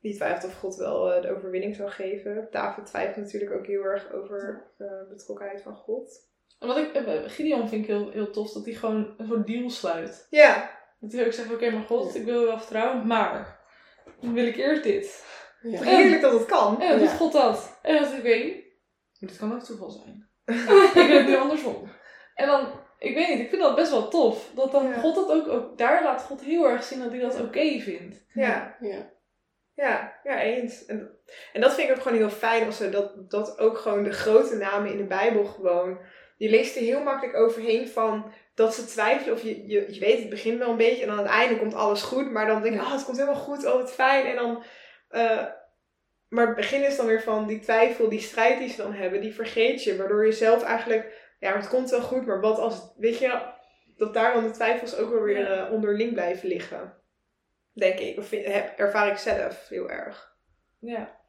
Die 0.00 0.14
twijfelt 0.14 0.44
of 0.52 0.58
God 0.58 0.76
wel 0.76 1.12
eh, 1.12 1.22
de 1.22 1.36
overwinning 1.36 1.76
zou 1.76 1.90
geven. 1.90 2.48
David 2.50 2.86
twijfelt 2.86 3.16
natuurlijk 3.24 3.52
ook 3.52 3.66
heel 3.66 3.82
erg 3.82 4.12
over 4.12 4.64
eh, 4.78 4.86
betrokkenheid 5.08 5.62
van 5.62 5.74
God. 5.74 6.24
En 6.58 6.66
wat 6.68 6.76
ik, 6.76 6.90
Gideon 7.26 7.68
vind 7.68 7.82
ik 7.82 7.88
heel, 7.88 8.10
heel 8.10 8.30
tof, 8.30 8.52
dat 8.52 8.64
hij 8.64 8.74
gewoon 8.74 9.14
een 9.16 9.26
soort 9.26 9.46
deal 9.46 9.70
sluit. 9.70 10.26
Ja, 10.30 10.70
Dat 11.00 11.12
hij 11.12 11.26
ook 11.26 11.32
zegt, 11.32 11.52
oké, 11.52 11.70
maar 11.70 11.82
God, 11.82 12.14
ik 12.14 12.24
wil 12.24 12.40
je 12.40 12.46
wel 12.46 12.58
vertrouwen, 12.58 13.06
maar 13.06 13.60
dan 14.20 14.34
wil 14.34 14.46
ik 14.46 14.56
eerst 14.56 14.82
dit. 14.82 15.24
Ja. 15.62 15.82
heerlijk 15.82 16.22
dat 16.22 16.32
het 16.32 16.44
kan. 16.44 16.80
En 16.80 16.88
dan 16.88 16.98
doet 16.98 17.08
Ja. 17.08 17.16
God 17.16 17.32
dat. 17.32 17.78
En 17.82 17.94
dacht 17.94 18.12
ik, 18.12 18.18
oké, 18.18 18.64
dit 19.20 19.36
kan 19.38 19.52
ook 19.54 19.62
toeval 19.62 19.90
zijn. 19.90 20.28
ik 20.94 21.06
wil 21.08 21.16
het 21.16 21.26
nu 21.26 21.36
andersom. 21.36 21.88
En 22.34 22.46
dan, 22.46 22.68
ik 22.98 23.14
weet 23.14 23.28
niet, 23.28 23.38
ik 23.38 23.48
vind 23.48 23.62
dat 23.62 23.74
best 23.74 23.90
wel 23.90 24.08
tof. 24.08 24.50
Dat 24.54 24.72
dan 24.72 24.88
Ja. 24.88 25.00
God 25.00 25.14
dat 25.14 25.30
ook, 25.30 25.48
ook, 25.48 25.78
daar 25.78 26.02
laat 26.02 26.22
God 26.22 26.40
heel 26.40 26.68
erg 26.68 26.84
zien 26.84 26.98
dat 26.98 27.10
hij 27.10 27.20
dat 27.20 27.40
oké 27.40 27.78
vindt. 27.80 28.24
Ja. 28.32 28.76
Ja. 28.80 29.14
Ja, 29.74 30.20
ja, 30.22 30.40
eens. 30.40 30.84
En, 30.86 31.10
en 31.52 31.60
dat 31.60 31.74
vind 31.74 31.88
ik 31.88 31.96
ook 31.96 32.02
gewoon 32.02 32.18
heel 32.18 32.30
fijn 32.30 32.66
als 32.66 32.78
dat, 32.90 33.30
dat 33.30 33.58
ook 33.58 33.78
gewoon 33.78 34.04
de 34.04 34.12
grote 34.12 34.56
namen 34.56 34.90
in 34.90 34.96
de 34.96 35.04
Bijbel 35.04 35.44
gewoon. 35.44 35.98
Je 36.36 36.50
leest 36.50 36.76
er 36.76 36.82
heel 36.82 37.02
makkelijk 37.02 37.36
overheen 37.36 37.88
van 37.88 38.32
dat 38.54 38.74
ze 38.74 38.86
twijfelen 38.86 39.34
of 39.34 39.42
je, 39.42 39.66
je, 39.66 39.94
je 39.94 40.00
weet 40.00 40.18
het 40.18 40.28
begint 40.28 40.58
wel 40.58 40.70
een 40.70 40.76
beetje 40.76 41.02
en 41.04 41.10
aan 41.10 41.18
het 41.18 41.26
einde 41.26 41.58
komt 41.58 41.74
alles 41.74 42.02
goed, 42.02 42.30
maar 42.30 42.46
dan 42.46 42.62
denk 42.62 42.74
je, 42.74 42.80
Ja. 42.80 42.86
oh 42.86 42.92
het 42.92 43.04
komt 43.04 43.16
helemaal 43.16 43.40
goed, 43.40 43.66
oh 43.66 43.74
wat 43.74 43.92
fijn. 43.92 44.26
En 44.26 44.36
dan, 44.36 44.64
eh, 45.08 45.44
maar 46.36 46.46
het 46.46 46.56
begin 46.56 46.84
is 46.84 46.96
dan 46.96 47.06
weer 47.06 47.22
van 47.22 47.46
die 47.46 47.60
twijfel, 47.60 48.08
die 48.08 48.20
strijd 48.20 48.58
die 48.58 48.68
ze 48.68 48.76
dan 48.76 48.92
hebben, 48.92 49.20
die 49.20 49.34
vergeet 49.34 49.84
je, 49.84 49.96
waardoor 49.96 50.26
je 50.26 50.32
zelf 50.32 50.62
eigenlijk, 50.62 51.34
ja 51.40 51.56
het 51.56 51.68
komt 51.68 51.90
wel 51.90 52.00
goed, 52.00 52.26
maar 52.26 52.40
wat 52.40 52.58
als, 52.58 52.92
weet 52.96 53.18
je, 53.18 53.54
dat 53.96 54.14
daar 54.14 54.32
dan 54.32 54.44
de 54.44 54.50
twijfels 54.50 54.96
ook 54.96 55.10
wel 55.10 55.22
weer 55.22 55.50
eh, 55.50 55.72
onderling 55.72 56.12
blijven 56.12 56.48
liggen. 56.48 56.94
Denk 57.72 57.98
ik. 57.98 58.18
Of 58.18 58.30
heb, 58.30 58.78
ervaar 58.78 59.10
ik 59.10 59.16
zelf 59.16 59.68
heel 59.68 59.90
erg. 59.90 60.36
Ja. 60.78 61.20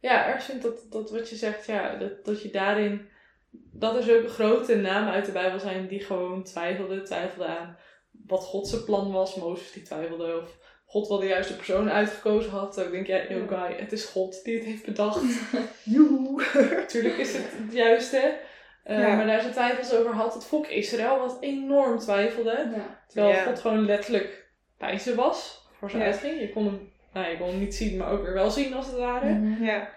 Ja, 0.00 0.26
erg 0.26 0.42
vind 0.42 0.62
dat, 0.62 0.86
dat 0.90 1.10
wat 1.10 1.28
je 1.28 1.36
zegt, 1.36 1.66
ja, 1.66 1.96
dat, 1.96 2.24
dat 2.24 2.42
je 2.42 2.50
daarin, 2.50 3.08
dat 3.50 3.96
er 3.96 4.02
zulke 4.02 4.28
grote 4.28 4.76
namen 4.76 5.12
uit 5.12 5.26
de 5.26 5.32
Bijbel 5.32 5.58
zijn 5.58 5.88
die 5.88 6.00
gewoon 6.00 6.44
twijfelden, 6.44 7.04
twijfelden 7.04 7.58
aan 7.58 7.78
wat 8.26 8.44
God 8.44 8.68
zijn 8.68 8.84
plan 8.84 9.12
was. 9.12 9.34
Mozes 9.34 9.72
die 9.72 9.82
twijfelde 9.82 10.40
of 10.40 10.67
God 10.90 11.08
wel 11.08 11.18
de 11.18 11.26
juiste 11.26 11.56
persoon 11.56 11.90
uitgekozen 11.90 12.50
had. 12.50 12.78
Ik 12.78 12.90
denk, 12.90 13.06
ja, 13.06 13.20
yo 13.28 13.46
guy, 13.46 13.76
het 13.78 13.92
is 13.92 14.04
God 14.04 14.44
die 14.44 14.56
het 14.56 14.64
heeft 14.64 14.84
bedacht. 14.84 15.22
Joehoe. 15.94 16.44
Natuurlijk 16.76 17.16
is 17.16 17.32
het 17.32 17.44
het 17.56 17.72
juiste. 17.72 18.38
Uh, 18.86 18.98
Ja. 18.98 19.14
Maar 19.16 19.26
daar 19.26 19.40
zijn 19.40 19.52
twijfels 19.52 19.94
over 19.94 20.12
had 20.14 20.34
het 20.34 20.44
volk 20.44 20.66
Israël, 20.66 21.18
wat 21.18 21.36
enorm 21.40 21.98
twijfelde. 21.98 22.70
Ja. 22.74 23.02
Terwijl 23.08 23.34
Ja. 23.34 23.44
God 23.44 23.58
gewoon 23.60 23.84
letterlijk 23.84 24.46
bij 24.78 24.98
ze 24.98 25.14
was, 25.14 25.66
voor 25.78 25.90
ze 25.90 25.98
Ja. 25.98 26.04
uitging. 26.04 26.40
Je 26.40 26.50
kon 26.52 26.64
hem, 26.64 26.92
nou, 27.12 27.28
je 27.30 27.38
kon 27.38 27.48
hem 27.48 27.58
niet 27.58 27.74
zien, 27.74 27.96
maar 27.96 28.10
ook 28.10 28.22
weer 28.22 28.32
wel 28.34 28.50
zien 28.50 28.74
als 28.74 28.86
het 28.86 28.96
ware. 28.96 29.28
Mhm. 29.28 29.64
Ja. 29.64 29.88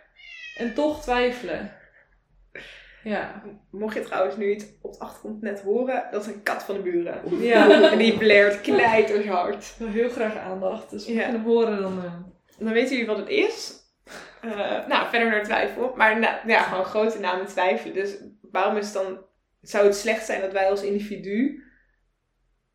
En 0.57 0.73
toch 0.73 1.01
twijfelen. 1.01 1.73
Ja. 3.03 3.41
Mocht 3.71 3.93
je 3.95 4.01
trouwens 4.01 4.37
nu 4.37 4.51
iets 4.51 4.65
op 4.81 4.93
de 4.93 4.99
achtergrond 4.99 5.41
net 5.41 5.61
horen, 5.61 6.03
dat 6.11 6.21
is 6.21 6.33
een 6.33 6.43
kat 6.43 6.63
van 6.63 6.75
de 6.75 6.81
buren. 6.81 7.39
Ja. 7.41 7.91
En 7.91 7.97
die 7.97 8.17
blaert. 8.17 8.53
Ik 8.67 9.75
wil 9.77 9.87
heel 9.87 10.09
graag 10.09 10.37
aandacht. 10.37 10.89
Dus 10.89 11.05
mocht 11.07 11.19
Ja. 11.19 11.25
je 11.25 11.31
hem 11.31 11.43
horen, 11.43 11.81
dan... 11.81 12.03
eh, 12.03 12.13
Dan 12.57 12.73
weten 12.73 12.89
jullie 12.91 13.05
wat 13.07 13.17
het 13.17 13.29
is. 13.29 13.79
Eh, 14.41 14.87
nou, 14.87 15.09
verder 15.09 15.29
naar 15.29 15.43
twijfel. 15.43 15.93
Maar 15.95 16.19
nou, 16.19 16.35
ja, 16.47 16.61
gewoon 16.61 16.85
grote 16.85 17.19
namen 17.19 17.45
twijfelen. 17.45 17.93
Dus 17.93 18.17
waarom 18.51 18.77
is 18.77 18.85
het 18.85 18.93
dan... 18.93 19.25
Zou 19.61 19.85
het 19.85 19.95
slecht 19.95 20.25
zijn 20.25 20.41
dat 20.41 20.51
wij 20.51 20.69
als 20.69 20.83
individu 20.83 21.63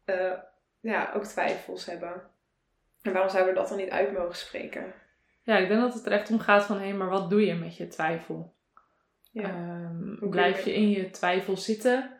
eh, 0.05 0.33
ja, 0.81 1.11
ook 1.15 1.25
twijfels 1.25 1.87
hebben? 1.87 2.23
En 3.03 3.13
waarom 3.13 3.31
zouden 3.31 3.55
we 3.55 3.59
dat 3.61 3.69
dan 3.69 3.79
niet 3.79 3.91
uit 3.91 4.13
mogen 4.13 4.37
spreken? 4.37 4.93
Ja, 5.43 5.57
ik 5.57 5.69
denk 5.69 5.81
dat 5.81 5.95
het 5.95 6.07
er 6.07 6.13
echt 6.13 6.31
om 6.31 6.39
gaat 6.39 6.65
van, 6.65 6.81
hé, 6.81 6.93
maar 6.93 7.09
wat 7.09 7.31
doe 7.31 7.47
je 7.47 7.55
met 7.55 7.77
je 7.77 7.89
twijfel? 7.89 8.55
Ja. 9.41 9.49
Ehm, 9.49 10.29
blijf 10.31 10.65
je- 10.65 10.75
in 10.75 10.91
je 10.91 11.11
twijfel 11.11 11.57
zitten? 11.57 12.11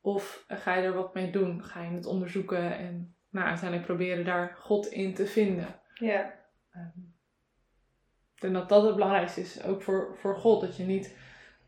Of 0.00 0.44
ga 0.48 0.74
je 0.74 0.82
er 0.82 0.94
wat 0.94 1.14
mee 1.14 1.30
doen? 1.30 1.64
Ga 1.64 1.82
je 1.82 1.90
het 1.94 2.06
onderzoeken 2.06 2.78
en 2.78 3.14
nou, 3.30 3.46
uiteindelijk 3.46 3.86
proberen 3.86 4.24
daar 4.24 4.56
God 4.56 4.86
in 4.86 5.14
te 5.14 5.26
vinden? 5.26 5.80
Ja. 5.94 6.34
Ehm, 6.72 6.98
ik 8.34 8.40
denk 8.40 8.54
dat 8.54 8.68
dat 8.68 8.82
het 8.82 8.94
belangrijkste 8.94 9.40
is, 9.40 9.62
ook 9.62 9.82
voor, 9.82 10.16
voor 10.18 10.36
God. 10.36 10.60
Dat 10.60 10.76
je 10.76 10.84
niet, 10.84 11.16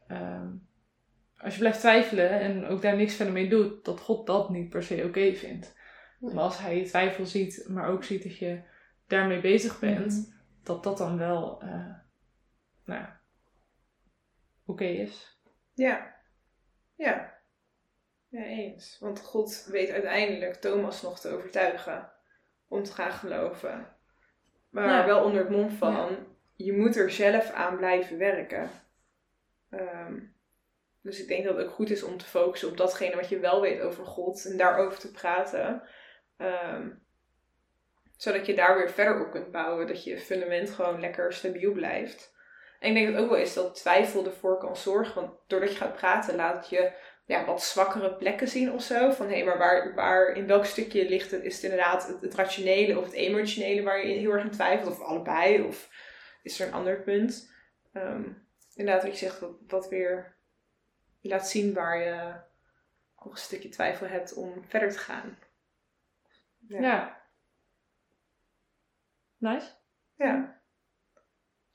ehm, 0.06 0.48
als 1.38 1.54
je 1.54 1.60
blijft 1.60 1.80
twijfelen 1.80 2.30
en 2.30 2.66
ook 2.66 2.82
daar 2.82 2.96
niks 2.96 3.14
verder 3.14 3.34
mee 3.34 3.48
doet, 3.48 3.84
dat 3.84 4.00
God 4.00 4.26
dat 4.26 4.50
niet 4.50 4.68
per 4.68 4.82
se 4.82 5.04
oké 5.06 5.32
vindt. 5.34 5.76
Nee. 6.20 6.34
Maar 6.34 6.44
als 6.44 6.58
hij 6.58 6.78
je 6.78 6.84
twijfel 6.84 7.26
ziet, 7.26 7.66
maar 7.68 7.88
ook 7.88 8.04
ziet 8.04 8.22
dat 8.22 8.36
je 8.38 8.60
daarmee 9.06 9.40
bezig 9.40 9.78
bent, 9.78 10.34
dat 10.62 10.82
dat 10.84 10.98
dan 10.98 11.18
wel, 11.18 11.60
eh, 11.62 11.94
nou 12.84 13.04
oké 14.66 14.84
is. 14.84 15.38
Ja. 15.74 16.14
Ja. 16.96 17.32
Ja, 18.28 18.42
eens. 18.44 18.96
Want 19.00 19.20
God 19.20 19.66
weet 19.70 19.90
uiteindelijk 19.90 20.54
Thomas 20.54 21.02
nog 21.02 21.20
te 21.20 21.28
overtuigen 21.28 22.12
om 22.68 22.82
te 22.82 22.92
gaan 22.92 23.12
geloven. 23.12 23.88
Maar 24.70 24.88
Ja. 24.88 25.06
wel 25.06 25.24
onder 25.24 25.40
het 25.40 25.50
mom 25.50 25.70
van, 25.70 26.26
je 26.54 26.72
moet 26.72 26.96
er 26.96 27.10
zelf 27.10 27.50
aan 27.50 27.76
blijven 27.76 28.18
werken. 28.18 28.70
Ehm, 29.70 30.20
dus 31.00 31.20
ik 31.20 31.28
denk 31.28 31.44
dat 31.44 31.56
het 31.56 31.66
ook 31.66 31.72
goed 31.74 31.90
is 31.90 32.02
om 32.02 32.16
te 32.18 32.24
focussen 32.24 32.68
op 32.68 32.76
datgene 32.76 33.16
wat 33.16 33.28
je 33.28 33.38
wel 33.38 33.60
weet 33.60 33.80
over 33.80 34.06
God 34.06 34.44
en 34.44 34.56
daarover 34.56 34.98
te 34.98 35.10
praten. 35.10 35.82
Ehm, 36.36 36.90
zodat 38.16 38.46
je 38.46 38.54
daar 38.54 38.76
weer 38.78 38.90
verder 38.90 39.24
op 39.26 39.30
kunt 39.30 39.50
bouwen. 39.50 39.86
Dat 39.86 40.04
je 40.04 40.18
fundament 40.18 40.70
gewoon 40.70 41.00
lekker 41.00 41.32
stabiel 41.32 41.72
blijft. 41.72 42.33
En 42.84 42.90
ik 42.90 42.94
denk 42.94 43.14
dat 43.14 43.22
ook 43.22 43.30
wel 43.30 43.38
is 43.38 43.54
dat 43.54 43.74
twijfel 43.74 44.24
ervoor 44.24 44.58
kan 44.58 44.76
zorgen. 44.76 45.14
Want 45.14 45.38
doordat 45.46 45.70
je 45.70 45.76
gaat 45.76 45.96
praten, 45.96 46.36
laat 46.36 46.68
je 46.68 46.92
ja, 47.26 47.44
wat 47.44 47.62
zwakkere 47.62 48.14
plekken 48.14 48.48
zien 48.48 48.72
of 48.72 48.82
zo. 48.82 49.10
Van 49.10 49.28
hé, 49.28 49.44
maar 49.44 49.58
waar, 49.58 49.94
waar, 49.94 50.36
in 50.36 50.46
welk 50.46 50.64
stukje 50.64 51.08
ligt 51.08 51.30
het? 51.30 51.42
Is 51.42 51.54
het 51.54 51.62
inderdaad 51.62 52.06
het, 52.06 52.20
het 52.20 52.34
rationele 52.34 52.98
of 52.98 53.04
het 53.04 53.12
emotionele 53.12 53.82
waar 53.82 54.06
je 54.06 54.14
heel 54.14 54.30
erg 54.30 54.44
in 54.44 54.50
twijfelt? 54.50 54.92
Of 54.92 55.00
allebei? 55.00 55.62
Of 55.62 55.90
is 56.42 56.60
er 56.60 56.66
een 56.66 56.72
ander 56.72 57.02
punt? 57.02 57.52
Ehm, 57.92 58.28
inderdaad, 58.74 59.02
wat 59.02 59.12
je 59.12 59.26
zegt, 59.26 59.40
wat, 59.40 59.56
wat 59.66 59.88
weer 59.88 60.36
laat 61.20 61.48
zien 61.48 61.74
waar 61.74 61.98
je 61.98 62.34
nog 63.24 63.32
een 63.32 63.38
stukje 63.38 63.68
twijfel 63.68 64.06
hebt 64.06 64.34
om 64.34 64.64
verder 64.68 64.90
te 64.90 64.98
gaan. 64.98 65.38
Ja. 66.68 67.20
Nice. 69.38 69.70
Ja. 70.16 70.53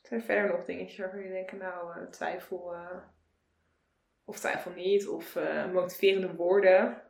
Zijn 0.09 0.21
er 0.21 0.25
verder 0.25 0.51
nog 0.51 0.65
dingetjes 0.65 0.97
waarvan 0.97 1.19
je 1.19 1.29
denkt, 1.29 1.51
nou, 1.51 1.99
eh, 1.99 2.07
twijfel 2.07 2.73
eh, 2.73 2.97
of 4.25 4.39
twijfel 4.39 4.71
niet, 4.71 5.07
of 5.07 5.35
eh, 5.35 5.71
motiverende 5.71 6.35
woorden. 6.35 7.01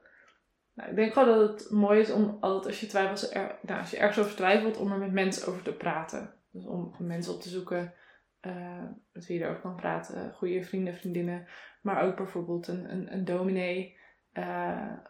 Nou, 0.74 0.90
ik 0.90 0.96
denk 0.96 1.14
gewoon 1.14 1.38
dat 1.38 1.50
het 1.50 1.72
mooi 1.72 2.00
is 2.00 2.12
om 2.12 2.38
altijd 2.40 2.66
als 2.66 2.80
je 2.80 2.88
twijfelt, 2.88 3.34
nou, 3.62 3.80
als 3.80 3.92
je 3.92 3.98
ergens 3.98 4.20
over 4.20 4.36
twijfelt, 4.36 4.78
om 4.78 4.92
er 4.92 4.98
met 4.98 5.12
mensen 5.12 5.48
over 5.48 5.62
te 5.62 5.74
praten. 5.74 6.34
Dus 6.52 6.66
om 6.66 6.96
mensen 7.00 7.34
op 7.34 7.42
te 7.42 7.50
zoeken 7.50 7.94
met 9.12 9.26
wie 9.26 9.38
je 9.38 9.44
erover 9.44 9.62
kan 9.62 9.76
praten. 9.76 10.34
Goede 10.34 10.64
vrienden, 10.64 10.94
vriendinnen. 10.94 11.48
Maar 11.82 12.04
ook 12.04 12.16
bijvoorbeeld 12.16 12.68
een, 12.68 12.92
een, 12.92 13.14
een 13.14 13.26
dominee. 13.26 13.98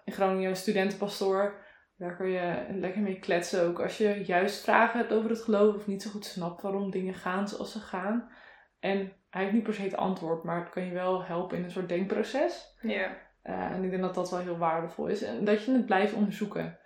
in 0.03 0.13
Groningen 0.13 0.49
een 0.49 0.55
studentenpastoor. 0.55 1.65
Daar 1.99 2.15
kun 2.15 2.29
je 2.29 2.65
lekker 2.71 3.01
mee 3.01 3.19
kletsen. 3.19 3.67
Ook 3.67 3.81
als 3.81 3.97
je 3.97 4.23
juist 4.25 4.63
vragen 4.63 4.99
hebt 4.99 5.13
over 5.13 5.29
het 5.29 5.41
geloof. 5.41 5.75
Of 5.75 5.87
niet 5.87 6.01
zo 6.01 6.09
goed 6.09 6.25
snapt 6.25 6.61
waarom 6.61 6.91
dingen 6.91 7.13
gaan 7.13 7.47
zoals 7.47 7.71
ze 7.71 7.79
gaan. 7.79 8.31
En 8.79 9.13
hij 9.29 9.41
heeft 9.41 9.53
niet 9.53 9.63
per 9.63 9.73
se 9.73 9.81
het 9.81 9.95
antwoord. 9.95 10.43
Maar 10.43 10.59
het 10.59 10.69
kan 10.69 10.85
je 10.85 10.93
wel 10.93 11.23
helpen 11.23 11.57
in 11.57 11.63
een 11.63 11.71
soort 11.71 11.89
denkproces. 11.89 12.77
Ja. 12.81 13.17
Uh, 13.43 13.71
en 13.71 13.83
ik 13.83 13.89
denk 13.89 14.01
dat 14.01 14.15
dat 14.15 14.29
wel 14.29 14.39
heel 14.39 14.57
waardevol 14.57 15.07
is. 15.07 15.21
En 15.21 15.45
dat 15.45 15.65
je 15.65 15.71
het 15.71 15.85
blijft 15.85 16.13
onderzoeken 16.13 16.79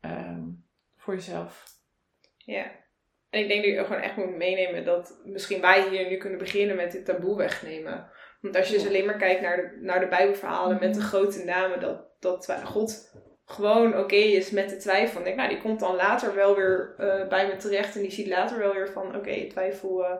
um, 0.00 0.64
voor 0.96 1.14
jezelf. 1.14 1.64
Ja. 2.36 2.64
En 3.30 3.40
ik 3.40 3.48
denk 3.48 3.64
dat 3.64 3.72
je 3.72 3.80
ook 3.80 3.86
gewoon 3.86 4.02
echt 4.02 4.16
moet 4.16 4.36
meenemen 4.36 4.84
dat 4.84 5.20
misschien 5.24 5.60
wij 5.60 5.88
hier 5.88 6.08
nu 6.08 6.16
kunnen 6.16 6.38
beginnen 6.38 6.76
met 6.76 6.92
dit 6.92 7.04
taboe 7.04 7.36
wegnemen. 7.36 8.10
Want 8.40 8.56
als 8.56 8.68
je 8.68 8.74
dus 8.74 8.86
alleen 8.86 9.06
maar 9.06 9.18
kijkt 9.18 9.40
naar 9.40 9.56
de, 9.56 9.78
naar 9.80 10.00
de 10.00 10.08
Bijbelverhalen 10.08 10.80
met 10.80 10.94
de 10.94 11.00
grote 11.00 11.44
namen, 11.44 11.80
dat, 11.80 12.04
dat 12.18 12.62
God 12.64 13.12
gewoon 13.50 13.88
oké 13.88 13.98
okay 13.98 14.22
is 14.22 14.50
met 14.50 14.68
de 14.70 14.76
twijfel. 14.76 15.18
En 15.18 15.24
denk, 15.24 15.36
nou, 15.36 15.48
die 15.48 15.60
komt 15.60 15.80
dan 15.80 15.94
later 15.94 16.34
wel 16.34 16.54
weer 16.54 16.94
uh, 16.98 17.28
bij 17.28 17.46
me 17.46 17.56
terecht 17.56 17.96
en 17.96 18.02
die 18.02 18.10
ziet 18.10 18.26
later 18.26 18.58
wel 18.58 18.72
weer 18.72 18.90
van, 18.90 19.06
oké, 19.06 19.16
okay, 19.16 19.48
twijfel, 19.48 20.04
uh, 20.04 20.14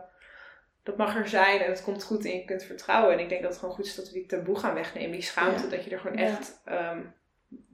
dat 0.83 0.97
mag 0.97 1.15
er 1.15 1.27
zijn 1.27 1.61
en 1.61 1.69
het 1.69 1.83
komt 1.83 2.03
goed 2.03 2.25
en 2.25 2.35
je 2.35 2.45
kunt 2.45 2.63
vertrouwen. 2.63 3.13
En 3.13 3.19
ik 3.19 3.29
denk 3.29 3.41
dat 3.41 3.49
het 3.49 3.59
gewoon 3.59 3.75
goed 3.75 3.85
is 3.85 3.95
dat 3.95 4.07
we 4.07 4.13
die 4.13 4.25
taboe 4.25 4.59
gaan 4.59 4.73
wegnemen, 4.73 5.11
die 5.11 5.21
schaamte, 5.21 5.63
ja. 5.63 5.69
dat 5.69 5.83
je 5.83 5.89
er 5.89 5.99
gewoon 5.99 6.17
echt, 6.17 6.61
um, 6.69 7.13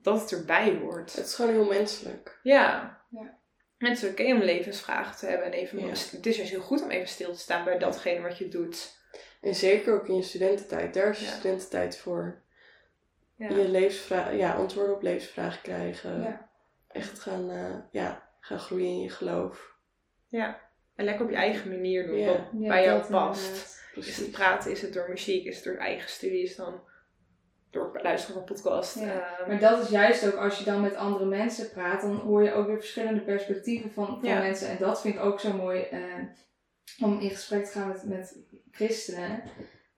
dat 0.02 0.22
het 0.22 0.32
erbij 0.32 0.78
hoort. 0.82 1.16
Het 1.16 1.26
is 1.26 1.36
gewoon 1.36 1.52
heel 1.52 1.66
menselijk. 1.66 2.40
Ja. 2.44 2.98
ja. 3.10 3.38
En 3.78 3.88
het 3.90 3.98
is 3.98 4.04
oké 4.10 4.22
okay 4.22 4.34
om 4.34 4.42
levensvragen 4.42 5.18
te 5.18 5.26
hebben 5.26 5.46
en 5.46 5.54
even, 5.54 5.80
Ja. 5.80 5.90
het 5.90 6.26
is 6.26 6.36
juist 6.36 6.52
heel 6.52 6.62
goed 6.62 6.82
om 6.82 6.90
even 6.90 7.08
stil 7.08 7.34
te 7.34 7.40
staan 7.40 7.64
bij 7.64 7.78
datgene 7.78 8.22
wat 8.22 8.38
je 8.38 8.48
doet. 8.48 8.96
En 9.42 9.56
zeker 9.56 9.94
ook 9.94 10.08
in 10.08 10.16
je 10.16 10.24
studententijd, 10.24 10.94
daar 10.94 11.10
is 11.10 11.20
je 11.20 11.26
Ja. 11.26 11.32
studententijd 11.32 11.98
voor. 11.98 12.42
Ja. 13.38 13.50
Je 13.50 13.70
levensvragen, 13.70 14.38
ja, 14.38 14.54
antwoorden 14.54 14.96
op 14.96 15.02
levensvragen 15.02 15.62
krijgen. 15.62 16.22
Ja. 16.22 16.50
Echt 16.88 17.20
gaan, 17.20 17.50
uh, 17.52 17.76
ja, 17.92 18.30
gaan 18.40 18.60
groeien 18.60 18.88
in 18.88 19.00
je 19.02 19.10
geloof. 19.10 19.76
ja. 20.28 20.66
En 20.96 21.06
lekker 21.06 21.24
op 21.26 21.30
je 21.32 21.36
eigen 21.38 21.70
manier 21.70 22.06
doen, 22.08 22.18
Ja. 22.18 22.28
wat 22.28 22.38
Ja, 22.60 22.68
bij 22.68 22.84
jou 22.84 23.12
past. 23.12 23.82
Is 23.96 24.18
het 24.18 24.32
praten, 24.32 24.72
is 24.72 24.82
het 24.82 24.94
door 24.94 25.10
muziek, 25.10 25.46
is 25.46 25.56
het 25.56 25.64
door 25.64 25.76
eigen 25.76 26.10
studies, 26.10 26.56
dan 26.56 26.80
door 27.70 28.00
luisteren 28.02 28.36
van 28.36 28.56
podcast. 28.56 29.00
Ja, 29.00 29.38
Ehm, 29.38 29.48
Maar 29.50 29.60
dat 29.60 29.84
is 29.84 29.90
juist 29.90 30.28
ook 30.28 30.36
als 30.36 30.58
je 30.60 30.64
dan 30.66 30.82
met 30.82 30.96
andere 30.96 31.26
mensen 31.26 31.70
praat, 31.70 32.02
dan 32.02 32.16
hoor 32.16 32.44
je 32.44 32.54
ook 32.54 32.68
weer 32.68 32.76
verschillende 32.78 33.22
perspectieven 33.22 33.92
van, 33.92 34.06
van 34.20 34.30
Ja. 34.30 34.40
mensen. 34.40 34.70
En 34.70 34.78
dat 34.78 35.02
vind 35.02 35.16
ik 35.16 35.22
ook 35.22 35.40
zo 35.40 35.54
mooi 35.54 35.82
eh, 35.82 36.02
om 37.00 37.20
in 37.20 37.30
gesprek 37.30 37.66
te 37.66 37.72
gaan 37.72 37.88
met, 37.88 38.04
met 38.06 38.38
christenen. 38.72 39.44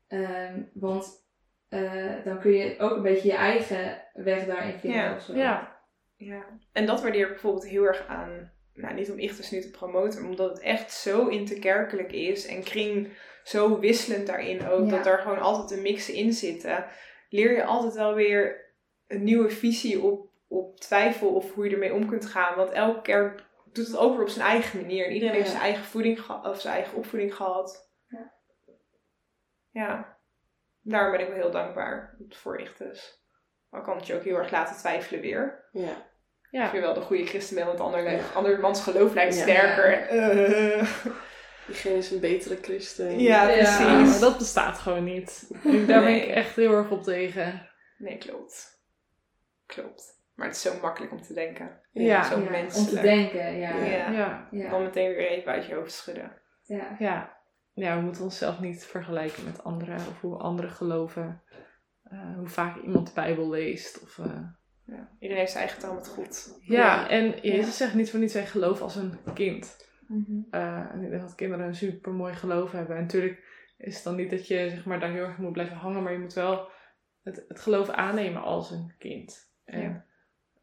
Ehm, 0.07 0.61
want 0.73 1.27
eh, 1.69 2.23
dan 2.23 2.39
kun 2.39 2.51
je 2.51 2.79
ook 2.79 2.95
een 2.95 3.01
beetje 3.01 3.27
je 3.27 3.35
eigen 3.35 4.01
weg 4.13 4.45
daarin 4.45 4.79
vinden. 4.79 4.99
Ja. 4.99 5.15
of 5.15 5.21
zo. 5.21 5.35
Ja. 5.35 5.77
Ja, 6.15 6.45
en 6.71 6.85
dat 6.85 7.01
waardeer 7.01 7.25
ik 7.25 7.31
bijvoorbeeld 7.31 7.67
heel 7.67 7.83
erg 7.83 8.07
aan, 8.07 8.51
nou 8.73 8.93
niet 8.93 9.11
om 9.11 9.19
Ichters 9.19 9.51
nu 9.51 9.61
te 9.61 9.71
promoten, 9.71 10.21
maar 10.21 10.29
omdat 10.29 10.49
het 10.49 10.59
echt 10.59 10.91
zo 10.91 11.27
interkerkelijk 11.27 12.11
is 12.11 12.45
en 12.45 12.63
kring 12.63 13.07
zo 13.43 13.79
wisselend 13.79 14.27
daarin 14.27 14.67
ook, 14.67 14.89
Ja. 14.89 14.95
dat 14.97 15.05
er 15.05 15.19
gewoon 15.19 15.39
altijd 15.39 15.71
een 15.71 15.81
mix 15.83 16.09
in 16.11 16.33
zitten, 16.33 16.85
leer 17.29 17.51
je 17.55 17.63
altijd 17.63 17.93
wel 17.93 18.13
weer 18.13 18.65
een 19.07 19.23
nieuwe 19.23 19.49
visie 19.49 20.01
op, 20.01 20.29
op 20.47 20.79
twijfel 20.79 21.29
of 21.29 21.53
hoe 21.53 21.65
je 21.65 21.71
ermee 21.73 21.93
om 21.93 22.07
kunt 22.07 22.25
gaan. 22.25 22.55
Want 22.55 22.69
elke 22.69 23.01
kerk 23.01 23.43
doet 23.73 23.87
het 23.87 23.97
ook 23.97 24.13
weer 24.13 24.21
op 24.23 24.29
zijn 24.29 24.47
eigen 24.47 24.81
manier 24.81 25.05
en 25.05 25.13
iedereen 25.13 25.35
heeft 25.35 25.49
zijn 25.49 25.61
eigen 25.61 25.83
voeding 25.83 26.29
of 26.43 26.61
zijn 26.61 26.73
eigen 26.75 26.97
opvoeding 26.97 27.35
gehad. 27.35 27.89
Ja. 28.07 28.33
Ja, 29.71 30.17
daarom 30.81 31.11
ben 31.11 31.19
ik 31.21 31.27
wel 31.27 31.35
heel 31.37 31.51
dankbaar 31.51 32.15
voor 32.29 32.59
Ichters. 32.59 33.17
Maar 33.69 33.81
kan 33.81 33.97
het 33.97 34.07
je 34.07 34.15
ook 34.15 34.23
heel 34.23 34.37
erg 34.37 34.51
laten 34.51 34.75
twijfelen 34.77 35.21
weer. 35.21 35.67
Ja. 35.71 35.89
Of 35.91 35.97
Ja. 36.51 36.73
je 36.73 36.79
wel 36.79 36.93
de 36.93 37.01
goede 37.01 37.25
christen 37.25 37.55
bent, 37.55 37.67
want 37.67 37.79
ander, 37.79 38.11
Ja. 38.11 38.19
andermans 38.33 38.83
geloof 38.83 39.13
lijkt 39.13 39.35
Ja. 39.35 39.41
sterker. 39.41 40.07
Eh, 40.07 40.83
Diegene 41.67 41.97
is 41.97 42.11
een 42.11 42.19
betere 42.19 42.57
christen. 42.61 43.19
ja, 43.19 43.45
precies. 43.45 43.79
maar 43.79 44.19
dat 44.19 44.37
bestaat 44.37 44.77
gewoon 44.77 45.03
niet. 45.03 45.47
Daar 45.87 46.03
ben 46.03 46.15
ik 46.15 46.27
echt 46.27 46.55
heel 46.55 46.73
erg 46.73 46.89
op 46.91 47.03
tegen. 47.03 47.69
Nee, 47.97 48.17
klopt. 48.17 48.81
Klopt. 49.65 50.17
Maar 50.35 50.47
het 50.47 50.55
is 50.55 50.61
zo 50.61 50.79
makkelijk 50.81 51.11
om 51.11 51.21
te 51.21 51.33
denken. 51.33 51.81
Ja. 51.91 52.23
Zo 52.23 52.39
Ja, 52.39 52.61
om 52.61 52.85
te 52.87 53.01
denken, 53.01 53.57
ja. 53.57 53.75
Ja. 53.75 53.85
Ja. 53.85 54.09
Ja. 54.11 54.47
Ja. 54.51 54.69
Dan 54.69 54.83
meteen 54.83 55.09
weer 55.15 55.27
even 55.29 55.51
uit 55.51 55.65
je 55.65 55.75
hoofd 55.75 55.91
schudden. 55.91 56.31
ja. 56.63 56.95
Ja. 56.99 57.37
Ja, 57.73 57.95
we 57.95 58.01
moeten 58.01 58.23
onszelf 58.23 58.59
niet 58.59 58.85
vergelijken 58.85 59.43
met 59.43 59.63
anderen 59.63 59.95
of 59.95 60.21
hoe 60.21 60.37
anderen 60.37 60.71
geloven. 60.71 61.41
Eh, 62.03 62.35
hoe 62.35 62.47
vaak 62.47 62.81
iemand 62.81 63.07
de 63.07 63.13
Bijbel 63.13 63.49
leest. 63.49 64.01
Of, 64.03 64.19
eh, 64.19 64.41
Ja. 64.85 65.09
Iedereen 65.19 65.37
heeft 65.41 65.51
zijn 65.51 65.63
eigen 65.63 65.81
taal 65.81 65.93
met 65.93 66.07
God. 66.07 66.59
Ja, 66.61 66.77
Ja. 66.79 67.09
en 67.09 67.39
Jezus 67.41 67.77
zegt 67.77 67.93
niet 67.93 68.09
voor 68.11 68.19
niets 68.19 68.33
zijn 68.33 68.47
geloof 68.47 68.81
als 68.81 68.95
een 68.95 69.17
kind. 69.33 69.87
Mhm. 70.07 70.41
Eh, 70.51 70.91
en 70.91 71.01
ik 71.03 71.09
denk 71.09 71.21
dat 71.21 71.35
kinderen 71.35 71.65
een 71.67 71.75
super 71.75 72.11
mooi 72.11 72.33
geloof 72.33 72.71
hebben. 72.71 72.95
En 72.95 73.01
natuurlijk 73.01 73.43
is 73.77 73.95
het 73.95 74.03
dan 74.03 74.15
niet 74.15 74.29
dat 74.29 74.47
je 74.47 74.69
zeg 74.69 74.85
maar, 74.85 74.99
daar 74.99 75.11
heel 75.11 75.23
erg 75.25 75.37
moet 75.37 75.51
blijven 75.51 75.77
hangen, 75.77 76.03
maar 76.03 76.11
je 76.11 76.19
moet 76.19 76.33
wel 76.33 76.69
het, 77.23 77.45
het 77.47 77.59
geloof 77.59 77.89
aannemen 77.89 78.41
als 78.41 78.71
een 78.71 78.93
kind. 78.97 79.51
En 79.65 80.05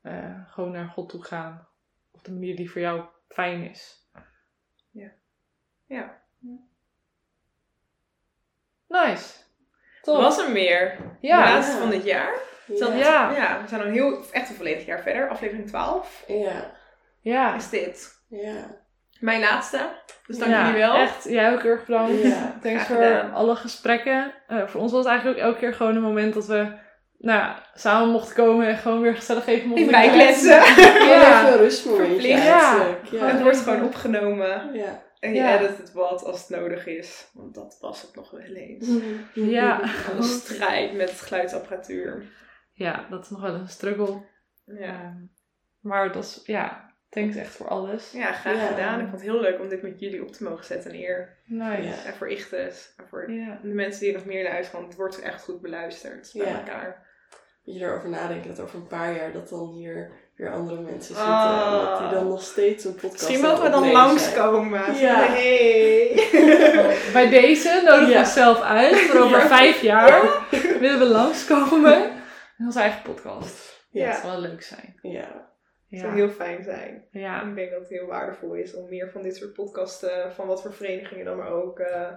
eh, 0.01 0.51
gewoon 0.51 0.71
naar 0.71 0.89
God 0.89 1.09
toe 1.09 1.23
gaan 1.25 1.69
op 2.11 2.25
de 2.25 2.33
manier 2.33 2.57
die 2.57 2.71
voor 2.71 2.81
jou 2.81 3.05
fijn 3.29 3.71
is. 3.71 4.09
Ja. 5.87 6.25
Nice. 8.89 9.34
Top. 10.03 10.16
Was 10.20 10.39
er 10.39 10.51
meer? 10.51 10.97
Ja. 11.20 11.45
De 11.45 11.51
laatste 11.53 11.76
van 11.76 11.91
dit 11.91 12.05
jaar. 12.05 12.30
Ja. 12.66 12.95
Ja. 12.95 13.30
ja. 13.37 13.59
we 13.62 13.68
zijn 13.68 13.80
al 13.80 13.87
heel, 13.87 14.20
echt 14.32 14.49
een 14.49 14.55
volledig 14.57 14.87
jaar 14.87 15.01
verder. 15.03 15.28
Aflevering 15.28 15.66
12 15.68 16.24
Ja. 16.26 16.70
Ja. 17.20 17.55
is 17.55 17.68
dit. 17.70 18.14
Ja. 18.28 18.84
Mijn 19.20 19.41
laatste. 19.41 19.78
Dus 20.26 20.39
dank 20.39 20.51
Ja, 20.51 20.64
jullie 20.66 20.80
wel. 20.80 20.95
Echt, 20.95 21.24
jij 21.24 21.53
ook 21.53 21.62
heel 21.62 21.70
erg 21.70 21.84
bedankt. 21.87 22.22
Ja. 22.22 22.55
Thanks 22.62 22.84
voor 22.84 22.97
gedaan. 22.97 23.32
alle 23.34 23.57
gesprekken. 23.57 24.32
Eh, 24.47 24.66
voor 24.66 24.80
ons 24.80 24.93
was 24.93 25.01
het 25.01 25.09
eigenlijk 25.11 25.39
ook 25.39 25.45
elke 25.45 25.59
keer 25.59 25.74
gewoon 25.74 25.97
een 25.97 26.03
moment 26.03 26.34
dat 26.34 26.47
we 26.47 26.55
nou, 27.18 27.39
ja, 27.41 27.62
samen 27.74 28.09
mochten 28.09 28.34
komen 28.34 28.66
en 28.68 28.76
gewoon 28.76 29.01
weer 29.01 29.14
gezellig 29.14 29.47
even 29.47 29.68
mochten 29.68 29.91
Bijkletsen. 29.91 30.51
Ja. 30.51 31.39
Even 31.41 31.53
een 31.53 31.59
rustmomentje 31.59 32.12
Verplicht. 32.12 32.47
eigenlijk. 32.49 32.99
Het 33.03 33.11
Ja. 33.11 33.43
wordt 33.43 33.59
gewoon 33.59 33.84
opgenomen. 33.84 34.70
Ja. 34.74 35.03
En 35.27 35.35
je 35.35 35.41
Ja. 35.41 35.59
edit 35.61 35.79
het 35.79 35.93
wat 35.93 36.24
als 36.24 36.49
het 36.49 36.59
nodig 36.61 36.87
is. 36.87 37.31
Want 37.35 37.55
dat 37.55 37.79
was 37.81 38.03
het 38.03 38.14
nog 38.14 38.31
wel 38.31 38.41
eens. 38.41 38.89
Ja. 39.35 39.87
Van 40.07 40.16
de 40.16 40.22
strijd 40.22 40.95
met 40.95 41.11
geluidsapparatuur. 41.11 42.24
ja, 42.72 43.07
dat 43.11 43.22
is 43.24 43.31
nog 43.31 43.41
wel 43.41 43.55
een 43.55 43.68
struggle. 43.68 44.22
Ja. 44.64 45.16
Maar 45.81 46.12
dat 46.12 46.24
is, 46.24 46.41
ja, 46.45 46.95
thanks 47.09 47.37
echt 47.37 47.51
voor 47.55 47.68
alles. 47.68 48.12
Ja, 48.12 48.33
graag 48.33 48.57
Ja. 48.57 48.66
gedaan. 48.66 48.95
Ik 49.01 49.09
vond 49.09 49.20
het 49.20 49.31
heel 49.31 49.41
leuk 49.41 49.61
om 49.61 49.68
dit 49.68 49.83
met 49.83 50.01
jullie 50.01 50.22
op 50.22 50.33
te 50.33 50.43
mogen 50.45 50.64
zetten. 50.64 50.91
Een 50.91 51.01
eer. 51.01 51.37
Nice. 51.45 51.83
Ja. 51.83 52.05
En 52.05 52.14
voor 52.14 52.29
Ichtes. 52.31 52.95
En 52.97 53.09
voor 53.09 53.31
Ja. 53.33 53.59
de 53.62 53.68
mensen 53.68 54.01
die 54.01 54.12
nog 54.12 54.24
meer 54.24 54.43
luisteren. 54.45 54.81
Want 54.81 54.87
het 54.93 54.97
wordt 55.01 55.20
echt 55.20 55.43
goed 55.43 55.61
beluisterd 55.61 56.31
bij 56.35 56.47
Ja. 56.47 56.59
elkaar. 56.59 57.07
Moet 57.64 57.74
je 57.79 57.85
erover 57.85 58.09
nadenken 58.09 58.49
dat 58.49 58.61
over 58.61 58.79
een 58.79 58.87
paar 58.87 59.14
jaar 59.16 59.33
dat 59.33 59.49
dan 59.49 59.68
hier 59.72 60.11
weer 60.37 60.51
andere 60.53 60.80
mensen 60.80 61.14
zitten. 61.14 61.24
Ah. 61.34 61.72
En 61.80 61.87
dat 61.87 61.99
die 61.99 62.18
dan 62.18 62.28
nog 62.28 62.43
steeds 62.43 62.84
een 62.84 62.95
podcast 62.95 63.12
Misschien 63.12 63.41
mogen 63.41 63.62
we 63.62 63.70
dan 63.70 63.93
langskomen. 63.93 64.95
Ja. 64.99 65.26
Hey. 65.26 66.28
Bij 67.12 67.28
deze 67.30 67.80
nodigen 67.84 68.07
we 68.07 68.12
Ja. 68.12 68.18
onszelf 68.18 68.61
uit. 68.61 68.97
Voor 68.97 69.20
over 69.20 69.39
Ja. 69.39 69.47
vijf 69.47 69.80
jaar 69.82 70.22
willen 70.80 70.99
we 70.99 71.05
langskomen. 71.05 72.03
In 72.59 72.64
onze 72.66 72.80
eigen 72.80 73.03
podcast. 73.03 73.84
Ja. 73.91 74.07
Dat 74.11 74.16
zou 74.16 74.32
wel 74.32 74.41
leuk 74.51 74.62
zijn. 74.62 74.99
Ja. 75.03 75.45
Het 75.91 76.01
zou 76.01 76.14
heel 76.14 76.28
fijn 76.28 76.62
zijn. 76.64 77.05
ja. 77.11 77.43
Ik 77.43 77.55
denk 77.55 77.70
dat 77.70 77.80
het 77.80 77.89
heel 77.89 78.07
waardevol 78.07 78.55
is 78.55 78.74
om 78.74 78.89
meer 78.89 79.11
van 79.11 79.22
dit 79.22 79.37
soort 79.37 79.53
podcasten, 79.53 80.32
van 80.32 80.47
wat 80.47 80.62
voor 80.62 80.72
verenigingen 80.72 81.24
dan 81.24 81.37
maar 81.37 81.51
ook, 81.51 81.78
eh 81.78 82.09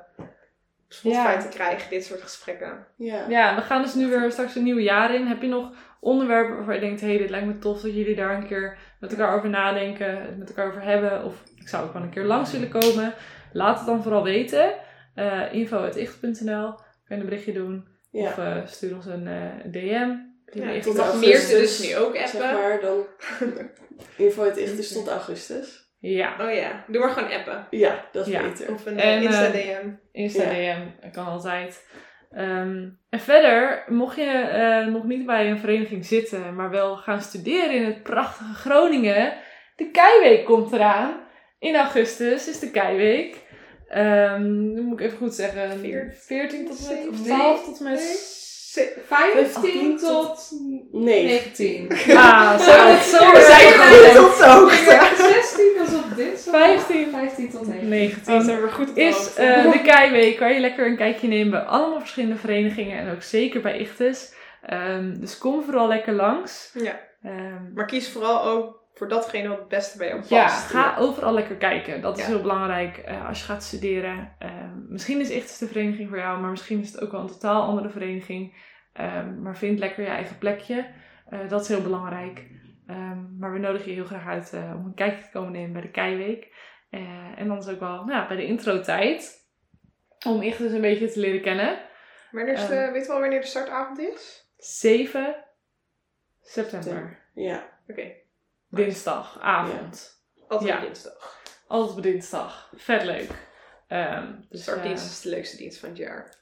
Spotify 0.92 1.22
Ja. 1.22 1.38
te 1.42 1.48
krijgen. 1.48 1.90
Dit 1.90 2.06
soort 2.06 2.22
gesprekken. 2.22 2.88
Ja. 2.98 3.26
Ja, 3.30 3.56
we 3.56 3.62
gaan 3.62 3.82
dus 3.82 3.94
nu 3.94 4.08
weer 4.08 4.32
straks 4.32 4.56
een 4.56 4.64
nieuw 4.64 4.80
jaar 4.80 5.16
in. 5.16 5.28
Heb 5.28 5.42
je 5.42 5.48
nog 5.48 5.72
onderwerpen 6.00 6.56
waarvan 6.56 6.74
je 6.74 6.80
denkt, 6.80 7.02
hé, 7.02 7.08
hey, 7.08 7.18
dit 7.18 7.30
lijkt 7.30 7.46
me 7.48 7.58
tof 7.60 7.82
dat 7.82 7.96
jullie 7.96 8.16
daar 8.16 8.36
een 8.36 8.48
keer 8.48 8.78
met 9.00 9.12
elkaar 9.12 9.36
over 9.36 9.50
nadenken, 9.50 10.22
het 10.22 10.38
met 10.38 10.50
elkaar 10.50 10.68
over 10.68 10.82
hebben, 10.82 11.24
of 11.24 11.44
ik 11.56 11.68
zou 11.68 11.86
ook 11.88 11.94
wel 11.94 12.02
een 12.02 12.10
keer 12.10 12.24
langs 12.26 12.52
willen 12.52 12.70
komen, 12.70 13.14
laat 13.54 13.78
het 13.78 13.86
dan 13.88 14.04
vooral 14.04 14.24
weten. 14.24 14.74
Uh, 15.16 15.54
info.icht.nl, 15.54 16.72
kan 16.72 16.82
je 17.08 17.16
een 17.16 17.26
berichtje 17.26 17.54
doen, 17.54 17.88
Ja. 18.12 18.24
of 18.28 18.38
eh, 18.38 18.56
stuur 18.66 18.96
ons 18.96 19.06
een 19.06 19.28
eh, 19.28 19.72
DM. 19.72 20.10
Ja, 20.52 20.80
tot 20.82 20.98
augustus, 20.98 21.20
Meerte 21.30 21.58
dus 21.58 21.80
nu 21.90 21.96
ook 21.96 22.16
Zeg 22.16 22.34
appen. 22.36 22.54
maar 22.54 22.80
dan. 22.82 23.06
Info 24.26 24.44
het 24.44 24.58
echt 24.58 24.78
is 24.78 24.94
tot 24.94 25.08
augustus. 25.08 25.89
Ja, 26.02 26.36
Oh 26.42 26.54
ja, 26.54 26.84
doe 26.88 27.02
maar 27.02 27.10
gewoon 27.10 27.32
appen. 27.32 27.68
Ja, 27.70 28.06
dat 28.12 28.28
is 28.28 28.34
Ja. 28.34 28.42
beter. 28.42 28.74
Of 28.74 28.86
een 28.86 29.00
En, 29.00 29.18
eh, 29.18 29.24
Insta 29.24 29.50
DM. 29.50 29.90
Insta 30.12 30.52
Ja. 30.52 30.76
DM, 31.04 31.12
kan 31.12 31.26
altijd. 31.26 31.88
Ehm, 32.32 32.88
en 33.10 33.20
verder, 33.20 33.84
mocht 33.88 34.16
je 34.16 34.24
eh, 34.32 34.86
nog 34.86 35.04
niet 35.04 35.26
bij 35.26 35.50
een 35.50 35.60
vereniging 35.60 36.06
zitten, 36.06 36.56
maar 36.56 36.70
wel 36.70 36.96
gaan 36.98 37.22
studeren 37.22 37.72
in 37.72 37.86
het 37.86 38.04
prachtige 38.04 38.54
Groningen, 38.54 39.34
de 39.76 39.92
Keiweek 39.92 40.46
komt 40.46 40.72
eraan. 40.74 41.20
In 41.60 41.76
augustus 41.76 42.48
is 42.50 42.60
de 42.60 42.72
Keiweek. 42.72 43.36
Ehm 43.88 44.82
moet 44.84 45.00
ik 45.00 45.06
even 45.06 45.18
goed 45.18 45.34
zeggen. 45.34 45.80
Veer- 45.80 46.14
14 46.20 46.66
tot 46.68 46.90
en 46.90 46.96
met, 46.98 47.08
of 47.10 47.16
Nee. 47.16 47.26
12 47.38 47.66
tot 47.66 47.80
en 47.80 47.84
met... 47.84 48.00
Ze- 48.72 48.94
15 49.08 49.98
tot 49.98 50.52
Nee. 50.92 51.26
19. 51.26 51.92
Ah, 52.16 52.60
zo, 52.66 52.72
het 52.72 53.04
zo 53.04 53.32
We 53.32 53.42
zijn 53.48 53.74
goed 53.74 54.32
op 54.32 54.38
de 54.38 54.46
hoogte. 54.46 55.16
16 55.18 55.66
was 55.78 55.94
op 56.04 56.16
dinsdag. 56.16 56.54
15. 56.54 57.10
15 57.12 57.50
tot 57.50 57.68
19. 57.68 57.90
19. 57.90 58.34
Oh, 58.34 58.42
zijn 58.42 58.62
we 58.62 58.70
goed 58.72 58.98
is 58.98 59.34
eh, 59.36 59.72
de 59.72 59.82
Keiweek, 59.82 60.40
waar 60.40 60.54
je 60.54 60.60
lekker 60.60 60.86
een 60.88 60.98
kijkje 60.98 61.28
neemt 61.28 61.52
bij 61.52 61.60
allemaal 61.60 62.00
verschillende 62.00 62.36
verenigingen 62.36 63.00
en 63.00 63.12
ook 63.16 63.22
zeker 63.22 63.62
bij 63.62 63.78
Ichtes. 63.80 64.34
Ehm, 64.66 65.20
dus 65.20 65.38
kom 65.38 65.64
vooral 65.64 65.88
lekker 65.88 66.14
langs. 66.14 66.72
Ja, 66.74 67.00
Ehm, 67.24 67.74
maar 67.74 67.86
kies 67.86 68.10
vooral 68.12 68.44
ook 68.44 68.79
voor 69.00 69.08
datgene 69.08 69.48
wat 69.48 69.58
het 69.58 69.68
beste 69.68 69.98
bij 69.98 70.08
jou 70.08 70.20
past. 70.20 70.30
ja, 70.32 70.48
ga 70.48 70.98
overal 70.98 71.34
lekker 71.34 71.56
kijken. 71.56 72.02
Dat 72.02 72.18
is 72.18 72.24
Ja. 72.24 72.30
heel 72.30 72.42
belangrijk 72.42 72.98
eh, 72.98 73.28
als 73.28 73.40
je 73.40 73.46
gaat 73.46 73.64
studeren. 73.64 74.36
Ehm, 74.40 74.92
misschien 74.92 75.20
is 75.20 75.30
Ichtes 75.30 75.58
de 75.58 75.68
vereniging 75.68 76.10
voor 76.10 76.18
jou, 76.18 76.40
maar 76.40 76.50
misschien 76.50 76.80
is 76.80 76.92
het 76.92 77.02
ook 77.02 77.12
wel 77.12 77.22
een 77.22 77.28
totaal 77.28 77.62
andere 77.62 77.90
vereniging. 77.90 78.54
Ehm, 78.94 79.42
maar 79.42 79.58
vind 79.58 79.80
lekker 79.80 80.04
je 80.04 80.10
eigen 80.10 80.38
plekje. 80.38 80.88
Eh, 81.30 81.40
dat 81.50 81.62
is 81.62 81.68
heel 81.68 81.82
belangrijk. 81.82 82.48
Ehm, 82.88 83.38
maar 83.38 83.54
we 83.54 83.60
nodigen 83.60 83.90
je 83.90 83.96
heel 83.96 84.06
graag 84.06 84.26
uit 84.28 84.54
eh, 84.54 84.74
om 84.78 84.86
een 84.86 84.94
kijkje 84.94 85.24
te 85.24 85.30
komen 85.32 85.52
nemen 85.52 85.74
bij 85.74 85.82
de 85.82 85.92
Keiweek. 85.92 86.54
Eh, 86.90 87.00
en 87.40 87.48
dan 87.48 87.58
is 87.58 87.68
ook 87.68 87.80
wel 87.80 87.90
nou, 87.96 88.12
ja, 88.12 88.28
bij 88.28 88.38
de 88.38 88.46
intro-tijd. 88.46 89.48
Om 90.28 90.42
Ichtes 90.42 90.72
een 90.72 90.82
beetje 90.82 91.12
te 91.12 91.20
leren 91.20 91.42
kennen. 91.42 91.80
Wanneer 92.32 92.54
is 92.54 92.68
de, 92.68 92.90
weet 92.94 93.02
je 93.02 93.08
wel 93.08 93.20
wanneer 93.20 93.42
de 93.42 93.48
startavond 93.48 94.00
is? 94.00 94.52
7 94.58 95.36
september. 96.42 97.20
Ja. 97.34 97.64
Oké, 97.88 98.12
Dinsdagavond. 98.70 100.22
altijd 100.48 100.70
Ja. 100.70 100.78
op 100.78 100.84
dinsdag. 100.86 101.38
Altijd 101.68 101.98
op 101.98 102.04
dinsdag. 102.04 102.72
Vet 102.76 103.04
leuk. 103.04 103.30
Ehm, 103.88 104.26
De 104.26 104.48
dus, 104.50 104.62
startdienst 104.62 105.04
eh, 105.06 105.10
is 105.12 105.22
de 105.22 105.30
leukste 105.30 105.58
dienst 105.58 105.80
van 105.80 105.90
het 105.90 105.98
jaar. 105.98 106.36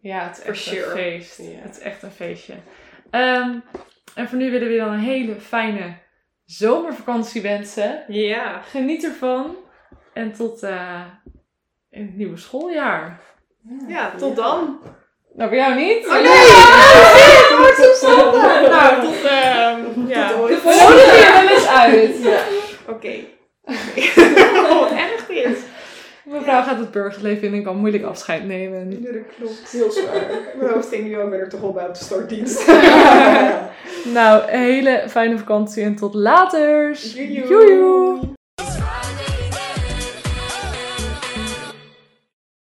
ja, 0.00 0.26
het 0.26 0.36
is 0.36 0.42
For 0.42 0.50
echt 0.50 0.58
sure. 0.62 0.84
een 0.84 0.90
feest. 0.96 1.36
Het 1.38 1.76
is 1.76 1.82
echt 1.82 2.02
een 2.02 2.10
feestje. 2.10 2.54
Ehm, 3.10 3.58
en 4.14 4.28
voor 4.28 4.38
nu 4.38 4.50
willen 4.50 4.68
we 4.68 4.74
je 4.74 4.80
dan 4.80 4.92
een 4.92 4.98
hele 4.98 5.40
fijne 5.40 5.98
zomervakantie 6.44 7.42
wensen. 7.42 8.04
Ja. 8.08 8.60
Geniet 8.60 9.04
ervan. 9.04 9.56
En 10.12 10.32
tot 10.32 10.62
eh, 10.62 11.04
in 11.90 12.06
het 12.06 12.14
nieuwe 12.16 12.36
schooljaar. 12.36 13.20
Ja, 13.88 14.10
tot 14.16 14.36
dan. 14.36 14.80
Nou, 15.38 15.50
bij 15.50 15.58
jou 15.58 15.74
niet? 15.74 16.06
Oh 16.06 16.12
nee! 16.12 16.22
Nou, 18.68 19.00
tot, 19.00 19.24
ehm 19.24 20.08
ja. 20.08 20.28
Tot 20.28 20.40
ooit. 20.40 20.62
We 20.62 20.68
nodigen 20.68 21.16
je 21.16 21.30
wel 21.32 21.56
eens 21.56 21.66
uit. 21.66 22.22
Ja. 22.22 22.40
Oké. 22.88 23.12
Oh, 24.70 24.80
wat 24.80 24.90
erg 24.90 25.26
dit. 25.26 25.58
Mevrouw 26.24 26.62
gaat 26.62 26.78
het 26.78 26.90
burgerleven 26.90 27.46
in 27.46 27.54
en 27.54 27.62
kan 27.62 27.76
moeilijk 27.76 28.04
afscheid 28.04 28.44
nemen. 28.46 28.90
Ja, 28.90 29.12
dat 29.12 29.22
klopt. 29.38 29.70
Heel 29.70 29.90
zwaar. 29.90 30.26
Mijn 30.58 30.72
hoofd 30.72 30.88
ging 30.88 31.04
nu 31.04 31.18
ook 31.18 31.30
weer 31.30 31.48
toch 31.48 31.62
al 31.62 31.72
bij 31.72 31.86
op 31.86 31.94
de 31.94 32.04
startdienst. 32.04 32.66
Nou, 34.04 34.50
een 34.50 34.60
hele 34.60 35.04
fijne 35.08 35.38
vakantie 35.38 35.84
en 35.84 35.96
tot 35.96 36.14
later. 36.14 36.92
Joejoe. 36.92 38.36